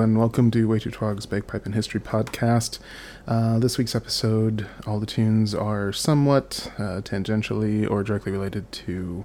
And 0.00 0.16
welcome 0.16 0.52
to 0.52 0.68
Way 0.68 0.78
Too 0.78 0.92
Twog's 0.92 1.26
Bagpipe 1.26 1.66
and 1.66 1.74
History 1.74 1.98
podcast. 1.98 2.78
Uh, 3.26 3.58
this 3.58 3.78
week's 3.78 3.96
episode, 3.96 4.68
all 4.86 5.00
the 5.00 5.06
tunes 5.06 5.56
are 5.56 5.92
somewhat 5.92 6.70
uh, 6.78 7.00
tangentially 7.00 7.90
or 7.90 8.04
directly 8.04 8.30
related 8.30 8.70
to 8.70 9.24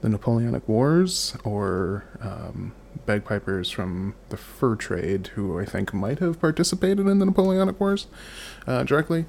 the 0.00 0.08
Napoleonic 0.08 0.66
Wars 0.66 1.36
or 1.44 2.04
um, 2.22 2.72
bagpipers 3.04 3.70
from 3.70 4.14
the 4.30 4.38
fur 4.38 4.74
trade 4.74 5.26
who 5.34 5.60
I 5.60 5.66
think 5.66 5.92
might 5.92 6.20
have 6.20 6.40
participated 6.40 7.06
in 7.06 7.18
the 7.18 7.26
Napoleonic 7.26 7.78
Wars 7.78 8.06
uh, 8.66 8.84
directly. 8.84 9.26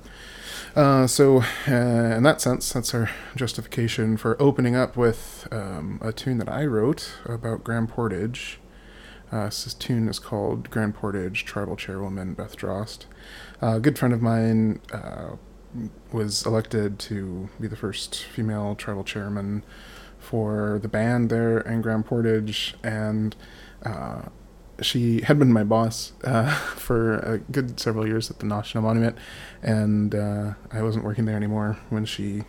Uh, 0.73 1.05
so, 1.05 1.41
uh, 1.67 2.15
in 2.15 2.23
that 2.23 2.39
sense, 2.39 2.71
that's 2.71 2.93
our 2.93 3.09
justification 3.35 4.15
for 4.15 4.41
opening 4.41 4.77
up 4.77 4.95
with 4.95 5.49
um, 5.51 5.99
a 6.01 6.13
tune 6.13 6.37
that 6.37 6.49
I 6.49 6.65
wrote 6.65 7.11
about 7.25 7.65
Grand 7.65 7.89
Portage. 7.89 8.59
Uh, 9.31 9.45
this 9.45 9.73
tune 9.73 10.07
is 10.07 10.19
called 10.19 10.69
Grand 10.69 10.95
Portage 10.95 11.43
Tribal 11.43 11.75
Chairwoman 11.75 12.33
Beth 12.33 12.55
Drost. 12.55 13.05
Uh, 13.61 13.75
a 13.75 13.79
good 13.79 13.99
friend 13.99 14.13
of 14.13 14.21
mine 14.21 14.79
uh, 14.93 15.31
was 16.13 16.45
elected 16.45 16.97
to 16.99 17.49
be 17.59 17.67
the 17.67 17.75
first 17.75 18.23
female 18.23 18.73
tribal 18.75 19.03
chairman 19.03 19.63
for 20.17 20.79
the 20.81 20.87
band 20.87 21.29
there 21.29 21.59
in 21.59 21.81
Grand 21.81 22.05
Portage, 22.05 22.75
and 22.83 23.35
uh, 23.83 24.23
she 24.81 25.21
had 25.21 25.37
been 25.37 25.51
my 25.51 25.63
boss 25.63 26.13
uh, 26.23 26.49
for 26.75 27.17
a 27.17 27.39
good 27.39 27.79
several 27.79 28.07
years 28.07 28.31
at 28.31 28.39
the 28.39 28.45
National 28.45 28.83
Monument, 28.83 29.17
and 29.61 30.15
I 30.15 30.81
wasn't 30.81 31.03
working 31.03 31.25
there 31.25 31.35
anymore 31.35 31.77
when 31.89 32.05
she 32.05 32.43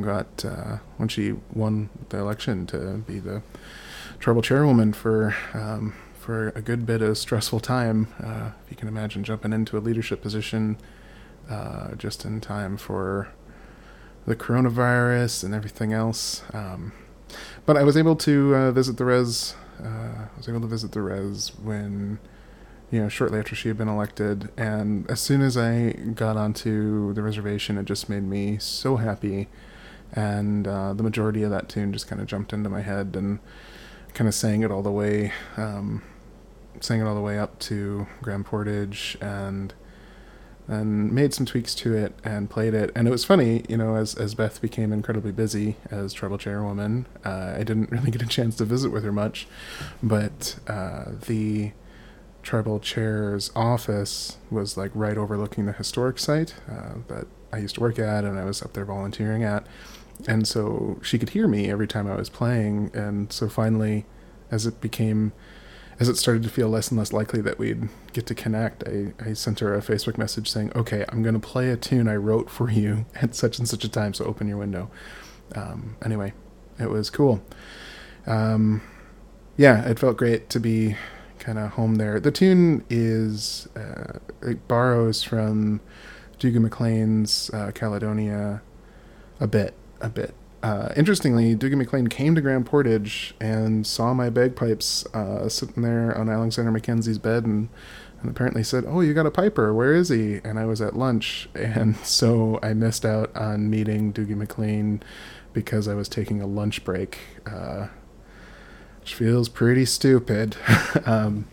got 0.00 0.44
when 0.96 1.08
she 1.08 1.34
won 1.52 1.90
the 2.10 2.18
election 2.18 2.66
to 2.66 2.98
be 3.06 3.18
the 3.18 3.42
tribal 4.18 4.42
chairwoman 4.42 4.92
for 4.92 5.34
um, 5.54 5.94
for 6.18 6.48
a 6.50 6.60
good 6.60 6.84
bit 6.84 7.00
of 7.00 7.16
stressful 7.16 7.60
time. 7.60 8.08
Uh, 8.22 8.50
if 8.64 8.70
you 8.70 8.76
can 8.76 8.88
imagine 8.88 9.24
jumping 9.24 9.52
into 9.52 9.78
a 9.78 9.80
leadership 9.80 10.20
position 10.20 10.76
uh, 11.48 11.94
just 11.94 12.24
in 12.24 12.40
time 12.40 12.76
for 12.76 13.28
the 14.26 14.36
coronavirus 14.36 15.42
and 15.44 15.54
everything 15.54 15.92
else. 15.92 16.42
Um, 16.52 16.92
but 17.64 17.76
I 17.76 17.82
was 17.82 17.96
able 17.96 18.16
to 18.16 18.54
uh, 18.54 18.72
visit 18.72 18.98
the 18.98 19.04
res. 19.04 19.54
Uh, 19.82 19.88
I 19.88 20.36
was 20.36 20.48
able 20.48 20.60
to 20.60 20.66
visit 20.66 20.92
the 20.92 21.00
res 21.00 21.52
when, 21.62 22.18
you 22.90 23.00
know, 23.00 23.08
shortly 23.08 23.38
after 23.38 23.54
she 23.54 23.68
had 23.68 23.78
been 23.78 23.88
elected, 23.88 24.50
and 24.56 25.08
as 25.10 25.20
soon 25.20 25.40
as 25.40 25.56
I 25.56 25.92
got 25.92 26.36
onto 26.36 27.14
the 27.14 27.22
reservation, 27.22 27.78
it 27.78 27.84
just 27.84 28.08
made 28.08 28.24
me 28.24 28.58
so 28.58 28.96
happy, 28.96 29.48
and 30.12 30.66
uh, 30.66 30.94
the 30.94 31.02
majority 31.02 31.42
of 31.42 31.50
that 31.50 31.68
tune 31.68 31.92
just 31.92 32.08
kind 32.08 32.20
of 32.20 32.26
jumped 32.26 32.52
into 32.52 32.68
my 32.68 32.82
head 32.82 33.14
and 33.14 33.38
kind 34.18 34.26
of 34.26 34.34
sang 34.34 34.62
it 34.62 34.70
all 34.72 34.82
the 34.82 34.90
way, 34.90 35.32
um, 35.56 36.02
sang 36.80 37.00
it 37.00 37.04
all 37.04 37.14
the 37.14 37.20
way 37.20 37.38
up 37.38 37.56
to 37.60 38.08
Grand 38.20 38.44
Portage, 38.44 39.16
and 39.20 39.72
and 40.66 41.12
made 41.12 41.32
some 41.32 41.46
tweaks 41.46 41.72
to 41.76 41.94
it 41.94 42.12
and 42.24 42.50
played 42.50 42.74
it. 42.74 42.90
And 42.96 43.08
it 43.08 43.12
was 43.12 43.24
funny, 43.24 43.64
you 43.68 43.76
know, 43.76 43.94
as 43.94 44.16
as 44.16 44.34
Beth 44.34 44.60
became 44.60 44.92
incredibly 44.92 45.30
busy 45.30 45.76
as 45.88 46.12
tribal 46.12 46.36
chairwoman, 46.36 47.06
uh, 47.24 47.54
I 47.58 47.62
didn't 47.62 47.90
really 47.92 48.10
get 48.10 48.20
a 48.20 48.26
chance 48.26 48.56
to 48.56 48.64
visit 48.64 48.90
with 48.90 49.04
her 49.04 49.12
much, 49.12 49.46
but 50.02 50.58
uh, 50.66 51.04
the 51.26 51.70
tribal 52.42 52.80
chair's 52.80 53.52
office 53.54 54.36
was 54.50 54.76
like 54.76 54.90
right 54.94 55.16
overlooking 55.16 55.66
the 55.66 55.72
historic 55.72 56.18
site 56.18 56.54
uh, 56.68 56.94
that 57.06 57.28
I 57.52 57.58
used 57.58 57.76
to 57.76 57.80
work 57.80 57.98
at 58.00 58.24
and 58.24 58.38
I 58.38 58.44
was 58.44 58.62
up 58.62 58.72
there 58.72 58.84
volunteering 58.84 59.44
at 59.44 59.66
and 60.26 60.46
so 60.46 60.98
she 61.02 61.18
could 61.18 61.30
hear 61.30 61.46
me 61.46 61.70
every 61.70 61.86
time 61.86 62.10
I 62.10 62.16
was 62.16 62.28
playing. 62.28 62.90
And 62.94 63.32
so 63.32 63.48
finally, 63.48 64.06
as 64.50 64.66
it 64.66 64.80
became, 64.80 65.32
as 66.00 66.08
it 66.08 66.16
started 66.16 66.42
to 66.42 66.48
feel 66.48 66.68
less 66.68 66.90
and 66.90 66.98
less 66.98 67.12
likely 67.12 67.40
that 67.42 67.58
we'd 67.58 67.88
get 68.12 68.26
to 68.26 68.34
connect, 68.34 68.84
I, 68.88 69.12
I 69.20 69.32
sent 69.34 69.60
her 69.60 69.74
a 69.74 69.80
Facebook 69.80 70.18
message 70.18 70.50
saying, 70.50 70.72
"Okay, 70.74 71.04
I'm 71.08 71.22
going 71.22 71.34
to 71.34 71.40
play 71.40 71.70
a 71.70 71.76
tune 71.76 72.08
I 72.08 72.16
wrote 72.16 72.50
for 72.50 72.70
you 72.70 73.06
at 73.16 73.34
such 73.34 73.58
and 73.58 73.68
such 73.68 73.84
a 73.84 73.88
time, 73.88 74.14
so 74.14 74.24
open 74.24 74.48
your 74.48 74.58
window." 74.58 74.90
Um, 75.54 75.96
anyway, 76.04 76.32
it 76.78 76.90
was 76.90 77.10
cool. 77.10 77.42
Um, 78.26 78.82
yeah, 79.56 79.88
it 79.88 79.98
felt 79.98 80.16
great 80.16 80.50
to 80.50 80.60
be 80.60 80.96
kind 81.38 81.58
of 81.58 81.70
home 81.72 81.96
there. 81.96 82.20
The 82.20 82.30
tune 82.30 82.84
is 82.90 83.68
uh, 83.76 84.18
it 84.42 84.66
borrows 84.68 85.22
from 85.22 85.80
Dougal 86.38 86.62
MacLean's 86.62 87.50
uh, 87.52 87.72
Caledonia 87.74 88.62
a 89.40 89.46
bit 89.46 89.74
a 90.00 90.08
bit. 90.08 90.34
Uh, 90.62 90.92
interestingly, 90.96 91.54
Dougal 91.54 91.78
MacLean 91.78 92.08
came 92.08 92.34
to 92.34 92.40
Grand 92.40 92.66
Portage 92.66 93.34
and 93.40 93.86
saw 93.86 94.12
my 94.12 94.28
bagpipes 94.28 95.06
uh, 95.14 95.48
sitting 95.48 95.82
there 95.82 96.16
on 96.16 96.28
Alexander 96.28 96.72
Mackenzie's 96.72 97.18
bed 97.18 97.44
and, 97.44 97.68
and 98.20 98.30
apparently 98.30 98.64
said, 98.64 98.84
Oh, 98.86 99.00
you 99.00 99.14
got 99.14 99.26
a 99.26 99.30
piper. 99.30 99.72
Where 99.72 99.94
is 99.94 100.08
he? 100.08 100.40
And 100.42 100.58
I 100.58 100.64
was 100.64 100.80
at 100.80 100.96
lunch. 100.96 101.48
And 101.54 101.96
so 101.98 102.58
I 102.62 102.72
missed 102.74 103.04
out 103.04 103.34
on 103.36 103.70
meeting 103.70 104.10
Dougal 104.10 104.36
MacLean 104.36 105.02
because 105.52 105.86
I 105.86 105.94
was 105.94 106.08
taking 106.08 106.40
a 106.40 106.46
lunch 106.46 106.84
break, 106.84 107.18
uh, 107.46 107.88
which 109.00 109.14
feels 109.14 109.48
pretty 109.48 109.84
stupid. 109.84 110.56
um, 111.06 111.46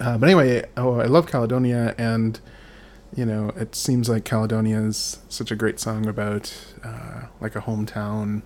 uh, 0.00 0.18
but 0.18 0.28
anyway, 0.28 0.64
oh, 0.76 1.00
I 1.00 1.06
love 1.06 1.26
Caledonia 1.26 1.94
and 1.98 2.40
you 3.14 3.24
know, 3.24 3.50
it 3.56 3.74
seems 3.74 4.08
like 4.08 4.24
Caledonia 4.24 4.80
is 4.80 5.18
such 5.28 5.50
a 5.50 5.56
great 5.56 5.80
song 5.80 6.06
about 6.06 6.54
uh, 6.84 7.22
like 7.40 7.56
a 7.56 7.60
hometown, 7.60 8.42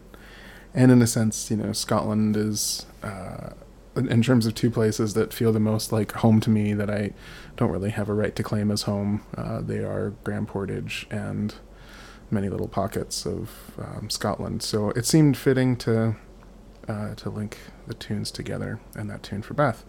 and 0.75 0.91
in 0.91 1.03
a 1.03 1.06
sense, 1.06 1.50
you 1.50 1.56
know, 1.56 1.73
Scotland 1.73 2.37
is 2.37 2.87
uh, 3.03 3.50
in 3.97 4.23
terms 4.23 4.47
of 4.47 4.55
two 4.55 4.70
places 4.70 5.14
that 5.14 5.35
feel 5.35 5.53
the 5.53 5.61
most 5.61 5.93
like 5.93 6.12
home 6.12 6.41
to 6.41 6.50
me 6.50 6.73
that 6.75 6.91
I 6.91 7.12
don't 7.56 7.70
really 7.70 7.91
have 7.91 8.09
a 8.09 8.14
right 8.14 8.35
to 8.37 8.43
claim 8.43 8.70
as 8.70 8.82
home. 8.82 9.25
Uh, 9.37 9.61
they 9.61 9.79
are 9.79 10.14
Grand 10.25 10.49
Portage 10.49 11.06
and 11.11 11.55
many 12.31 12.49
little 12.49 12.69
pockets 12.69 13.26
of 13.26 13.50
um, 13.79 14.09
Scotland. 14.09 14.62
So 14.62 14.91
it 14.91 15.05
seemed 15.05 15.37
fitting 15.37 15.76
to 15.79 16.17
uh, 16.88 17.14
to 17.14 17.31
link 17.31 17.59
the 17.87 17.94
tunes 17.94 18.31
together 18.31 18.81
and 18.94 19.09
that 19.11 19.23
tune 19.23 19.43
for 19.43 19.55
Beth. 19.55 19.85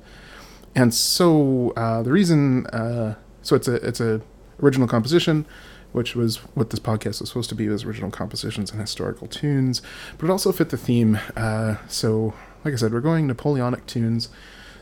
And 0.76 0.94
so 0.94 1.72
uh, 1.76 2.04
the 2.04 2.12
reason, 2.12 2.68
uh, 2.68 3.16
so 3.42 3.56
it's 3.56 3.68
a 3.68 3.76
it's 3.76 4.02
a 4.02 4.22
original 4.64 4.88
composition, 4.88 5.46
which 5.92 6.16
was 6.16 6.38
what 6.56 6.70
this 6.70 6.80
podcast 6.80 7.20
was 7.20 7.30
supposed 7.30 7.50
to 7.50 7.56
be, 7.56 7.68
was 7.68 7.84
original 7.84 8.10
compositions 8.10 8.72
and 8.72 8.80
historical 8.80 9.28
tunes, 9.28 9.82
but 10.18 10.26
it 10.28 10.32
also 10.32 10.52
fit 10.52 10.70
the 10.70 10.78
theme. 10.78 11.20
Uh, 11.36 11.76
so, 11.88 12.34
like 12.64 12.74
I 12.74 12.78
said, 12.78 12.94
we're 12.94 13.02
going 13.02 13.28
Napoleonic 13.28 13.86
tunes. 13.86 14.30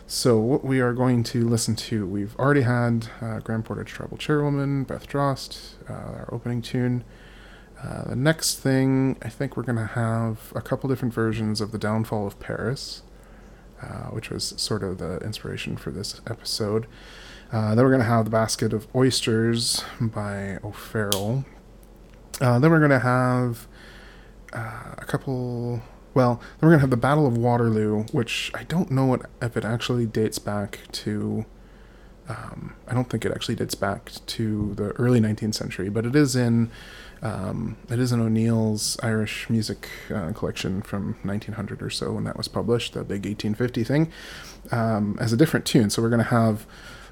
So, 0.08 0.38
what 0.38 0.66
we 0.66 0.82
are 0.82 0.94
going 0.94 1.24
to 1.24 1.48
listen 1.48 1.76
to, 1.78 2.06
we've 2.06 2.36
already 2.38 2.64
had 2.64 3.08
uh, 3.22 3.40
Grand 3.40 3.66
Portage 3.66 3.88
Tribal 3.88 4.18
Chairwoman, 4.18 4.84
Beth 4.84 5.08
Drost, 5.08 5.76
uh, 5.90 5.94
our 5.94 6.30
opening 6.32 6.62
tune. 6.62 7.04
Uh, 7.82 8.10
the 8.10 8.16
next 8.16 8.60
thing, 8.60 9.18
I 9.22 9.30
think 9.30 9.58
we're 9.58 9.64
going 9.64 9.78
to 9.78 9.88
have 9.88 10.54
a 10.56 10.62
couple 10.62 10.90
different 10.90 11.14
versions 11.14 11.62
of 11.62 11.72
The 11.72 11.80
Downfall 11.80 12.28
of 12.28 12.40
Paris, 12.40 13.02
uh, 13.82 14.10
which 14.10 14.30
was 14.30 14.54
sort 14.58 14.84
of 14.84 15.00
the 15.00 15.18
inspiration 15.20 15.78
for 15.78 15.90
this 15.90 16.22
episode. 16.28 16.86
Uh, 17.52 17.76
then 17.76 17.84
we're 17.84 17.92
going 17.92 18.02
to 18.02 18.08
have 18.08 18.26
The 18.26 18.32
Basket 18.32 18.72
of 18.72 18.88
Oysters 18.96 19.84
by 20.00 20.58
O'Farrell. 20.64 21.44
Uh, 22.40 22.60
then 22.60 22.72
we're 22.72 22.80
going 22.80 22.92
to 22.92 23.00
have 23.00 23.68
uh, 24.54 24.96
a 24.98 25.06
couple. 25.06 25.82
Well, 26.14 26.36
then 26.36 26.42
we're 26.62 26.70
going 26.70 26.80
to 26.80 26.84
have 26.84 26.90
The 26.90 26.98
Battle 26.98 27.28
of 27.28 27.38
Waterloo, 27.38 28.04
which 28.12 28.52
I 28.54 28.64
don't 28.64 28.90
know 28.90 29.06
what, 29.06 29.30
if 29.42 29.58
it 29.58 29.66
actually 29.66 30.06
dates 30.06 30.40
back 30.40 30.80
to. 30.94 31.46
Um, 32.30 32.76
I 32.88 32.94
don't 32.94 33.10
think 33.10 33.26
it 33.26 33.34
actually 33.34 33.56
dates 33.56 33.76
back 33.76 34.12
to 34.28 34.74
the 34.76 34.92
early 34.92 35.20
19th 35.20 35.56
century, 35.56 35.90
but 35.90 36.06
it 36.06 36.16
is 36.16 36.36
in 36.36 36.72
um, 37.22 37.76
it 37.90 38.00
is 38.00 38.14
in 38.14 38.22
O'Neill's 38.22 38.98
Irish 39.04 39.50
music 39.50 39.90
uh, 40.10 40.32
collection 40.32 40.82
from 40.82 41.18
1900 41.24 41.82
or 41.82 41.90
so 41.90 42.14
when 42.14 42.24
that 42.24 42.38
was 42.38 42.48
published, 42.48 42.94
the 42.94 43.04
big 43.04 43.26
1850 43.26 43.84
thing, 43.84 44.12
um, 44.72 45.18
as 45.20 45.34
a 45.34 45.38
different 45.38 45.66
tune. 45.66 45.90
So 45.90 46.02
we're 46.02 46.10
going 46.10 46.24
to 46.24 46.30
have 46.30 46.66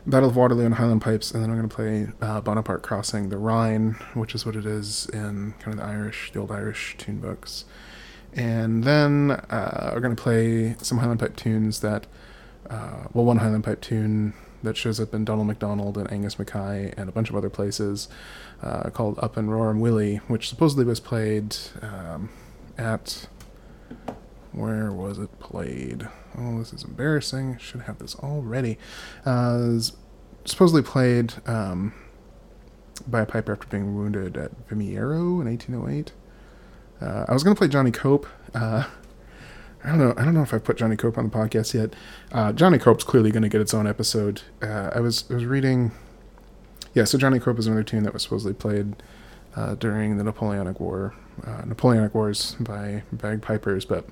Battle 0.06 0.30
of 0.30 0.36
Waterloo 0.36 0.66
and 0.66 0.76
Highland 0.76 1.02
Pipes, 1.02 1.32
and 1.32 1.44
then 1.44 1.50
I'm 1.52 1.58
going 1.58 1.70
to 1.70 1.76
play 1.76 2.08
uh, 2.22 2.42
Bonaparte 2.42 2.82
Crossing 2.82 3.30
the 3.30 3.38
Rhine, 3.38 3.94
which 4.14 4.34
is 4.34 4.46
what 4.46 4.56
it 4.56 4.66
is 4.66 5.08
in 5.14 5.54
kind 5.60 5.74
of 5.74 5.78
the 5.78 5.84
Irish, 5.86 6.32
the 6.32 6.40
old 6.40 6.52
Irish 6.52 6.96
tune 6.98 7.20
books. 7.20 7.66
And 8.34 8.84
then 8.84 9.32
uh, 9.32 9.92
we're 9.94 10.02
going 10.02 10.16
to 10.16 10.22
play 10.22 10.76
some 10.80 11.00
Highland 11.00 11.20
Pipe 11.20 11.36
tunes 11.36 11.82
that, 11.82 12.08
uh, 12.70 13.06
well, 13.14 13.26
one 13.26 13.38
Highland 13.38 13.64
Pipe 13.64 13.82
tune 13.82 14.34
that 14.64 14.78
shows 14.78 15.00
up 15.00 15.14
in 15.14 15.26
Donald 15.26 15.48
MacDonald 15.48 15.98
and 15.98 16.12
Angus 16.12 16.38
Mackay 16.38 16.94
and 16.98 17.10
a 17.10 17.12
bunch 17.12 17.30
of 17.30 17.36
other 17.36 17.50
places 17.50 18.08
uh, 18.62 18.90
called 18.90 19.20
Up 19.22 19.38
and 19.38 19.52
Roaring 19.52 19.80
Willie, 19.80 20.18
which 20.28 20.50
supposedly 20.50 20.86
was 20.86 21.00
played 21.00 21.56
um, 21.82 22.30
at. 22.78 23.28
Where 24.52 24.92
was 24.92 25.20
it 25.20 25.40
played? 25.40 26.08
oh, 26.38 26.60
this 26.60 26.74
is 26.74 26.84
embarrassing. 26.84 27.58
Should 27.58 27.82
have 27.82 28.00
this 28.00 28.16
all 28.16 28.42
ready. 28.42 28.78
Uh, 29.26 29.80
supposedly 30.46 30.82
played 30.82 31.34
um, 31.46 31.94
by 33.08 33.22
a 33.22 33.26
piper 33.26 33.52
after 33.52 33.68
being 33.68 33.96
wounded 33.96 34.38
at 34.38 34.68
Vimeiro 34.68 35.42
in 35.42 35.48
1808. 35.48 36.12
Uh, 37.02 37.26
I 37.28 37.34
was 37.34 37.44
going 37.44 37.56
to 37.56 37.58
play 37.58 37.68
Johnny 37.68 37.92
Cope, 37.92 38.28
uh, 38.54 38.86
I 39.84 39.90
don't 39.90 39.98
know. 39.98 40.14
I 40.18 40.26
don't 40.26 40.34
know 40.34 40.42
if 40.42 40.54
I've 40.54 40.64
put 40.64 40.78
Johnny 40.78 40.98
Cope 40.98 41.18
on 41.18 41.30
the 41.30 41.36
podcast 41.36 41.74
yet. 41.74 41.96
Uh, 42.32 42.52
Johnny 42.52 42.78
Cope's 42.78 43.04
clearly 43.04 43.32
going 43.32 43.44
to 43.44 43.50
get 43.50 43.62
its 43.62 43.74
own 43.74 43.88
episode. 43.88 44.42
Uh, 44.62 44.92
I 44.94 45.00
was 45.00 45.24
I 45.30 45.36
was 45.36 45.46
reading. 45.46 45.92
Yeah, 46.94 47.06
so 47.06 47.18
Johnny 47.18 47.40
Cope 47.40 47.60
is 47.60 47.68
another 47.68 47.84
tune 47.84 48.04
that 48.04 48.14
was 48.14 48.24
supposedly 48.24 48.54
played 48.54 48.96
uh, 49.56 49.76
during 49.76 50.18
the 50.18 50.24
Napoleonic 50.24 50.80
War, 50.80 51.14
uh, 51.46 51.62
Napoleonic 51.66 52.14
Wars 52.14 52.58
by 52.60 53.04
bagpipers, 53.14 53.86
but 53.86 54.06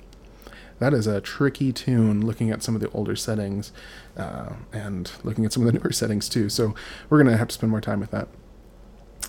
that 0.80 0.94
is 0.94 1.08
a 1.08 1.22
tricky 1.22 1.72
tune. 1.72 2.26
Looking 2.26 2.52
at 2.52 2.64
some 2.64 2.76
of 2.76 2.82
the 2.82 2.90
older 2.92 3.16
settings, 3.16 3.72
uh, 4.16 4.54
and 4.72 5.12
looking 5.24 5.46
at 5.46 5.54
some 5.54 5.66
of 5.66 5.72
the 5.72 5.80
newer 5.80 5.92
settings 5.92 6.30
too. 6.30 6.50
So 6.50 6.76
we're 7.10 7.18
going 7.18 7.32
to 7.32 7.38
have 7.38 7.48
to 7.50 7.54
spend 7.54 7.72
more 7.72 7.82
time 7.82 8.00
with 8.00 8.12
that. 8.12 8.28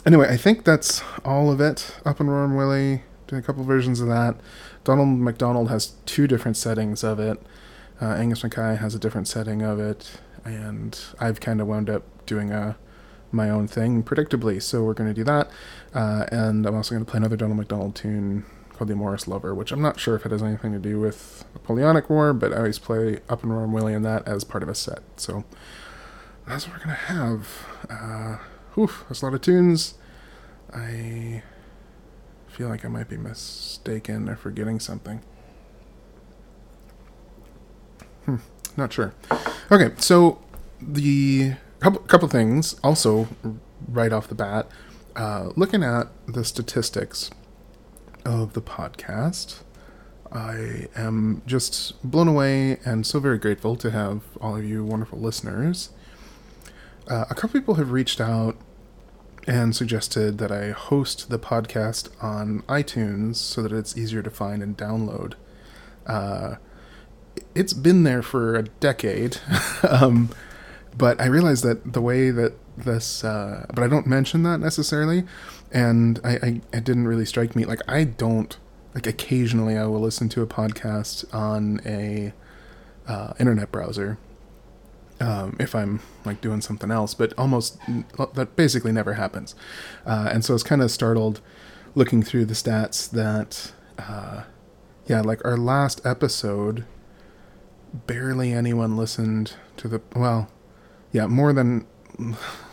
Anyway, 0.07 0.29
I 0.29 0.37
think 0.37 0.65
that's 0.65 1.03
all 1.25 1.51
of 1.51 1.61
it. 1.61 1.97
Up 2.05 2.21
and 2.21 2.31
Roaring 2.31 2.57
Willie, 2.57 3.03
doing 3.27 3.41
a 3.41 3.45
couple 3.45 3.65
versions 3.65 4.01
of 4.01 4.09
that. 4.09 4.37
Donald 4.85 5.19
MacDonald 5.19 5.69
has 5.69 5.95
two 6.07 6.27
different 6.27 6.57
settings 6.57 7.03
of 7.03 7.19
it. 7.19 7.41
Uh, 8.01 8.07
Angus 8.15 8.43
Mackay 8.43 8.77
has 8.77 8.95
a 8.95 8.99
different 8.99 9.27
setting 9.27 9.63
of 9.63 9.81
it, 9.81 10.21
and 10.45 10.99
I've 11.19 11.41
kind 11.41 11.61
of 11.61 11.67
wound 11.67 11.91
up 11.91 12.05
doing 12.27 12.53
a 12.53 12.77
my 13.31 13.51
own 13.51 13.69
thing, 13.69 14.03
predictably. 14.03 14.63
So 14.63 14.83
we're 14.85 14.95
going 14.95 15.11
to 15.11 15.15
do 15.15 15.25
that, 15.25 15.51
uh, 15.95 16.25
and 16.33 16.65
I'm 16.65 16.75
also 16.75 16.95
going 16.95 17.05
to 17.05 17.11
play 17.11 17.19
another 17.19 17.37
Donald 17.37 17.59
MacDonald 17.59 17.95
tune 17.95 18.47
called 18.79 18.89
"The 18.89 18.97
Morris 18.97 19.29
Lover," 19.29 19.55
which 19.55 19.73
I'm 19.73 19.83
not 19.83 19.99
sure 20.01 20.15
if 20.15 20.25
it 20.25 20.33
has 20.33 20.43
anything 20.43 20.73
to 20.73 20.79
do 20.79 21.01
with 21.01 21.45
Napoleonic 21.55 22.09
War, 22.09 22.33
but 22.33 22.53
I 22.53 22.59
always 22.59 22.79
play 22.79 23.19
Up 23.29 23.43
and 23.43 23.53
Roaring 23.53 23.73
Willie 23.73 23.95
in 23.95 24.03
that 24.03 24.27
as 24.27 24.45
part 24.45 24.63
of 24.63 24.69
a 24.69 24.75
set. 24.75 25.03
So 25.17 25.45
that's 26.47 26.67
what 26.67 26.79
we're 26.79 26.85
going 26.85 26.97
to 26.97 27.03
have. 27.03 27.67
Uh, 27.91 28.81
oof, 28.81 29.05
that's 29.09 29.21
a 29.21 29.27
lot 29.27 29.35
of 29.35 29.41
tunes. 29.41 29.95
I 30.73 31.43
feel 32.47 32.69
like 32.69 32.85
I 32.85 32.89
might 32.89 33.09
be 33.09 33.17
mistaken 33.17 34.29
or 34.29 34.37
forgetting 34.37 34.81
something. 34.81 35.23
Hmm, 38.25 38.37
not 38.77 38.93
sure. 38.93 39.13
Okay, 39.71 39.95
so 39.99 40.41
the 40.81 41.55
couple 41.81 42.01
couple 42.03 42.29
things 42.29 42.77
also 42.85 43.29
right 43.89 44.13
off 44.13 44.29
the 44.29 44.35
bat. 44.35 44.69
Uh, 45.17 45.51
looking 45.57 45.83
at 45.83 46.09
the 46.27 46.45
statistics 46.45 47.31
of 48.29 48.53
the 48.53 48.61
podcast, 48.61 49.61
I 50.31 50.87
am 50.95 51.41
just 51.47 52.01
blown 52.09 52.29
away 52.29 52.79
and 52.85 53.07
so 53.07 53.21
very 53.21 53.39
grateful 53.39 53.75
to 53.77 53.91
have 53.91 54.21
all 54.39 54.57
of 54.57 54.65
you 54.65 54.85
wonderful 54.85 55.19
listeners. 55.19 55.89
Uh, 57.09 57.25
a 57.31 57.35
couple 57.35 57.59
people 57.59 57.77
have 57.77 57.91
reached 57.91 58.21
out 58.21 58.55
and 59.47 59.75
suggested 59.75 60.37
that 60.37 60.53
I 60.53 60.73
host 60.73 61.31
the 61.31 61.39
podcast 61.39 62.11
on 62.23 62.61
iTunes 62.69 63.37
so 63.37 63.63
that 63.63 63.73
it's 63.73 63.97
easier 63.97 64.21
to 64.21 64.31
find 64.31 64.63
and 64.63 64.77
download. 64.77 65.33
Uh, 66.07 66.57
it's 67.55 67.73
been 67.73 68.03
there 68.03 68.23
for 68.23 68.57
a 68.57 68.65
decade, 68.65 69.39
um, 69.89 70.29
but 70.97 71.21
I 71.21 71.27
realized 71.27 71.65
that 71.65 71.93
the 71.93 72.01
way 72.01 72.31
that 72.31 72.55
this, 72.77 73.25
uh, 73.25 73.67
but 73.75 73.83
I 73.83 73.89
don't 73.89 74.07
mention 74.07 74.43
that 74.45 74.59
necessarily, 74.59 75.25
and 75.73 76.21
I, 76.25 76.31
I, 76.37 76.61
it 76.73 76.85
didn't 76.85 77.07
really 77.09 77.27
strike 77.27 77.55
me. 77.57 77.65
Like 77.65 77.81
I 77.89 78.05
don't 78.05 78.57
like 78.95 79.07
occasionally 79.07 79.77
I 79.77 79.87
will 79.87 80.01
listen 80.01 80.29
to 80.31 80.43
a 80.43 80.47
podcast 80.47 81.33
on 81.35 81.81
a 81.85 82.33
uh, 83.07 83.33
internet 83.39 83.71
browser 83.71 84.19
um, 85.21 85.57
if 85.59 85.75
I'm 85.75 86.01
like 86.25 86.41
doing 86.41 86.61
something 86.61 86.91
else, 86.91 87.15
but 87.15 87.33
almost 87.37 87.79
that 88.35 88.57
basically 88.57 88.93
never 88.93 89.15
happens. 89.15 89.55
Uh, 90.07 90.29
and 90.33 90.45
so 90.45 90.53
I 90.53 90.57
was 90.57 90.63
kind 90.63 90.83
of 90.83 90.91
startled 90.91 91.41
looking 91.95 92.23
through 92.23 92.45
the 92.45 92.55
stats 92.55 93.11
that, 93.11 93.73
uh, 93.99 94.45
yeah, 95.07 95.21
like 95.21 95.45
our 95.45 95.57
last 95.57 96.05
episode, 96.05 96.85
barely 98.07 98.53
anyone 98.53 98.97
listened 98.97 99.55
to 99.79 99.89
the, 99.89 100.01
well, 100.15 100.51
yeah, 101.13 101.27
more 101.27 101.53
than, 101.53 101.87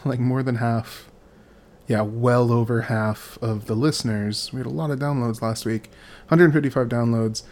like 0.05 0.19
more 0.19 0.43
than 0.43 0.55
half, 0.55 1.09
yeah, 1.87 2.01
well 2.01 2.51
over 2.51 2.83
half 2.83 3.37
of 3.41 3.65
the 3.67 3.75
listeners. 3.75 4.51
We 4.51 4.59
had 4.59 4.65
a 4.65 4.69
lot 4.69 4.91
of 4.91 4.99
downloads 4.99 5.41
last 5.41 5.65
week, 5.65 5.89
155 6.27 6.87
downloads, 6.87 7.43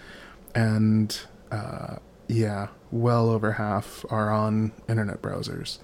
and, 0.56 1.20
uh, 1.52 1.98
yeah, 2.28 2.68
well 2.92 3.30
over 3.30 3.54
half 3.54 4.06
are 4.10 4.32
on 4.32 4.72
internet 4.88 5.22
browsers, 5.22 5.80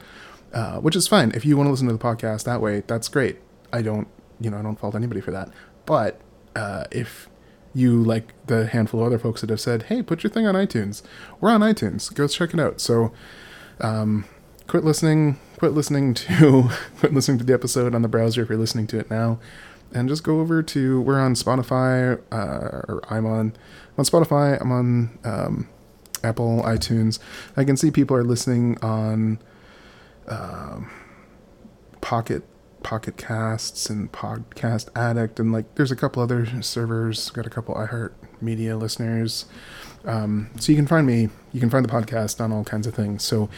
uh, 0.53 0.79
which 0.79 0.95
is 0.95 1.07
fine. 1.07 1.31
If 1.35 1.45
you 1.45 1.57
want 1.57 1.67
to 1.67 1.71
listen 1.71 1.87
to 1.87 1.93
the 1.93 1.99
podcast 1.99 2.43
that 2.45 2.61
way, 2.61 2.83
that's 2.87 3.07
great. 3.07 3.39
I 3.71 3.81
don't, 3.81 4.07
you 4.39 4.49
know, 4.49 4.57
I 4.57 4.61
don't 4.61 4.79
fault 4.79 4.95
anybody 4.95 5.21
for 5.21 5.31
that. 5.31 5.49
But 5.85 6.19
uh, 6.55 6.85
if 6.91 7.29
you 7.73 8.03
like 8.03 8.33
the 8.47 8.67
handful 8.67 9.01
of 9.01 9.07
other 9.07 9.19
folks 9.19 9.41
that 9.41 9.49
have 9.49 9.59
said, 9.61 9.83
"Hey, 9.83 10.01
put 10.01 10.23
your 10.23 10.31
thing 10.31 10.47
on 10.47 10.55
iTunes," 10.55 11.01
we're 11.39 11.51
on 11.51 11.61
iTunes. 11.61 12.13
Go 12.13 12.27
check 12.27 12.53
it 12.53 12.59
out. 12.59 12.81
So, 12.81 13.11
um, 13.79 14.25
quit 14.69 14.85
listening. 14.85 15.37
Quit 15.57 15.73
listening 15.73 16.13
to 16.15 16.69
quit 16.99 17.13
listening 17.13 17.39
to 17.39 17.43
the 17.43 17.53
episode 17.53 17.93
on 17.93 18.01
the 18.01 18.07
browser 18.07 18.43
if 18.43 18.49
you're 18.49 18.57
listening 18.57 18.87
to 18.87 18.99
it 18.99 19.09
now, 19.09 19.39
and 19.91 20.07
just 20.07 20.23
go 20.23 20.39
over 20.39 20.63
to 20.63 21.01
we're 21.01 21.19
on 21.19 21.33
Spotify 21.33 22.21
uh, 22.31 22.85
or 22.87 23.01
I'm 23.09 23.25
on 23.25 23.53
on 23.97 24.05
Spotify. 24.05 24.61
I'm 24.61 24.71
on 24.71 25.19
um, 25.25 25.69
Apple 26.23 26.61
iTunes. 26.63 27.19
I 27.57 27.65
can 27.65 27.75
see 27.75 27.91
people 27.91 28.15
are 28.15 28.23
listening 28.23 28.77
on 28.81 29.39
um, 30.27 30.89
Pocket 31.99 32.43
Pocket 32.83 33.17
Casts 33.17 33.89
and 33.89 34.11
Podcast 34.11 34.87
Addict, 34.95 35.39
and 35.39 35.51
like 35.51 35.75
there's 35.75 35.91
a 35.91 35.95
couple 35.95 36.21
other 36.21 36.61
servers. 36.61 37.31
Got 37.31 37.47
a 37.47 37.49
couple 37.49 37.73
iHeart 37.75 38.11
Media 38.39 38.77
listeners. 38.77 39.45
Um, 40.05 40.51
so 40.59 40.71
you 40.71 40.77
can 40.77 40.87
find 40.87 41.05
me. 41.05 41.29
You 41.51 41.59
can 41.59 41.71
find 41.71 41.83
the 41.83 41.91
podcast 41.91 42.39
on 42.39 42.51
all 42.51 42.63
kinds 42.63 42.85
of 42.85 42.93
things. 42.93 43.23
So. 43.23 43.49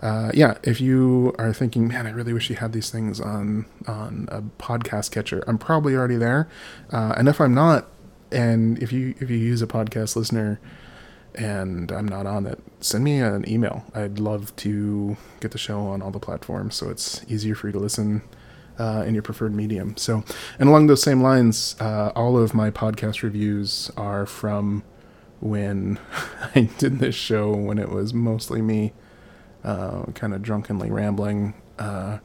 Uh, 0.00 0.30
yeah, 0.32 0.58
if 0.62 0.80
you 0.80 1.34
are 1.38 1.52
thinking, 1.52 1.88
man, 1.88 2.06
I 2.06 2.10
really 2.10 2.32
wish 2.32 2.48
you 2.50 2.56
had 2.56 2.72
these 2.72 2.90
things 2.90 3.20
on 3.20 3.66
on 3.86 4.28
a 4.30 4.42
podcast 4.62 5.10
catcher, 5.10 5.42
I'm 5.46 5.58
probably 5.58 5.94
already 5.94 6.16
there. 6.16 6.48
Uh, 6.92 7.14
and 7.16 7.28
if 7.28 7.40
I'm 7.40 7.54
not, 7.54 7.88
and 8.30 8.80
if 8.82 8.92
you 8.92 9.14
if 9.18 9.28
you 9.28 9.36
use 9.36 9.60
a 9.60 9.66
podcast 9.66 10.14
listener, 10.14 10.60
and 11.34 11.90
I'm 11.90 12.06
not 12.06 12.26
on 12.26 12.46
it, 12.46 12.60
send 12.80 13.04
me 13.04 13.20
an 13.20 13.48
email. 13.48 13.84
I'd 13.94 14.18
love 14.18 14.54
to 14.56 15.16
get 15.40 15.50
the 15.50 15.58
show 15.58 15.80
on 15.80 16.02
all 16.02 16.10
the 16.10 16.18
platforms 16.18 16.74
so 16.74 16.90
it's 16.90 17.24
easier 17.28 17.54
for 17.54 17.68
you 17.68 17.72
to 17.72 17.78
listen 17.78 18.22
uh, 18.78 19.04
in 19.06 19.14
your 19.14 19.22
preferred 19.22 19.54
medium. 19.54 19.96
So, 19.96 20.24
and 20.58 20.68
along 20.68 20.86
those 20.86 21.02
same 21.02 21.22
lines, 21.22 21.76
uh, 21.80 22.12
all 22.14 22.38
of 22.38 22.54
my 22.54 22.70
podcast 22.70 23.22
reviews 23.22 23.90
are 23.96 24.26
from 24.26 24.84
when 25.40 25.98
I 26.54 26.70
did 26.78 26.98
this 26.98 27.14
show 27.14 27.54
when 27.54 27.78
it 27.78 27.90
was 27.90 28.14
mostly 28.14 28.62
me, 28.62 28.92
uh, 29.68 30.04
kind 30.14 30.34
of 30.34 30.42
drunkenly 30.42 30.90
rambling 30.90 31.54
uh, 31.78 32.18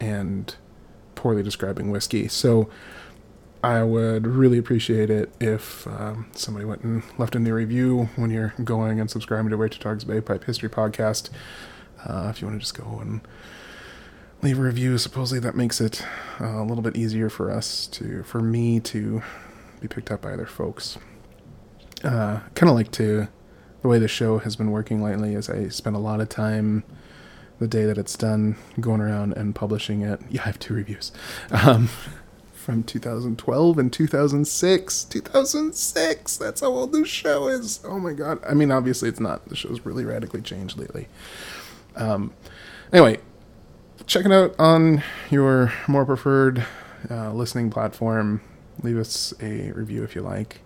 and 0.00 0.56
poorly 1.14 1.42
describing 1.42 1.90
whiskey. 1.90 2.28
So, 2.28 2.70
I 3.62 3.82
would 3.82 4.26
really 4.26 4.56
appreciate 4.56 5.10
it 5.10 5.32
if 5.40 5.86
um, 5.88 6.28
somebody 6.32 6.64
went 6.64 6.82
and 6.82 7.02
left 7.18 7.34
a 7.34 7.40
new 7.40 7.52
review 7.52 8.08
when 8.14 8.30
you're 8.30 8.54
going 8.62 9.00
and 9.00 9.10
subscribing 9.10 9.50
to 9.50 9.56
Way 9.56 9.68
Too 9.68 9.80
Twog's 9.80 10.04
Bagpipe 10.04 10.44
History 10.44 10.68
Podcast. 10.68 11.30
Uh, 12.06 12.28
if 12.30 12.40
you 12.40 12.46
want 12.46 12.60
to 12.60 12.64
just 12.64 12.78
go 12.78 13.00
and 13.00 13.20
leave 14.42 14.60
a 14.60 14.62
review, 14.62 14.96
supposedly 14.96 15.40
that 15.40 15.56
makes 15.56 15.80
it 15.80 16.04
uh, 16.40 16.62
a 16.62 16.64
little 16.64 16.82
bit 16.82 16.96
easier 16.96 17.28
for 17.28 17.50
us 17.50 17.88
to, 17.88 18.22
for 18.22 18.40
me 18.40 18.78
to 18.78 19.22
be 19.80 19.88
picked 19.88 20.12
up 20.12 20.22
by 20.22 20.32
other 20.32 20.46
folks. 20.46 20.96
Uh, 22.04 22.38
kind 22.54 22.70
of 22.70 22.76
like 22.76 22.92
to 22.92 23.26
the 23.82 23.88
way 23.88 23.98
the 23.98 24.08
show 24.08 24.38
has 24.38 24.56
been 24.56 24.70
working 24.70 25.02
lately 25.02 25.34
is 25.34 25.48
I 25.48 25.68
spend 25.68 25.96
a 25.96 26.00
lot 26.00 26.20
of 26.20 26.28
time 26.28 26.84
the 27.58 27.68
day 27.68 27.84
that 27.84 27.98
it's 27.98 28.16
done 28.16 28.56
going 28.80 29.00
around 29.00 29.32
and 29.34 29.54
publishing 29.54 30.02
it. 30.02 30.20
Yeah, 30.30 30.42
I 30.42 30.46
have 30.46 30.58
two 30.58 30.74
reviews. 30.74 31.12
Um, 31.50 31.88
from 32.52 32.82
2012 32.82 33.78
and 33.78 33.90
2006. 33.90 35.04
2006! 35.04 36.36
That's 36.36 36.60
how 36.60 36.66
old 36.66 36.92
this 36.92 37.08
show 37.08 37.48
is. 37.48 37.80
Oh 37.82 37.98
my 37.98 38.12
god. 38.12 38.40
I 38.46 38.52
mean, 38.52 38.70
obviously 38.70 39.08
it's 39.08 39.20
not. 39.20 39.48
The 39.48 39.56
show's 39.56 39.80
really 39.86 40.04
radically 40.04 40.42
changed 40.42 40.76
lately. 40.76 41.08
Um, 41.96 42.34
anyway, 42.92 43.20
check 44.06 44.26
it 44.26 44.32
out 44.32 44.54
on 44.58 45.02
your 45.30 45.72
more 45.86 46.04
preferred 46.04 46.66
uh, 47.10 47.32
listening 47.32 47.70
platform. 47.70 48.42
Leave 48.82 48.98
us 48.98 49.32
a 49.40 49.72
review 49.72 50.04
if 50.04 50.14
you 50.14 50.20
like. 50.20 50.60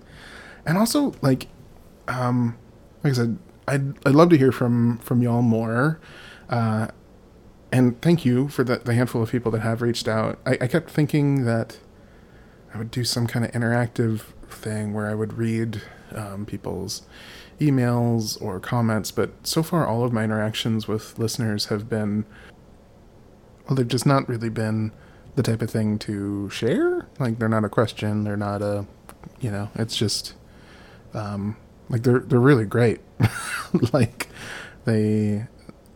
And 0.67 0.77
also, 0.77 1.15
like, 1.23 1.47
um, 2.09 2.59
like 3.03 3.13
I 3.13 3.17
said, 3.17 3.39
I'd, 3.69 4.07
I'd 4.07 4.15
love 4.15 4.31
to 4.31 4.39
hear 4.39 4.53
from, 4.53 4.99
from 4.99 5.23
y'all 5.23 5.43
more. 5.43 6.01
Uh, 6.49 6.89
and 7.71 8.01
thank 8.03 8.25
you 8.25 8.49
for 8.49 8.65
the, 8.65 8.77
the 8.77 8.95
handful 8.95 9.23
of 9.23 9.31
people 9.31 9.51
that 9.53 9.61
have 9.61 9.83
reached 9.83 10.07
out. 10.07 10.39
I, 10.45 10.59
I 10.61 10.67
kept 10.67 10.91
thinking 10.91 11.45
that 11.45 11.79
I 12.75 12.79
would 12.79 12.91
do 12.91 13.05
some 13.05 13.27
kind 13.27 13.45
of 13.45 13.51
interactive 13.53 14.21
thing 14.49 14.93
where 14.93 15.09
I 15.09 15.15
would 15.15 15.35
read 15.35 15.83
um, 16.15 16.45
people's 16.45 17.03
emails 17.61 18.41
or 18.43 18.61
comments, 18.61 19.11
but 19.11 19.31
so 19.47 19.63
far 19.63 19.87
all 19.87 20.05
of 20.05 20.13
my 20.13 20.25
interactions 20.25 20.89
with 20.89 21.19
listeners 21.19 21.67
have 21.67 21.89
been, 21.89 22.25
well, 23.67 23.77
they've 23.77 23.89
just 23.89 24.07
not 24.07 24.29
really 24.29 24.49
been 24.49 24.93
the 25.37 25.43
type 25.43 25.63
of 25.63 25.71
thing 25.71 25.99
to 26.01 26.51
share. 26.51 27.07
Like 27.19 27.39
they're 27.39 27.49
not 27.49 27.65
a 27.65 27.69
question, 27.69 28.25
they're 28.25 28.37
not 28.37 28.61
a, 28.63 28.87
you 29.41 29.51
know, 29.51 29.71
it's 29.75 29.97
just, 29.97 30.35
um, 31.15 31.57
like 31.89 32.03
they're 32.03 32.21
they're 32.21 32.41
really 32.41 32.65
great. 32.65 33.01
like 33.93 34.29
they, 34.85 35.47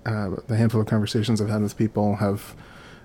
uh, 0.05 0.31
the 0.47 0.57
handful 0.57 0.81
of 0.81 0.87
conversations 0.87 1.41
I've 1.41 1.49
had 1.49 1.63
with 1.63 1.77
people 1.77 2.17
have 2.17 2.55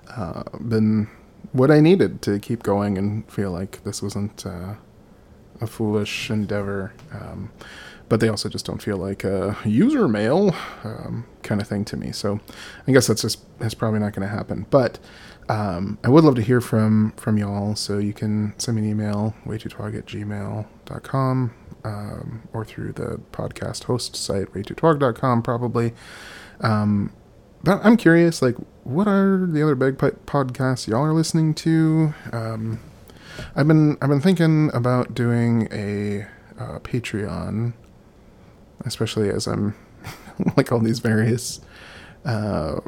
uh, 0.09 0.43
been 0.59 1.09
what 1.51 1.71
I 1.71 1.79
needed 1.79 2.21
to 2.23 2.39
keep 2.39 2.63
going 2.63 2.97
and 2.97 3.29
feel 3.31 3.51
like 3.51 3.83
this 3.83 4.01
wasn't 4.01 4.45
uh, 4.45 4.75
a 5.59 5.67
foolish 5.67 6.29
endeavor. 6.29 6.93
Um, 7.13 7.51
but 8.09 8.19
they 8.19 8.27
also 8.27 8.49
just 8.49 8.65
don't 8.65 8.81
feel 8.81 8.97
like 8.97 9.23
a 9.23 9.57
user 9.63 10.05
mail 10.05 10.53
um, 10.83 11.25
kind 11.43 11.61
of 11.61 11.67
thing 11.67 11.85
to 11.85 11.95
me. 11.95 12.11
So 12.11 12.41
I 12.85 12.91
guess 12.91 13.07
that's 13.07 13.21
just 13.21 13.39
that's 13.59 13.73
probably 13.73 13.99
not 14.01 14.13
going 14.13 14.27
to 14.27 14.33
happen. 14.33 14.65
But 14.69 14.99
um, 15.47 15.97
I 16.03 16.09
would 16.09 16.25
love 16.25 16.35
to 16.35 16.41
hear 16.41 16.59
from 16.59 17.13
from 17.15 17.37
y'all. 17.37 17.75
So 17.75 17.99
you 17.99 18.13
can 18.13 18.53
send 18.57 18.75
me 18.75 18.83
an 18.83 18.89
email 18.89 19.33
waytootwog 19.45 19.97
at 19.97 20.05
gmail.com 20.05 21.53
um, 21.83 22.47
or 22.53 22.65
through 22.65 22.93
the 22.93 23.19
podcast 23.31 23.85
host 23.85 24.15
site 24.15 24.53
waytootwog.com 24.53 25.41
probably. 25.41 25.93
Um, 26.61 27.13
but 27.63 27.79
I'm 27.83 27.95
curious, 27.95 28.41
like, 28.41 28.55
what 28.83 29.07
are 29.07 29.45
the 29.45 29.61
other 29.61 29.75
bagpipe 29.75 30.25
podcasts 30.25 30.87
y'all 30.87 31.03
are 31.03 31.13
listening 31.13 31.53
to? 31.55 32.13
Um, 32.31 32.79
I've 33.55 33.67
been 33.67 33.97
I've 34.01 34.09
been 34.09 34.21
thinking 34.21 34.71
about 34.73 35.13
doing 35.13 35.67
a 35.71 36.27
uh, 36.59 36.79
Patreon 36.79 37.73
especially 38.85 39.29
as 39.29 39.47
I'm 39.47 39.75
like 40.57 40.71
all 40.71 40.79
these 40.79 40.99
various. 40.99 41.61
Uh, 42.25 42.79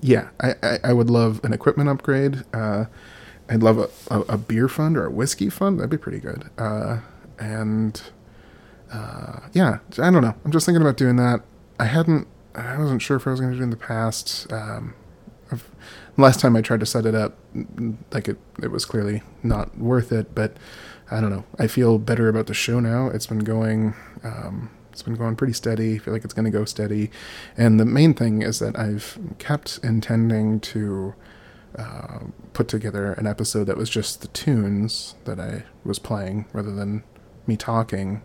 yeah, 0.00 0.28
I, 0.40 0.54
I, 0.62 0.78
I, 0.84 0.92
would 0.92 1.10
love 1.10 1.40
an 1.44 1.52
equipment 1.52 1.88
upgrade. 1.88 2.44
Uh, 2.52 2.86
I'd 3.48 3.62
love 3.62 3.78
a, 3.78 4.14
a, 4.14 4.20
a, 4.22 4.38
beer 4.38 4.68
fund 4.68 4.96
or 4.96 5.06
a 5.06 5.10
whiskey 5.10 5.48
fund. 5.50 5.78
That'd 5.78 5.90
be 5.90 5.98
pretty 5.98 6.18
good. 6.18 6.50
Uh, 6.58 7.00
and 7.42 8.00
uh, 8.92 9.40
yeah, 9.52 9.78
I 9.98 10.10
don't 10.10 10.22
know. 10.22 10.34
I'm 10.44 10.52
just 10.52 10.66
thinking 10.66 10.82
about 10.82 10.96
doing 10.96 11.16
that. 11.16 11.42
I 11.80 11.86
hadn't. 11.86 12.28
I 12.54 12.78
wasn't 12.78 13.02
sure 13.02 13.16
if 13.16 13.26
I 13.26 13.30
was 13.30 13.40
going 13.40 13.52
to 13.52 13.56
do 13.56 13.62
it 13.62 13.64
in 13.64 13.70
the 13.70 13.76
past. 13.76 14.52
Um, 14.52 14.94
last 16.16 16.40
time 16.40 16.54
I 16.54 16.60
tried 16.60 16.80
to 16.80 16.86
set 16.86 17.06
it 17.06 17.14
up, 17.14 17.36
like 18.12 18.28
it, 18.28 18.38
it 18.62 18.70
was 18.70 18.84
clearly 18.84 19.22
not 19.42 19.76
worth 19.78 20.12
it. 20.12 20.34
But 20.34 20.56
I 21.10 21.20
don't 21.20 21.30
know. 21.30 21.44
I 21.58 21.66
feel 21.66 21.98
better 21.98 22.28
about 22.28 22.46
the 22.46 22.54
show 22.54 22.78
now. 22.80 23.08
It's 23.08 23.26
been 23.26 23.40
going. 23.40 23.94
Um, 24.22 24.70
it's 24.92 25.02
been 25.02 25.16
going 25.16 25.36
pretty 25.36 25.54
steady. 25.54 25.94
I 25.94 25.98
feel 25.98 26.12
like 26.12 26.22
it's 26.22 26.34
going 26.34 26.44
to 26.44 26.50
go 26.50 26.66
steady. 26.66 27.10
And 27.56 27.80
the 27.80 27.86
main 27.86 28.12
thing 28.12 28.42
is 28.42 28.58
that 28.58 28.78
I've 28.78 29.18
kept 29.38 29.80
intending 29.82 30.60
to 30.60 31.14
uh, 31.78 32.18
put 32.52 32.68
together 32.68 33.14
an 33.14 33.26
episode 33.26 33.64
that 33.64 33.78
was 33.78 33.88
just 33.88 34.20
the 34.20 34.28
tunes 34.28 35.14
that 35.24 35.40
I 35.40 35.64
was 35.82 35.98
playing 35.98 36.44
rather 36.52 36.70
than 36.70 37.04
me 37.46 37.56
talking. 37.56 38.22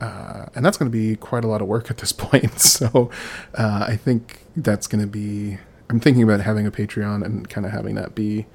Uh, 0.00 0.46
and 0.54 0.64
that's 0.64 0.78
going 0.78 0.90
to 0.90 0.96
be 0.96 1.14
quite 1.16 1.44
a 1.44 1.46
lot 1.46 1.60
of 1.60 1.68
work 1.68 1.90
at 1.90 1.98
this 1.98 2.12
point. 2.26 2.60
So 2.60 3.10
uh, 3.54 3.84
I 3.86 3.96
think 3.96 4.44
that's 4.56 4.86
going 4.86 5.02
to 5.02 5.10
be. 5.10 5.58
I'm 5.88 5.98
thinking 5.98 6.22
about 6.22 6.40
having 6.40 6.66
a 6.66 6.70
Patreon 6.70 7.24
and 7.24 7.48
kind 7.48 7.66
of 7.66 7.72
having 7.72 7.96
that 7.96 8.14
be 8.14 8.46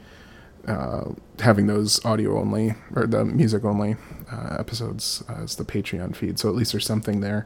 uh, 0.67 1.11
having 1.39 1.67
those 1.67 2.03
audio 2.05 2.39
only 2.39 2.73
or 2.95 3.05
the 3.05 3.25
music 3.25 3.63
only 3.63 3.97
uh, 4.31 4.57
episodes 4.59 5.23
as 5.29 5.55
the 5.55 5.65
Patreon 5.65 6.15
feed. 6.15 6.39
So 6.39 6.49
at 6.49 6.55
least 6.55 6.71
there's 6.71 6.85
something 6.85 7.21
there, 7.21 7.45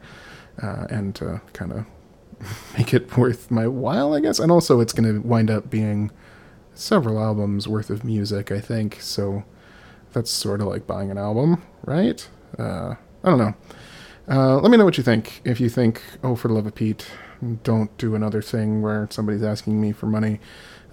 uh, 0.61 0.85
and 0.89 1.15
to 1.15 1.41
kind 1.53 1.73
of 1.73 1.85
make 2.77 2.93
it 2.93 3.17
worth 3.17 3.51
my 3.51 3.67
while, 3.67 4.13
I 4.13 4.19
guess. 4.19 4.39
And 4.39 4.51
also, 4.51 4.79
it's 4.79 4.93
going 4.93 5.11
to 5.11 5.27
wind 5.27 5.49
up 5.51 5.69
being 5.69 6.11
several 6.73 7.19
albums 7.19 7.67
worth 7.67 7.89
of 7.89 8.03
music, 8.03 8.51
I 8.51 8.59
think. 8.59 9.01
So 9.01 9.43
that's 10.13 10.31
sort 10.31 10.61
of 10.61 10.67
like 10.67 10.87
buying 10.87 11.11
an 11.11 11.17
album, 11.17 11.61
right? 11.83 12.27
Uh, 12.59 12.95
I 13.23 13.29
don't 13.29 13.39
know. 13.39 13.53
Uh, 14.27 14.57
let 14.57 14.69
me 14.69 14.77
know 14.77 14.85
what 14.85 14.97
you 14.97 15.03
think. 15.03 15.41
If 15.43 15.59
you 15.59 15.69
think, 15.69 16.01
oh, 16.23 16.35
for 16.35 16.49
the 16.49 16.53
love 16.53 16.67
of 16.67 16.75
Pete, 16.75 17.07
don't 17.63 17.95
do 17.97 18.15
another 18.15 18.41
thing 18.41 18.81
where 18.81 19.07
somebody's 19.09 19.43
asking 19.43 19.81
me 19.81 19.91
for 19.91 20.05
money 20.05 20.39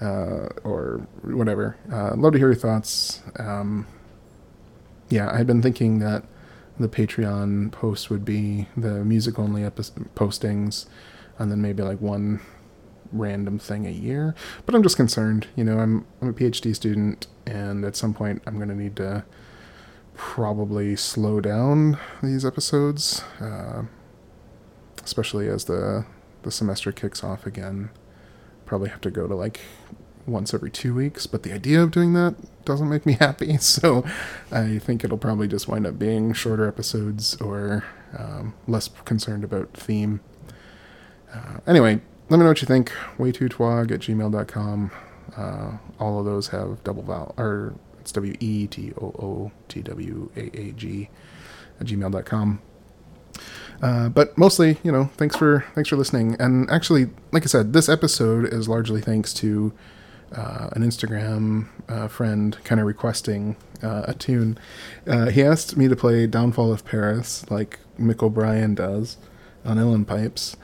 uh, 0.00 0.48
or 0.64 1.06
whatever. 1.22 1.76
Uh, 1.92 2.14
love 2.16 2.32
to 2.32 2.38
hear 2.38 2.48
your 2.48 2.54
thoughts. 2.54 3.22
Um, 3.38 3.86
yeah, 5.08 5.30
I've 5.30 5.46
been 5.46 5.62
thinking 5.62 5.98
that 5.98 6.24
the 6.78 6.88
Patreon 6.88 7.72
post 7.72 8.10
would 8.10 8.24
be 8.24 8.68
the 8.76 9.04
music 9.04 9.38
only 9.38 9.64
epi- 9.64 9.82
postings, 10.14 10.86
and 11.38 11.50
then 11.50 11.60
maybe 11.60 11.82
like 11.82 12.00
one 12.00 12.40
random 13.12 13.58
thing 13.58 13.86
a 13.86 13.90
year. 13.90 14.34
But 14.64 14.74
I'm 14.74 14.82
just 14.82 14.96
concerned. 14.96 15.46
You 15.56 15.64
know, 15.64 15.78
I'm 15.78 16.06
I'm 16.20 16.28
a 16.28 16.32
PhD 16.32 16.74
student, 16.74 17.26
and 17.46 17.84
at 17.84 17.96
some 17.96 18.14
point 18.14 18.42
I'm 18.46 18.56
going 18.56 18.68
to 18.68 18.74
need 18.74 18.96
to 18.96 19.24
probably 20.16 20.96
slow 20.96 21.40
down 21.40 21.98
these 22.22 22.44
episodes, 22.44 23.22
uh, 23.40 23.82
especially 25.04 25.48
as 25.48 25.66
the 25.66 26.06
the 26.42 26.50
semester 26.50 26.92
kicks 26.92 27.24
off 27.24 27.44
again 27.44 27.90
probably 28.66 28.90
have 28.90 29.00
to 29.00 29.10
go 29.10 29.26
to 29.26 29.34
like 29.34 29.60
once 30.26 30.52
every 30.52 30.70
two 30.70 30.92
weeks, 30.92 31.26
but 31.26 31.44
the 31.44 31.52
idea 31.52 31.80
of 31.80 31.92
doing 31.92 32.12
that 32.12 32.34
doesn't 32.64 32.88
make 32.88 33.06
me 33.06 33.14
happy. 33.14 33.56
So 33.60 34.04
I 34.50 34.78
think 34.78 35.04
it'll 35.04 35.18
probably 35.18 35.46
just 35.48 35.68
wind 35.68 35.86
up 35.86 35.98
being 35.98 36.32
shorter 36.32 36.66
episodes 36.66 37.36
or 37.40 37.84
um, 38.18 38.54
less 38.66 38.88
concerned 39.04 39.44
about 39.44 39.72
theme. 39.72 40.20
Uh, 41.32 41.58
anyway, 41.66 42.00
let 42.28 42.38
me 42.38 42.42
know 42.42 42.50
what 42.50 42.60
you 42.60 42.66
think. 42.66 42.90
Waytootwag 43.18 43.92
at 43.92 44.00
gmail.com. 44.00 44.90
Uh, 45.36 45.78
all 46.00 46.18
of 46.18 46.24
those 46.24 46.48
have 46.48 46.82
double 46.82 47.02
vowel, 47.02 47.34
or 47.36 47.74
it's 48.06 48.12
W 48.12 48.36
E 48.38 48.68
T 48.68 48.92
O 49.00 49.06
O 49.06 49.52
T 49.66 49.82
W 49.82 50.30
A 50.36 50.56
A 50.56 50.70
G 50.70 51.10
at 51.80 51.88
gmail.com. 51.88 52.62
Uh, 53.82 54.08
but 54.10 54.38
mostly, 54.38 54.78
you 54.84 54.92
know, 54.92 55.06
thanks 55.16 55.34
for 55.34 55.64
thanks 55.74 55.88
for 55.88 55.96
listening. 55.96 56.36
And 56.38 56.70
actually, 56.70 57.10
like 57.32 57.42
I 57.42 57.46
said, 57.46 57.72
this 57.72 57.88
episode 57.88 58.52
is 58.52 58.68
largely 58.68 59.00
thanks 59.00 59.34
to 59.34 59.72
uh, 60.32 60.68
an 60.72 60.82
Instagram 60.84 61.66
uh, 61.88 62.06
friend 62.06 62.56
kind 62.62 62.80
of 62.80 62.86
requesting 62.86 63.56
uh, 63.82 64.04
a 64.06 64.14
tune. 64.14 64.56
Uh, 65.04 65.30
he 65.30 65.42
asked 65.42 65.76
me 65.76 65.88
to 65.88 65.96
play 65.96 66.28
"Downfall 66.28 66.72
of 66.72 66.84
Paris" 66.84 67.44
like 67.50 67.80
Mick 67.98 68.22
O'Brien 68.22 68.76
does 68.76 69.16
on 69.64 69.78
uilleann 69.78 70.06
pipes, 70.06 70.56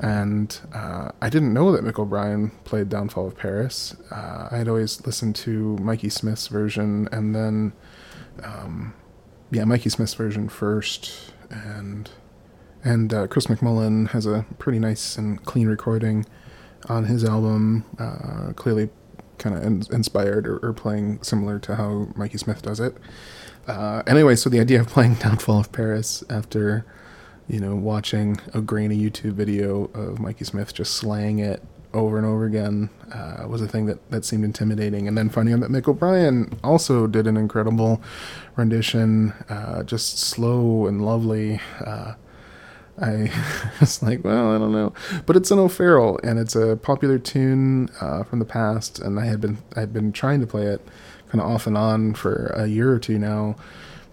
and 0.00 0.58
uh, 0.74 1.10
I 1.20 1.28
didn't 1.28 1.52
know 1.52 1.72
that 1.72 1.84
Mick 1.84 1.98
O'Brien 1.98 2.50
played 2.64 2.88
"Downfall 2.88 3.26
of 3.28 3.36
Paris." 3.36 3.96
I 4.10 4.56
had 4.56 4.68
always 4.68 5.04
listened 5.06 5.36
to 5.36 5.76
Mikie 5.80 6.12
Smith's 6.12 6.48
version, 6.48 7.08
and 7.12 7.34
then, 7.34 7.72
um, 8.42 8.94
yeah, 9.50 9.62
Mikie 9.62 9.90
Smith's 9.90 10.14
version 10.14 10.48
first, 10.48 11.32
and 11.50 12.10
and 12.82 13.12
uh, 13.12 13.26
Chris 13.26 13.46
McMullen 13.46 14.08
has 14.10 14.26
a 14.26 14.46
pretty 14.58 14.78
nice 14.78 15.18
and 15.18 15.44
clean 15.44 15.68
recording 15.68 16.24
on 16.88 17.04
his 17.04 17.24
album, 17.24 17.84
uh, 17.98 18.52
clearly 18.54 18.88
kind 19.38 19.56
of 19.56 19.62
in- 19.62 19.82
inspired 19.92 20.46
or, 20.46 20.58
or, 20.58 20.72
playing 20.72 21.22
similar 21.22 21.58
to 21.58 21.74
how 21.76 22.06
Mikie 22.16 22.38
Smith 22.38 22.62
does 22.62 22.78
it. 22.80 22.96
Uh, 23.66 24.02
anyway, 24.06 24.36
so 24.36 24.50
the 24.50 24.60
idea 24.60 24.80
of 24.80 24.88
playing 24.88 25.14
Downfall 25.20 25.60
of 25.60 25.72
Paris 25.72 26.24
after, 26.30 26.84
you 27.50 27.60
know, 27.60 27.74
watching 27.74 28.40
a 28.54 28.60
grainy 28.60 28.96
YouTube 28.96 29.32
video 29.32 29.84
of 29.86 30.18
Mikie 30.18 30.46
Smith 30.46 30.72
just 30.72 30.94
slaying 30.94 31.40
it 31.40 31.62
over 31.92 32.16
and 32.16 32.26
over 32.26 32.44
again 32.44 32.88
uh, 33.12 33.44
was 33.48 33.60
a 33.60 33.66
thing 33.66 33.86
that, 33.86 34.10
that 34.10 34.24
seemed 34.24 34.44
intimidating. 34.44 35.08
And 35.08 35.18
then 35.18 35.28
finding 35.28 35.54
out 35.54 35.60
that 35.60 35.70
Mick 35.70 35.88
O'Brien 35.88 36.58
also 36.62 37.06
did 37.08 37.26
an 37.26 37.36
incredible 37.36 38.00
rendition, 38.54 39.32
uh, 39.48 39.82
just 39.82 40.18
slow 40.18 40.86
and 40.86 41.04
lovely. 41.04 41.60
Uh, 41.84 42.14
I 43.00 43.30
was 43.80 44.02
like, 44.02 44.24
well, 44.24 44.54
I 44.54 44.58
don't 44.58 44.72
know, 44.72 44.92
but 45.26 45.36
it's 45.36 45.50
an 45.50 45.58
O'Farrell 45.58 46.20
and 46.22 46.38
it's 46.38 46.54
a 46.54 46.76
popular 46.76 47.18
tune 47.18 47.88
uh, 48.00 48.22
from 48.22 48.38
the 48.38 48.44
past, 48.44 48.98
and 48.98 49.18
I 49.18 49.24
had 49.26 49.40
been 49.40 49.58
I 49.74 49.80
had 49.80 49.92
been 49.92 50.12
trying 50.12 50.40
to 50.40 50.46
play 50.46 50.66
it 50.66 50.86
kind 51.30 51.40
of 51.40 51.50
off 51.50 51.66
and 51.66 51.78
on 51.78 52.14
for 52.14 52.52
a 52.54 52.66
year 52.66 52.92
or 52.92 52.98
two 52.98 53.18
now, 53.18 53.56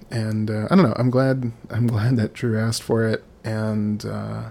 and 0.09 0.49
uh, 0.49 0.67
I 0.71 0.75
don't 0.75 0.83
know. 0.83 0.95
I'm 0.95 1.09
glad 1.09 1.51
I'm 1.69 1.87
glad 1.87 2.15
that 2.17 2.33
Drew 2.33 2.57
asked 2.57 2.83
for 2.83 3.05
it, 3.05 3.23
and 3.47 4.05
uh, 4.05 4.49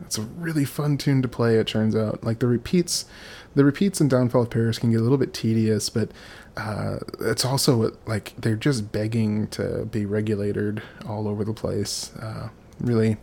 it's 0.00 0.18
a 0.18 0.22
really 0.22 0.64
fun 0.64 0.98
tune 0.98 1.22
to 1.22 1.28
play. 1.28 1.56
It 1.56 1.66
turns 1.66 1.94
out, 1.94 2.24
like 2.24 2.40
the 2.40 2.46
repeats, 2.46 3.04
the 3.54 3.64
repeats 3.64 4.00
in 4.00 4.08
Downfall 4.08 4.42
of 4.42 4.50
Paris 4.50 4.78
can 4.78 4.90
get 4.90 5.00
a 5.00 5.02
little 5.02 5.18
bit 5.18 5.32
tedious, 5.32 5.88
but 5.88 6.10
uh, 6.56 6.98
it's 7.20 7.44
also 7.44 7.92
like 8.06 8.34
they're 8.36 8.56
just 8.56 8.92
begging 8.92 9.48
to 9.48 9.86
be 9.86 10.04
regulated 10.04 10.82
all 11.06 11.28
over 11.28 11.44
the 11.44 11.54
place. 11.54 12.14
Uh, 12.16 12.48
really 12.80 13.16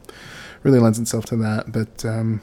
really 0.63 0.79
lends 0.79 0.99
itself 0.99 1.25
to 1.25 1.35
that. 1.37 1.71
But 1.71 2.05
um, 2.05 2.41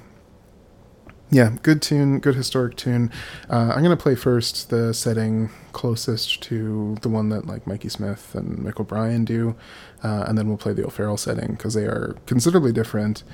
yeah, 1.30 1.56
good 1.62 1.82
tune, 1.82 2.20
good 2.20 2.36
historic 2.36 2.76
tune. 2.76 3.10
Uh, 3.50 3.72
I'm 3.74 3.82
gonna 3.82 3.96
play 3.96 4.14
first 4.14 4.70
the 4.70 4.94
setting 4.94 5.50
closest 5.72 6.42
to 6.44 6.96
the 7.02 7.08
one 7.08 7.30
that 7.30 7.46
like 7.46 7.64
Mikie 7.64 7.90
Smith 7.90 8.34
and 8.34 8.58
Mick 8.58 8.78
O'Brien 8.78 9.24
do, 9.24 9.56
uh, 10.04 10.24
and 10.28 10.38
then 10.38 10.48
we'll 10.48 10.56
play 10.56 10.72
the 10.72 10.86
O'Farrell 10.86 11.16
setting 11.16 11.52
because 11.52 11.74
they 11.74 11.84
are 11.84 12.16
considerably 12.26 12.72
different. 12.72 13.24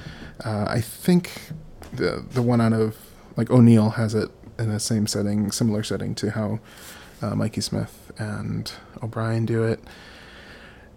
Uh, 0.45 0.67
I 0.69 0.81
think 0.81 1.53
the 1.93 2.25
the 2.31 2.43
one 2.43 2.61
out 2.61 2.73
of 2.73 2.97
like 3.37 3.51
O'Neill 3.51 3.91
has 3.91 4.15
it 4.15 4.31
in 4.59 4.71
the 4.71 4.81
same 4.81 5.07
setting, 5.07 5.51
similar 5.51 5.83
setting 5.83 6.15
to 6.17 6.31
how 6.31 6.61
uh, 7.21 7.33
Mikie 7.33 7.63
Smith 7.63 8.11
and 8.19 8.73
O'Brien 9.03 9.45
do 9.45 9.65
it. 9.65 9.81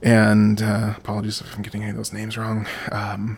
And 0.01 0.61
uh, 0.61 0.93
apologies 0.97 1.41
if 1.41 1.55
I'm 1.55 1.61
getting 1.61 1.81
any 1.81 1.91
of 1.91 1.97
those 1.97 2.13
names 2.13 2.37
wrong. 2.37 2.67
Um, 2.91 3.37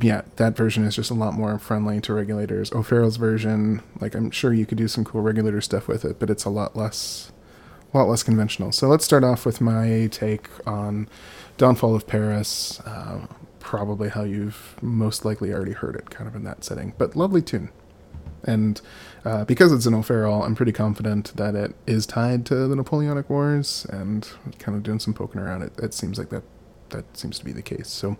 yeah, 0.00 0.22
that 0.36 0.56
version 0.56 0.84
is 0.84 0.94
just 0.94 1.10
a 1.10 1.14
lot 1.14 1.34
more 1.34 1.58
friendly 1.58 2.00
to 2.02 2.12
regulators. 2.14 2.72
O'Farrell's 2.72 3.16
version, 3.16 3.82
like 4.00 4.14
I'm 4.14 4.30
sure 4.30 4.52
you 4.52 4.66
could 4.66 4.78
do 4.78 4.88
some 4.88 5.04
cool 5.04 5.20
regulator 5.20 5.60
stuff 5.60 5.88
with 5.88 6.04
it, 6.04 6.18
but 6.18 6.30
it's 6.30 6.44
a 6.44 6.50
lot 6.50 6.76
less, 6.76 7.32
a 7.92 7.98
lot 7.98 8.08
less 8.08 8.22
conventional. 8.22 8.72
So 8.72 8.88
let's 8.88 9.04
start 9.04 9.24
off 9.24 9.44
with 9.44 9.60
my 9.60 10.08
take 10.10 10.48
on 10.66 11.08
Downfall 11.58 11.94
of 11.94 12.06
Paris. 12.06 12.80
Uh, 12.80 13.26
probably 13.58 14.08
how 14.08 14.22
you've 14.22 14.76
most 14.82 15.24
likely 15.24 15.52
already 15.52 15.72
heard 15.72 15.96
it, 15.96 16.10
kind 16.10 16.26
of 16.26 16.34
in 16.34 16.44
that 16.44 16.64
setting. 16.64 16.94
But 16.98 17.14
lovely 17.16 17.42
tune. 17.42 17.70
And 18.44 18.80
uh, 19.24 19.44
because 19.44 19.70
it's 19.72 19.86
an 19.86 19.94
O'Farrell, 19.94 20.42
I'm 20.42 20.54
pretty 20.54 20.72
confident 20.72 21.36
that 21.36 21.54
it 21.54 21.74
is 21.86 22.06
tied 22.06 22.46
to 22.46 22.66
the 22.66 22.74
Napoleonic 22.74 23.28
Wars, 23.28 23.86
and 23.90 24.28
kind 24.58 24.76
of 24.76 24.82
doing 24.82 24.98
some 24.98 25.14
poking 25.14 25.40
around 25.40 25.62
it. 25.62 25.72
It 25.78 25.94
seems 25.94 26.18
like 26.18 26.30
that 26.30 26.44
that 26.90 27.16
seems 27.16 27.38
to 27.38 27.44
be 27.44 27.52
the 27.52 27.62
case. 27.62 27.88
So, 27.88 28.16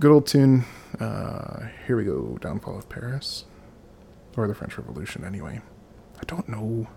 good 0.00 0.10
old 0.10 0.26
tune. 0.26 0.64
Uh, 0.98 1.68
here 1.86 1.96
we 1.96 2.04
go. 2.04 2.38
Downfall 2.40 2.78
of 2.78 2.88
Paris, 2.88 3.44
or 4.36 4.46
the 4.46 4.54
French 4.54 4.76
Revolution, 4.78 5.24
anyway. 5.24 5.60
I 6.16 6.24
don't 6.26 6.48
know 6.48 6.88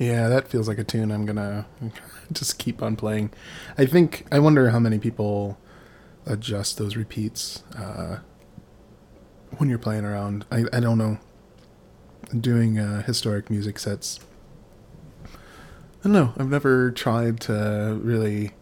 Yeah, 0.00 0.28
that 0.30 0.48
feels 0.48 0.66
like 0.66 0.78
a 0.78 0.84
tune 0.84 1.10
I'm 1.12 1.26
gonna 1.26 1.66
just 2.32 2.58
keep 2.58 2.82
on 2.82 2.96
playing. 2.96 3.32
I 3.76 3.84
think 3.84 4.26
I 4.32 4.38
wonder 4.38 4.70
how 4.70 4.78
many 4.78 4.98
people 4.98 5.58
adjust 6.24 6.78
those 6.78 6.96
repeats 6.96 7.62
uh, 7.76 8.20
when 9.58 9.68
you're 9.68 9.78
playing 9.78 10.06
around. 10.06 10.46
I 10.50 10.64
I 10.72 10.80
don't 10.80 10.96
know. 10.96 11.18
Doing 12.38 12.78
uh, 12.78 13.02
historic 13.02 13.50
music 13.50 13.78
sets. 13.78 14.20
I 15.26 16.04
don't 16.04 16.12
know. 16.12 16.32
I've 16.38 16.48
never 16.48 16.90
tried 16.92 17.40
to 17.42 18.00
really 18.02 18.52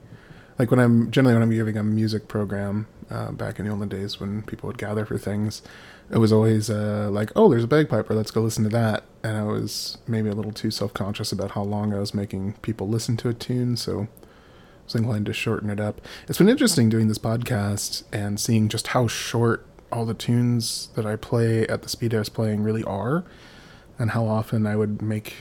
like 0.58 0.72
when 0.72 0.80
I'm 0.80 1.08
generally 1.12 1.34
when 1.34 1.42
I'm 1.44 1.50
giving 1.50 1.76
a 1.76 1.84
music 1.84 2.26
program 2.26 2.88
uh, 3.10 3.30
back 3.30 3.60
in 3.60 3.64
the 3.66 3.70
olden 3.70 3.88
days 3.88 4.18
when 4.18 4.42
people 4.42 4.66
would 4.66 4.78
gather 4.78 5.04
for 5.06 5.16
things 5.18 5.62
it 6.10 6.18
was 6.18 6.32
always 6.32 6.70
uh, 6.70 7.08
like, 7.10 7.30
oh, 7.36 7.50
there's 7.50 7.64
a 7.64 7.68
bagpiper, 7.68 8.14
let's 8.14 8.30
go 8.30 8.40
listen 8.40 8.64
to 8.64 8.70
that. 8.70 9.04
And 9.22 9.36
I 9.36 9.44
was 9.44 9.98
maybe 10.06 10.28
a 10.28 10.34
little 10.34 10.52
too 10.52 10.70
self 10.70 10.94
conscious 10.94 11.32
about 11.32 11.52
how 11.52 11.62
long 11.62 11.92
I 11.92 11.98
was 11.98 12.14
making 12.14 12.54
people 12.62 12.88
listen 12.88 13.16
to 13.18 13.28
a 13.28 13.34
tune, 13.34 13.76
so 13.76 14.02
I 14.02 14.06
was 14.84 14.94
inclined 14.94 15.26
to 15.26 15.32
shorten 15.32 15.70
it 15.70 15.80
up. 15.80 16.00
It's 16.26 16.38
been 16.38 16.48
interesting 16.48 16.88
doing 16.88 17.08
this 17.08 17.18
podcast 17.18 18.04
and 18.12 18.40
seeing 18.40 18.68
just 18.68 18.88
how 18.88 19.06
short 19.06 19.66
all 19.90 20.06
the 20.06 20.14
tunes 20.14 20.88
that 20.94 21.06
I 21.06 21.16
play 21.16 21.66
at 21.66 21.82
the 21.82 21.88
speed 21.88 22.14
I 22.14 22.18
was 22.18 22.28
playing 22.28 22.62
really 22.62 22.84
are, 22.84 23.24
and 23.98 24.12
how 24.12 24.26
often 24.26 24.66
I 24.66 24.76
would 24.76 25.02
make 25.02 25.34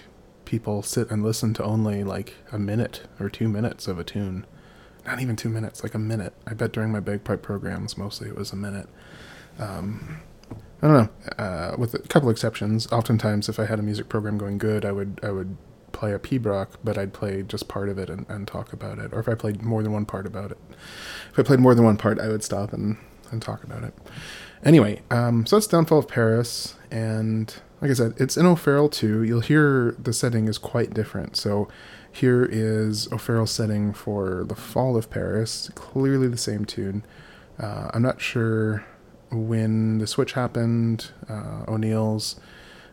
people 0.43 0.81
sit 0.81 1.11
and 1.11 1.23
listen 1.23 1.53
to 1.53 1.63
only 1.63 2.03
like 2.03 2.35
a 2.51 2.57
minute 2.57 3.03
or 3.19 3.29
two 3.29 3.47
minutes 3.47 3.87
of 3.87 3.99
a 3.99 4.03
tune. 4.03 4.45
Not 5.05 5.21
even 5.21 5.37
two 5.37 5.49
minutes, 5.49 5.83
like 5.83 5.93
a 5.93 5.99
minute. 5.99 6.33
I 6.45 6.53
bet 6.53 6.73
during 6.73 6.91
my 6.91 6.99
bagpipe 6.99 7.41
programs, 7.41 7.97
mostly 7.97 8.27
it 8.27 8.35
was 8.35 8.51
a 8.51 8.57
minute. 8.57 8.89
Um, 9.59 10.21
I 10.81 10.87
don't 10.87 10.93
know. 10.93 11.43
Uh, 11.43 11.75
with 11.77 11.93
a 11.93 11.99
couple 11.99 12.29
exceptions, 12.29 12.87
oftentimes 12.91 13.49
if 13.49 13.59
I 13.59 13.65
had 13.65 13.79
a 13.79 13.83
music 13.83 14.09
program 14.09 14.37
going 14.37 14.57
good, 14.57 14.85
I 14.85 14.91
would 14.91 15.19
I 15.23 15.31
would 15.31 15.57
play 15.91 16.13
a 16.13 16.19
pibroch, 16.19 16.67
but 16.83 16.97
I'd 16.97 17.13
play 17.13 17.41
just 17.41 17.67
part 17.67 17.89
of 17.89 17.97
it 17.97 18.09
and, 18.09 18.25
and 18.29 18.47
talk 18.47 18.71
about 18.71 18.99
it. 18.99 19.11
Or 19.13 19.19
if 19.19 19.27
I 19.27 19.33
played 19.33 19.63
more 19.63 19.81
than 19.81 19.91
one 19.91 20.05
part 20.05 20.27
about 20.27 20.51
it, 20.51 20.57
if 21.31 21.39
I 21.39 21.43
played 21.43 21.59
more 21.59 21.73
than 21.73 21.83
one 21.83 21.97
part, 21.97 22.19
I 22.19 22.27
would 22.27 22.43
stop 22.43 22.71
and, 22.73 22.97
and 23.31 23.41
talk 23.41 23.63
about 23.63 23.83
it. 23.83 23.95
Anyway, 24.63 25.01
um, 25.09 25.45
so 25.45 25.55
that's 25.55 25.67
Downfall 25.67 25.99
of 25.99 26.07
Paris, 26.07 26.75
and 26.91 27.55
like 27.81 27.91
I 27.91 27.93
said, 27.95 28.13
it's 28.17 28.37
in 28.37 28.45
O'Farrell 28.45 28.89
too. 28.89 29.23
You'll 29.23 29.41
hear 29.41 29.95
the 29.97 30.13
setting 30.13 30.47
is 30.47 30.57
quite 30.57 30.93
different. 30.93 31.35
So 31.35 31.67
here 32.11 32.43
is 32.43 33.11
O'Farrell's 33.11 33.51
setting 33.51 33.93
for 33.93 34.45
the 34.47 34.55
Fall 34.55 34.97
of 34.97 35.09
Paris, 35.09 35.69
clearly 35.75 36.27
the 36.27 36.37
same 36.37 36.65
tune. 36.65 37.03
Uh, 37.59 37.89
I'm 37.93 38.01
not 38.01 38.21
sure 38.21 38.85
when 39.31 39.97
the 39.97 40.07
switch 40.07 40.33
happened, 40.33 41.11
uh, 41.29 41.63
O'Neill's 41.67 42.39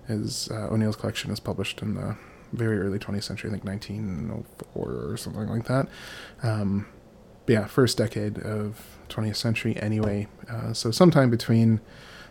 his 0.07 0.51
uh, 0.51 0.69
O'Neill's 0.71 0.97
collection 0.97 1.31
is 1.31 1.41
published 1.41 1.81
in 1.83 1.95
the 1.95 2.17
very 2.53 2.79
early 2.79 2.99
20th 2.99 3.25
century, 3.25 3.51
I 3.51 3.53
think 3.53 3.65
1904 3.65 5.11
or 5.13 5.17
something 5.17 5.49
like 5.49 5.65
that. 5.65 5.89
Um, 6.43 6.87
yeah, 7.47 7.67
first 7.67 7.99
decade 7.99 8.39
of 8.39 8.99
20th 9.09 9.37
century 9.37 9.77
anyway. 9.79 10.29
Uh, 10.49 10.73
so 10.73 10.91
sometime 10.91 11.31
between 11.31 11.81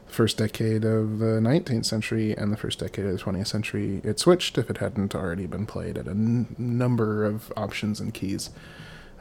the 0.08 0.13
first 0.13 0.38
decade 0.38 0.86
of 0.86 1.20
the 1.20 1.39
19th 1.39 1.86
century 1.86 2.36
and 2.38 2.52
the 2.52 2.58
first 2.58 2.80
decade 2.80 3.06
of 3.06 3.18
the 3.18 3.24
20th 3.24 3.48
century, 3.48 4.02
it 4.04 4.20
switched 4.20 4.58
if 4.58 4.70
it 4.70 4.78
hadn't 4.78 5.13
already 5.13 5.46
been 5.46 5.66
played 5.66 5.98
at 5.98 6.08
a 6.08 6.12
n- 6.12 6.56
number 6.58 7.26
of 7.26 7.52
options 7.58 8.00
and 8.00 8.13
keys. 8.13 8.50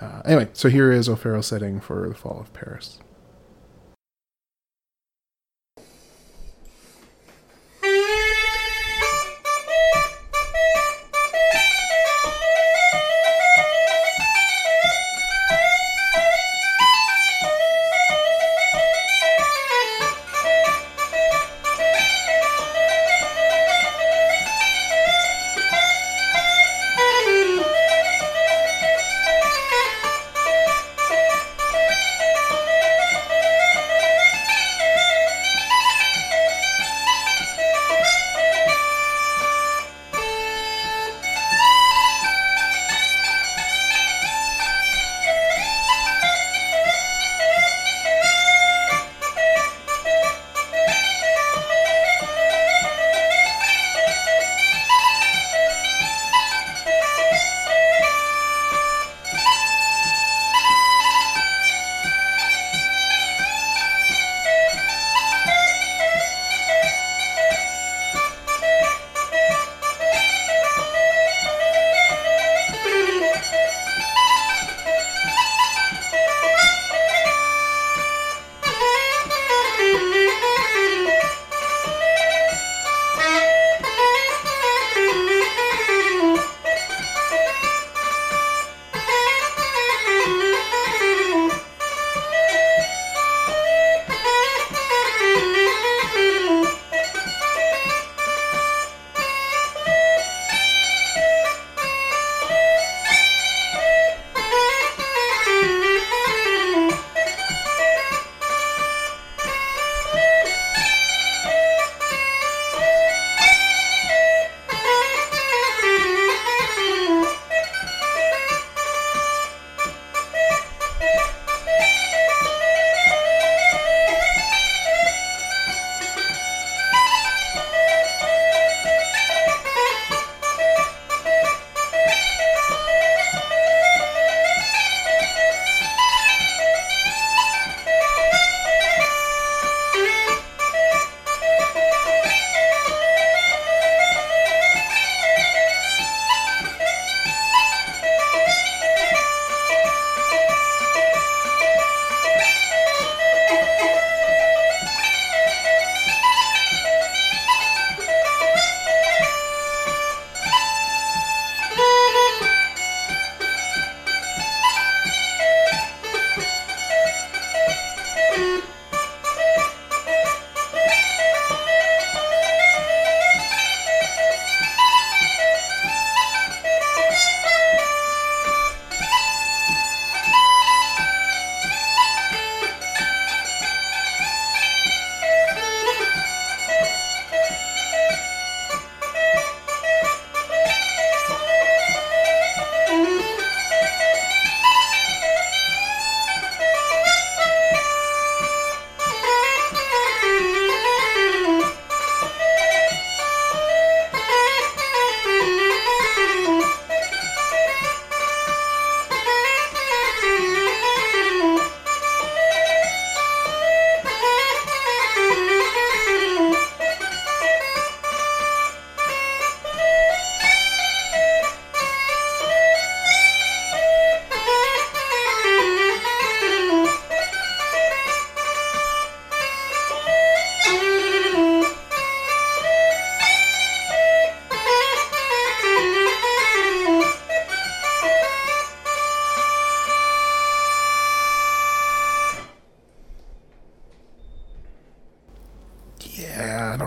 Uh, 0.01 0.23
anyway, 0.25 0.49
so 0.53 0.68
here 0.68 0.90
is 0.90 1.09
O'Farrell's 1.09 1.47
setting 1.47 1.81
for 1.81 2.09
the 2.09 2.14
Fall 2.14 2.40
of 2.40 2.53
Paris. 2.53 2.99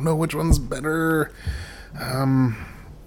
Know 0.04 0.16
which 0.16 0.36
one's 0.36 0.60
better. 0.60 1.32
Um, 2.00 2.66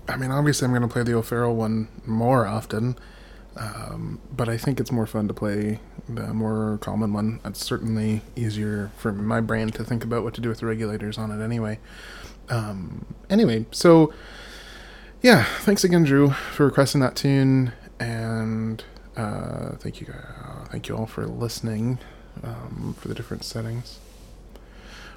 I 0.09 0.17
mean, 0.17 0.31
obviously, 0.31 0.65
I'm 0.67 0.73
going 0.73 0.83
to 0.83 0.89
play 0.89 1.03
the 1.03 1.15
O'Farrell 1.15 1.55
one 1.55 1.89
more 2.07 2.47
often, 2.47 2.97
um, 3.57 4.21
but 4.35 4.49
I 4.49 4.57
think 4.57 4.81
it's 4.81 4.91
more 4.91 5.07
fun 5.07 5.29
to 5.29 5.35
play 5.35 5.81
the 6.09 6.33
more 6.33 6.79
common 6.81 7.13
one. 7.13 7.41
It's 7.45 7.65
certainly 7.65 8.23
easier 8.35 8.91
for 8.97 9.13
my 9.13 9.41
brain 9.41 9.69
to 9.71 9.85
think 9.85 10.05
about 10.05 10.25
what 10.25 10.35
to 10.35 10.41
do 10.41 10.49
with 10.49 10.61
the 10.61 10.67
regulators 10.67 11.19
on 11.19 11.31
it 11.31 11.45
anyway. 11.45 11.79
Um, 12.49 13.05
anyway, 13.29 13.67
so 13.71 14.13
yeah, 15.21 15.45
thanks 15.61 15.85
again, 15.85 16.05
Drew, 16.05 16.31
for 16.31 16.65
requesting 16.65 17.01
that 17.03 17.15
tune, 17.15 17.73
and 18.01 18.83
uh, 19.17 19.73
thank 19.77 20.01
you, 20.01 20.07
uh, 20.13 20.65
thank 20.67 20.89
you 20.89 20.97
all 20.97 21.07
for 21.07 21.27
listening 21.27 21.99
um, 22.43 22.95
for 22.99 23.09
the 23.09 23.15
different 23.15 23.45
settings. 23.45 23.99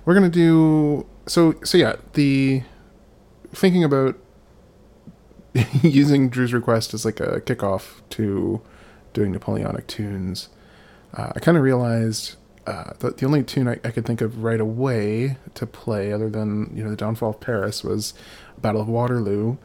We're 0.06 0.14
gonna 0.14 0.30
do 0.30 1.06
so. 1.28 1.56
So 1.64 1.78
yeah, 1.78 1.96
the 2.14 2.64
thinking 3.54 3.84
about 3.84 4.18
using 5.82 6.30
Drew's 6.30 6.54
request 6.54 6.94
as 6.94 7.06
like 7.06 7.20
a 7.20 7.42
kickoff 7.42 8.02
to 8.12 8.62
doing 9.14 9.32
Napoleonic 9.32 9.88
tunes. 9.88 10.50
Uh, 11.14 11.32
I 11.36 11.40
kind 11.40 11.58
of 11.58 11.64
realized 11.64 12.36
uh, 12.66 12.94
that 13.00 13.18
the 13.18 13.26
only 13.26 13.44
tune 13.44 13.68
I, 13.68 13.74
I, 13.84 13.92
could 13.92 14.06
think 14.06 14.22
of 14.22 14.44
right 14.44 14.62
away 14.62 15.38
to 15.56 15.66
play, 15.66 16.14
other 16.14 16.30
than 16.30 16.72
you 16.76 16.84
know 16.84 16.90
the 16.90 16.96
Downfall 16.96 17.32
of 17.32 17.40
Paris, 17.40 17.84
was 17.84 18.14
Battle 18.60 18.82
of 18.82 18.88
Waterloo, 18.88 19.58